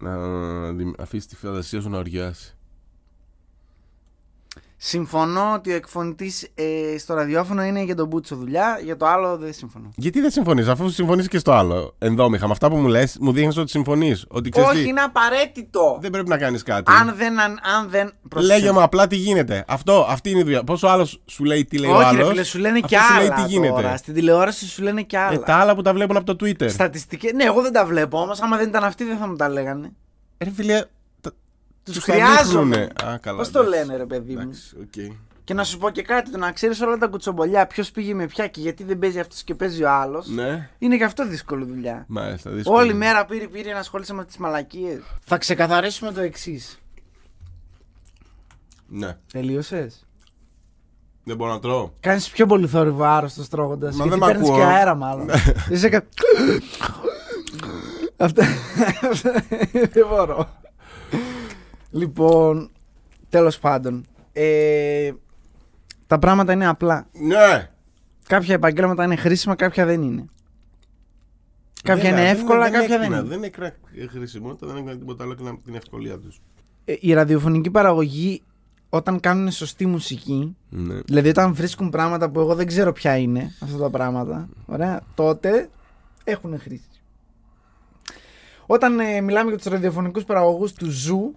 Να 0.00 0.72
δι- 0.72 1.00
αφήσει 1.00 1.28
τη 1.28 1.36
φαντασία 1.36 1.80
σου 1.80 1.88
να 1.90 1.98
οριάσει. 1.98 2.56
Συμφωνώ 4.80 5.52
ότι 5.54 5.72
ο 5.72 5.74
εκφωνητής 5.74 6.48
ε, 6.54 6.98
στο 6.98 7.14
ραδιόφωνο 7.14 7.62
είναι 7.62 7.82
για 7.82 7.94
τον 7.94 8.06
Μπούτσο 8.06 8.36
δουλειά, 8.36 8.80
για 8.84 8.96
το 8.96 9.06
άλλο 9.06 9.36
δεν 9.36 9.52
συμφωνώ. 9.52 9.90
Γιατί 9.96 10.20
δεν 10.20 10.30
συμφωνείς, 10.30 10.68
αφού 10.68 10.88
συμφωνείς 10.90 11.28
και 11.28 11.38
στο 11.38 11.52
άλλο. 11.52 11.94
Ενδόμηχα, 11.98 12.46
με 12.46 12.52
αυτά 12.52 12.68
που 12.70 12.76
μου 12.76 12.88
λες, 12.88 13.16
μου 13.20 13.32
δείχνεις 13.32 13.56
ότι 13.56 13.70
συμφωνείς. 13.70 14.24
Ότι 14.28 14.50
ξέρεις 14.50 14.68
Όχι, 14.70 14.82
τι, 14.82 14.88
είναι 14.88 15.00
απαραίτητο. 15.00 15.98
δεν 16.00 16.10
πρέπει 16.10 16.28
να 16.28 16.38
κάνεις 16.38 16.62
κάτι. 16.62 16.92
Αν 16.92 17.14
δεν. 17.16 17.40
Αν, 17.40 17.50
αν 17.76 17.88
δεν 17.88 18.12
προσέχει. 18.28 18.52
Λέγε 18.60 18.72
μου 18.72 18.82
απλά 18.82 19.06
τι 19.06 19.16
γίνεται. 19.16 19.64
Αυτό, 19.68 20.06
αυτή 20.08 20.30
είναι 20.30 20.38
η 20.40 20.42
δουλειά. 20.42 20.64
Πόσο 20.64 20.86
άλλος 20.86 21.20
σου 21.26 21.44
λέει 21.44 21.64
τι 21.64 21.78
λέει 21.78 21.90
ο 21.90 21.94
Όχι, 21.96 22.04
άλλος. 22.04 22.22
ρε 22.22 22.28
φίλε, 22.28 22.42
σου 22.42 22.58
λένε 22.58 22.80
και 22.80 22.96
άλλα. 22.98 23.18
λέει 23.20 23.30
τι 23.30 23.42
γίνεται. 23.52 23.72
Τώρα. 23.82 23.96
Στην 23.96 24.14
τηλεόραση 24.14 24.66
σου 24.68 24.82
λένε 24.82 25.02
και 25.02 25.18
άλλα. 25.18 25.32
Ε, 25.34 25.38
τα 25.38 25.54
άλλα 25.54 25.74
που 25.74 25.82
τα 25.82 25.92
βλέπουν 25.92 26.16
από 26.16 26.34
το 26.36 26.46
Twitter. 26.46 26.70
Στατιστικές. 26.70 27.32
Ναι, 27.32 27.44
εγώ 27.44 27.62
δεν 27.62 27.72
τα 27.72 27.84
βλέπω 27.86 28.20
όμως. 28.20 28.40
Άμα 28.40 28.56
δεν 28.56 28.68
ήταν 28.68 28.84
αυτοί, 28.84 29.04
δεν 29.04 29.16
θα 29.18 29.26
μου 29.28 29.36
τα 29.36 29.48
λέγανε. 29.48 29.90
Ε, 30.38 30.44
Ρε 30.44 30.50
φίλε, 30.50 30.78
τα- 30.78 30.86
Τους 31.92 31.96
τους 31.96 32.04
τα 32.04 32.12
χρειάζομαι. 32.12 32.76
δείχνουνε. 32.76 33.12
Α, 33.14 33.18
καλά, 33.18 33.38
Πώς 33.38 33.50
το 33.50 33.60
εντάξει. 33.60 33.78
λένε, 33.78 33.96
ρε 33.96 34.06
παιδί 34.06 34.34
μου; 34.34 34.40
Εντάξει, 34.40 34.76
οκ. 34.80 35.14
Και 35.44 35.54
να 35.54 35.64
σου 35.64 35.78
πω 35.78 35.90
και 35.90 36.02
κάτι, 36.02 36.30
το 36.30 36.38
να 36.38 36.52
ξέρεις 36.52 36.80
όλα 36.80 36.96
τα 36.98 37.06
κουτσομπολιά, 37.06 37.66
ποιος 37.66 37.90
πήγε 37.90 38.14
με 38.14 38.26
ποια 38.26 38.46
και 38.48 38.60
γιατί 38.60 38.84
δεν 38.84 38.98
παίζει 38.98 39.18
αυτός 39.20 39.42
και 39.42 39.54
παίζει 39.54 39.82
ο 39.84 39.90
άλλος. 39.90 40.28
Ναι, 40.28 40.68
Είναι 40.78 40.96
και 40.96 41.04
αυτό 41.04 41.26
δύσκολη 41.28 41.64
δουλειά. 41.64 42.04
μάλιστα. 42.08 42.50
δύσκολο. 42.50 42.76
Όλη 42.78 42.94
μέρα 42.94 43.24
πήρε 43.24 43.46
πήρε 43.48 43.72
να 43.72 43.78
ασχολείσαι 43.78 44.14
με 44.14 44.24
τις 44.24 44.36
μαλακίες. 44.36 45.00
Θα 45.24 45.38
ξεκαθαρίσουμε 45.38 46.12
το 46.12 46.20
εξής. 46.20 46.78
Ναι. 48.88 49.16
Τελείωσες; 49.32 50.06
Δεν 51.24 51.36
μπορώ 51.36 51.52
να 51.52 51.58
τρώω. 51.58 51.90
Κάνεις 52.00 52.28
πιο 52.30 52.46
πολύ 52.46 52.66
θόρυβο 52.66 53.04
άρρωστος 53.04 53.48
τρώγοντας. 53.48 53.96
Μα 53.96 54.04
Γιατί 54.04 54.18
δεν 54.18 54.28
μ' 54.28 54.32
παίρνεις 54.32 54.48
ακούω. 54.48 54.58
και 54.60 54.64
αέρα, 54.64 54.94
μάλλον. 54.94 55.28
Είσαι 55.70 55.88
κα... 55.88 56.02
Αυτά. 58.16 58.44
δεν 59.92 60.06
μπορώ. 60.08 60.48
Λοιπόν, 61.90 62.70
τέλος 63.28 63.58
πάντων. 63.58 64.04
Ε, 64.32 65.12
τα 66.06 66.18
πράγματα 66.18 66.52
είναι 66.52 66.66
απλά. 66.66 67.06
Ναι! 67.12 67.70
Κάποια 68.26 68.54
επαγγέλματα 68.54 69.04
είναι 69.04 69.16
χρήσιμα, 69.16 69.54
κάποια 69.54 69.86
δεν 69.86 70.02
είναι. 70.02 70.24
Κάποια 71.82 72.02
Δεν- 72.02 72.12
είναι 72.12 72.20
δεν- 72.22 72.34
εύκολα, 72.36 72.62
δεν 72.62 72.72
κάποια 72.72 72.88
δεν 72.88 73.00
έκρινα. 73.00 73.18
είναι. 73.18 73.28
Δεν 73.28 73.42
έκρινα 73.42 73.74
χρησιμότητα, 74.10 74.66
δεν 74.66 74.76
έκρινα 74.76 74.98
τίποτα 74.98 75.24
άλλο 75.24 75.34
και 75.34 75.42
την 75.64 75.74
ευκολία 75.74 76.18
τους. 76.18 76.40
Ε, 76.84 76.94
η 77.00 77.12
ραδιοφωνική 77.12 77.70
παραγωγή, 77.70 78.42
όταν 78.88 79.20
κάνουν 79.20 79.50
σωστή 79.50 79.86
μουσική, 79.86 80.56
Ναι. 80.70 81.00
Δηλαδή 81.00 81.28
όταν 81.28 81.54
βρίσκουν 81.54 81.90
πράγματα 81.90 82.30
που 82.30 82.40
εγώ 82.40 82.54
δεν 82.54 82.66
ξέρω 82.66 82.92
ποια 82.92 83.16
είναι 83.16 83.52
αυτά 83.60 83.78
τα 83.78 83.90
πράγματα, 83.90 84.48
ωραία, 84.66 85.00
τότε 85.14 85.68
έχουν 86.24 86.58
χρήση. 86.60 86.82
Όταν 88.66 89.00
ε, 89.00 89.20
μιλάμε 89.20 89.48
για 89.48 89.58
τους 89.58 89.66
ραδιοφωνικούς 89.66 90.24
παραγωγούς 90.24 90.72
του 90.72 90.90
Ζου, 90.90 91.34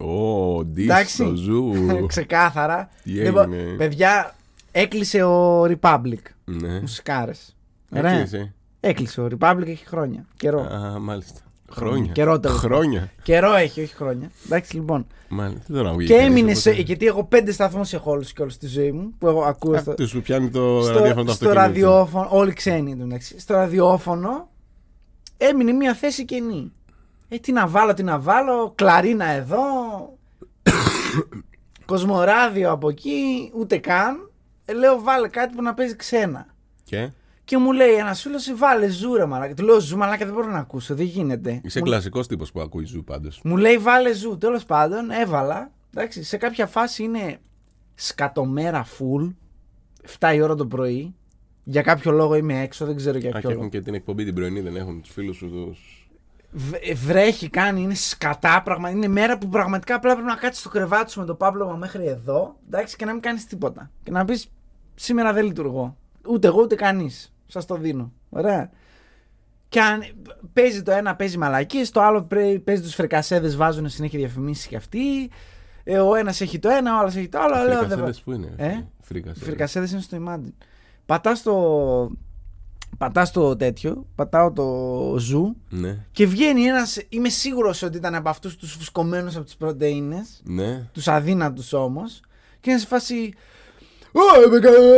Ω, 0.00 0.60
Εντάξει. 0.60 1.24
ντύσο, 1.24 1.34
ζου. 1.34 1.72
ξεκάθαρα, 2.06 2.88
Τι 3.02 3.22
δεν 3.22 3.32
μπο- 3.32 3.40
έγινε; 3.42 3.76
παιδιά, 3.76 4.34
έκλεισε 4.72 5.22
ο 5.22 5.64
Republic, 5.64 6.22
Ναι. 6.44 6.80
μουσικάρες. 6.80 7.56
Ωραία. 7.96 8.10
Έκλεισε. 8.12 8.52
Έκλεισε 8.80 9.20
ο 9.20 9.28
Republic, 9.38 9.66
έχει 9.66 9.86
χρόνια, 9.86 10.24
καιρό. 10.36 10.60
Α, 10.60 10.98
μάλιστα. 10.98 11.40
Χρόνια. 11.72 12.12
Καιρό 12.12 12.40
τέλος 12.40 12.60
πάντων. 12.60 12.70
Χρόνια. 12.78 13.10
Καιρό 13.22 13.54
έχει, 13.54 13.80
όχι 13.82 13.94
χρόνια. 13.94 14.30
Εντάξει 14.46 14.74
λοιπόν. 14.74 15.06
Μάλιστα. 15.28 15.64
Δεν 15.66 15.76
τον 15.76 15.86
ακούγει. 15.86 16.06
Και 16.06 16.14
κανείς, 16.14 16.28
έμεινε 16.28 16.54
σε. 16.54 16.68
οπότε. 16.68 16.84
Γιατί 16.84 17.06
έχω 17.06 17.24
πέντε 17.24 17.52
σταθμούς 17.52 17.92
έχω 17.92 18.10
όλους 18.10 18.32
και 18.32 18.42
όλους 18.42 18.54
στη 18.54 18.66
ζωή 18.66 18.92
μου 18.92 19.12
που 19.18 19.26
εγώ 19.26 19.42
ακούω 19.42 19.78
στο, 19.78 19.90
Αυτό 19.90 20.06
σου 20.06 20.22
πιάνει 20.22 20.50
το 20.50 20.80
στο, 20.82 20.92
ραδιόφωνο 20.92 21.24
του 21.24 21.32
στο 21.32 21.48
αυτοκίνητου. 21.48 21.54
ραδιόφωνο. 21.54 22.28
Όλοι 22.30 22.52
ξένοι 22.52 22.96
του 22.96 23.06
μεταξύ. 23.06 23.40
Στο 23.40 23.54
ραδιόφωνο 23.54 24.48
έμεινε 25.36 25.72
μια 25.72 25.94
θέση 25.94 26.24
κενή. 26.24 26.72
Ε, 27.32 27.38
τι 27.38 27.52
να 27.52 27.66
βάλω, 27.66 27.94
τι 27.94 28.02
να 28.02 28.18
βάλω. 28.20 28.72
Κλαρίνα 28.74 29.24
εδώ. 29.26 29.58
Κοσμοράδιο 31.86 32.70
από 32.70 32.88
εκεί. 32.88 33.50
Ούτε 33.56 33.78
καν. 33.78 34.30
Ε, 34.64 34.72
λέω 34.72 35.00
βάλε 35.02 35.28
κάτι 35.28 35.54
που 35.54 35.62
να 35.62 35.74
παίζει 35.74 35.96
ξένα. 35.96 36.46
Και; 36.82 37.10
Και 37.44 37.58
μου 37.58 37.72
λέει 37.72 37.92
ένας 37.94 38.20
φίλος, 38.22 38.52
βάλε 38.56 38.88
ζούρα 38.88 39.26
μαλάκα. 39.26 39.54
Του 39.54 39.64
λέω 39.64 39.80
ζου 39.80 39.96
μαλάκα 39.96 40.24
δεν 40.24 40.34
μπορώ 40.34 40.46
να 40.50 40.58
ακούσω, 40.58 40.94
δεν 40.94 41.06
γίνεται. 41.06 41.60
είσαι 41.64 41.78
μου, 41.78 41.84
κλασικός 41.84 42.26
τύπος 42.26 42.52
που 42.52 42.60
ακούει 42.60 42.84
ζου 42.84 43.04
πάντως. 43.04 43.40
μου 43.44 43.56
λέει 43.56 43.78
βάλε 43.78 44.12
ζου. 44.14 44.38
Τέλος 44.38 44.64
πάντων, 44.64 45.10
έβαλα. 45.10 45.70
Εντάξει, 45.94 46.22
σε 46.22 46.36
κάποια 46.36 46.66
φάση 46.66 47.02
είναι 47.02 47.38
σκατομέρα 47.94 48.84
full. 48.98 49.34
7 50.18 50.34
η 50.34 50.40
ώρα 50.40 50.54
το 50.54 50.66
πρωί. 50.66 51.14
Για 51.64 51.82
κάποιο 51.82 52.10
λόγο 52.10 52.34
είμαι 52.34 52.60
έξω, 52.62 52.86
δεν 52.86 52.96
ξέρω 52.96 53.18
για 53.18 53.28
Α, 53.28 53.32
και 53.32 53.38
ποιο 53.38 53.48
λόγο. 53.48 53.60
έχουν 53.60 53.70
και 53.72 53.80
την 53.80 53.94
εκπομπή 53.94 54.24
την 54.24 54.34
πρωινή, 54.34 54.60
δεν 54.60 54.76
έχουν 54.76 55.00
τους 55.02 55.12
φίλους 55.12 55.36
σου 55.36 55.50
του. 55.50 55.76
Β- 56.52 56.94
Βρέχει, 56.94 57.48
κάνει, 57.48 57.82
είναι 57.82 57.94
σκατά 57.94 58.62
πράγμα. 58.62 58.90
Είναι 58.90 59.08
μέρα 59.08 59.38
που 59.38 59.48
πραγματικά 59.48 59.94
απλά 59.94 60.12
πρέπει 60.12 60.28
να 60.28 60.34
κάτσεις 60.34 60.60
στο 60.60 60.68
κρεβάτι 60.68 61.10
σου 61.10 61.20
με 61.20 61.26
το 61.26 61.34
πάπλωμα 61.34 61.74
μέχρι 61.76 62.06
εδώ. 62.06 62.56
Εντάξει, 62.66 62.96
και 62.96 63.04
να 63.04 63.12
μην 63.12 63.20
κάνεις 63.22 63.46
τίποτα. 63.46 63.90
Και 64.02 64.10
να 64.10 64.24
πεις 64.24 64.48
σήμερα 64.94 65.32
δεν 65.32 65.44
λειτουργώ. 65.44 65.96
Ούτε 66.28 66.46
εγώ 66.46 66.60
ούτε 66.62 66.74
κανείς. 66.74 67.32
Σας 67.46 67.66
το 67.66 67.74
δίνω. 67.76 68.12
Ωραία. 68.28 68.70
Και 69.68 69.80
αν 69.80 70.02
παίζει 70.52 70.82
το 70.82 70.90
ένα, 70.90 71.16
παίζει 71.16 71.38
μαλακίες, 71.38 71.90
το 71.90 72.02
άλλο 72.02 72.22
πρέ- 72.22 72.58
παίζει 72.58 72.82
τους 72.82 72.94
φρικασέδες, 72.94 73.56
βάζουν 73.56 73.88
συνέχεια 73.88 74.18
διαφημίσεις 74.18 74.66
και 74.66 74.76
αυτοί. 74.76 75.30
Ε, 75.84 75.98
ο 75.98 76.14
ένας 76.14 76.40
έχει 76.40 76.58
το 76.58 76.68
ένα, 76.68 76.94
ο 76.96 76.98
άλλος 76.98 77.16
έχει 77.16 77.28
το 77.28 77.38
άλλο. 77.40 77.54
Λέω, 77.54 77.64
δεν 77.64 77.72
Φρικασέδες 77.76 78.00
βάζω. 78.04 78.20
που 78.24 78.32
είναι. 78.32 78.52
Ε; 78.56 78.66
Οι 78.68 78.76
Οι 78.78 78.86
Φρικασέδες. 79.02 79.48
φρικασέδες 79.48 79.90
είναι 79.92 80.00
στο 80.00 80.18
Imagine. 80.26 80.52
Πατάς 81.06 81.42
το. 81.42 81.52
Πατάς 82.98 83.30
το 83.30 83.56
τέτοιο, 83.56 84.06
πατάω 84.14 84.52
το 84.52 84.64
ζου 85.18 85.56
Ναι, 85.70 85.98
και 86.12 86.26
βγαίνει 86.26 86.62
ένας. 86.64 86.98
Είμαι 87.08 87.28
σίγουρος 87.28 87.82
ότι 87.82 87.96
ήταν 87.96 88.14
από 88.14 88.28
αυτούς 88.28 88.56
τους 88.56 88.72
φουσκωμένους 88.72 89.36
από 89.36 89.44
τις 89.44 89.56
πρωτενε, 89.56 90.26
ναι. 90.42 90.88
τους 90.92 91.08
αδύνατους 91.08 91.72
όμως. 91.72 92.20
Και 92.60 92.70
είναι 92.70 92.78
σε 92.78 92.86
φάση. 92.86 93.32
Ω, 94.12 94.20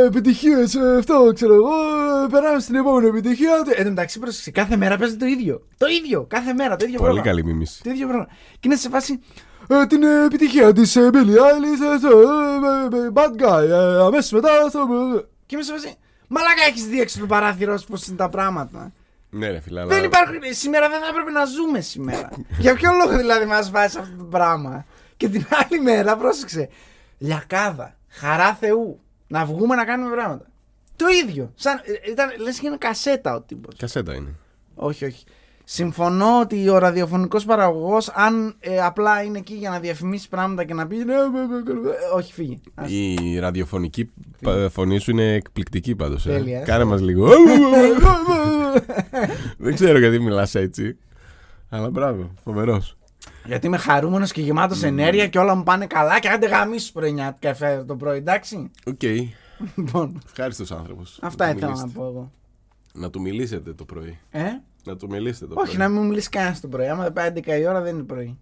επιτυχίες, 0.06 0.76
αυτό 0.98 1.30
ξέρω 1.34 1.54
εγώ. 1.54 1.68
ε, 2.24 2.26
Περάμε 2.30 2.60
στην 2.60 2.74
επόμενη 2.74 3.06
επιτυχία. 3.08 3.50
Ε, 3.68 3.78
εν 3.78 3.82
τω 3.84 3.88
μεταξύ, 3.90 4.18
πρόσεξε, 4.18 4.50
κάθε 4.50 4.76
μέρα 4.76 4.96
παίζει 4.96 5.16
το 5.16 5.26
ίδιο. 5.26 5.66
Το 5.78 5.86
ίδιο, 5.86 6.24
κάθε 6.28 6.52
μέρα 6.52 6.76
το 6.76 6.84
ίδιο 6.84 6.98
Πολύ 6.98 7.12
πρόγραμμα. 7.12 7.36
καλή 7.36 7.44
μίμηση. 7.44 7.82
Το 7.82 7.90
ίδιο 7.90 8.06
πρόγραμμα. 8.06 8.30
Και 8.52 8.58
είναι 8.62 8.76
σε 8.76 8.88
φάση. 8.88 9.18
ε, 9.68 9.86
την 9.86 10.02
ε, 10.02 10.24
επιτυχία 10.24 10.72
της 10.72 10.96
ε, 10.96 11.10
Billie 11.12 11.16
Eilish, 11.16 11.94
ε, 11.94 11.98
στο, 11.98 12.18
ε, 12.18 12.96
ε, 12.96 13.04
ε, 13.06 13.10
Bad 13.14 13.42
Guy, 13.42 13.68
ε, 13.68 14.02
αμέσως 14.04 14.30
μετά. 14.32 14.48
Στο, 14.68 14.78
ε, 14.78 15.16
ε. 15.18 15.22
και 15.46 15.54
είμαι 15.54 15.64
σε 15.64 15.72
φάση. 15.72 15.94
Μαλάκα 16.34 16.62
έχεις 16.68 16.86
δει 16.86 17.00
έξω 17.00 17.20
το 17.20 17.26
παράθυρος 17.26 17.84
πώς 17.84 18.06
είναι 18.06 18.16
τα 18.16 18.28
πράγματα. 18.28 18.92
Ναι, 19.30 19.50
ρε 19.50 19.60
φιλά. 19.60 19.86
Δεν 19.86 20.04
υπάρχουν. 20.04 20.40
Σήμερα 20.50 20.88
δεν 20.88 21.00
θα 21.00 21.06
έπρεπε 21.06 21.30
να 21.30 21.44
ζούμε 21.44 21.80
σήμερα. 21.80 22.28
Για 22.64 22.74
ποιο 22.74 22.90
λόγο 22.92 23.16
δηλαδή 23.16 23.44
μας 23.44 23.70
βάζεις 23.70 23.96
αυτό 23.96 24.16
το 24.16 24.24
πράγμα; 24.24 24.86
Και 25.16 25.28
την 25.28 25.46
άλλη 25.50 25.80
μέρα, 25.80 26.16
πρόσεξε. 26.16 26.68
Λιακάδα. 27.18 27.96
Χαρά 28.08 28.54
Θεού. 28.54 29.00
Να 29.26 29.44
βγούμε 29.44 29.74
να 29.74 29.84
κάνουμε 29.84 30.14
πράγματα. 30.14 30.46
Το 30.96 31.06
ίδιο. 31.08 31.52
Σαν, 31.54 31.80
ε, 32.04 32.10
ήταν, 32.10 32.30
λες 32.38 32.58
και 32.58 32.66
είναι 32.66 32.76
κασέτα 32.76 33.34
ο 33.34 33.40
τύπος. 33.40 33.74
Κασέτα 33.76 34.14
είναι. 34.14 34.34
Όχι, 34.74 35.04
όχι. 35.04 35.24
Συμφωνώ 35.74 36.40
ότι 36.40 36.68
ο 36.68 36.78
ραδιοφωνικός 36.78 37.44
παραγωγός 37.44 38.08
αν 38.08 38.54
ε, 38.60 38.80
απλά 38.80 39.22
είναι 39.22 39.38
εκεί 39.38 39.54
για 39.54 39.70
να 39.70 39.78
διαφημίσει 39.80 40.28
πράγματα 40.28 40.64
και 40.64 40.74
να 40.74 40.86
πει. 40.86 40.96
«Ναι, 40.96 41.04
ναι, 41.04 41.12
ναι, 41.12 41.46
ναι, 41.46 41.80
ναι», 41.80 41.90
όχι, 42.14 42.32
φύγει. 42.32 42.60
Ας- 42.74 42.90
Η 42.90 43.38
ραδιοφωνική 43.38 44.10
πα- 44.42 44.68
φωνή 44.70 44.98
σου 44.98 45.10
είναι 45.10 45.32
εκπληκτική 45.32 45.94
πάντως. 45.96 46.22
Τέλεια, 46.22 46.60
ε. 46.60 46.64
Κάνε 46.64 46.84
μας 46.84 47.00
λίγο. 47.00 47.28
Δεν 49.58 49.74
ξέρω 49.74 49.98
γιατί 49.98 50.20
μιλάς 50.20 50.54
έτσι. 50.54 50.96
Αλλά 51.68 51.90
μπράβο, 51.90 52.30
φοβερός. 52.44 52.96
Γιατί 53.46 53.66
είμαι 53.66 53.76
χαρούμενος 53.76 54.32
και 54.32 54.40
γεμάτος 54.40 54.82
ενέργεια 54.82 55.28
και 55.28 55.38
όλα 55.38 55.54
μου 55.54 55.62
πάνε 55.62 55.86
καλά 55.86 56.20
και 56.20 56.28
άντε 56.28 56.46
γαμίσου 56.46 56.92
πρωινιάτικα 56.92 57.48
εφέ 57.48 57.84
το 57.86 57.96
πρωί, 57.96 58.16
εντάξει. 58.16 58.70
Οκ. 58.86 59.02
Λοιπόν, 59.76 60.20
Ευχάριστος 60.26 60.72
άνθρωπος. 60.72 61.18
αυτά 61.22 61.50
ήθελα 61.50 61.76
να 61.76 61.88
πω 61.88 62.04
εγώ. 62.04 62.30
Να 62.94 63.10
του 63.10 63.20
μιλήσετε 63.20 63.72
το 63.72 63.84
πρωί. 63.84 64.18
Ε; 64.30 64.42
Να 64.84 64.96
του 64.96 65.08
μιλήσετε 65.10 65.46
το 65.46 65.54
Όχι, 65.60 65.66
πρωί. 65.76 65.86
να 65.86 65.88
μην 65.92 66.00
μου 66.02 66.08
μιλήσεις 66.08 66.28
κανένας 66.28 66.60
το 66.60 66.68
πρωί. 66.68 66.88
Άμα 66.88 67.02
δεν 67.02 67.12
πάει 67.12 67.30
11 67.34 67.58
η 67.60 67.66
ώρα 67.66 67.80
δεν 67.80 67.94
είναι 67.94 68.02
πρωί. 68.04 68.38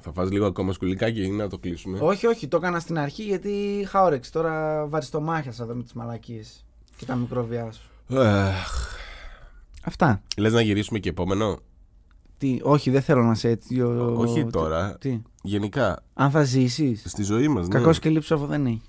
Θα 0.00 0.12
φας 0.12 0.30
λίγο 0.30 0.46
ακόμα 0.46 0.72
σκουλικάκι 0.72 1.22
ή 1.24 1.30
να 1.30 1.48
το 1.48 1.58
κλείσουμε. 1.58 1.98
Όχι, 2.02 2.26
όχι, 2.26 2.48
το 2.48 2.56
έκανα 2.56 2.78
στην 2.80 2.98
αρχή 2.98 3.22
γιατί 3.22 3.48
είχα 3.80 4.02
όρεξη. 4.02 4.32
Τώρα 4.32 4.86
βαριστομάχιασα 4.86 5.62
εδώ 5.62 5.74
με 5.74 5.82
τις 5.82 5.92
μαλακίες 5.92 6.64
και 6.96 7.04
τα 7.04 7.14
μικρόβια 7.14 7.72
σου. 7.72 8.18
Αχ. 8.18 8.94
Αυτά. 9.84 10.22
Λες 10.36 10.52
να 10.52 10.60
γυρίσουμε 10.60 10.98
και 10.98 11.08
επόμενο; 11.08 11.58
Τι, 12.38 12.58
όχι, 12.62 12.90
δεν 12.90 13.02
θέλω 13.02 13.22
να 13.22 13.34
σε 13.34 13.48
έτσι. 13.48 13.80
ο- 13.80 14.14
όχι 14.18 14.44
τι- 14.44 14.50
τώρα. 14.52 14.96
Τι, 15.00 15.22
Γενικά, 15.42 16.02
αν 16.14 16.30
θα 16.30 16.42
ζήσεις. 16.42 17.02
στη 17.06 17.22
ζωή 17.22 17.48
μας. 17.48 17.68
Ναι. 17.68 17.74
Κακός 17.78 17.98
και 17.98 18.08
λείψος 18.08 18.46
δεν 18.46 18.66
έχει. 18.66 18.82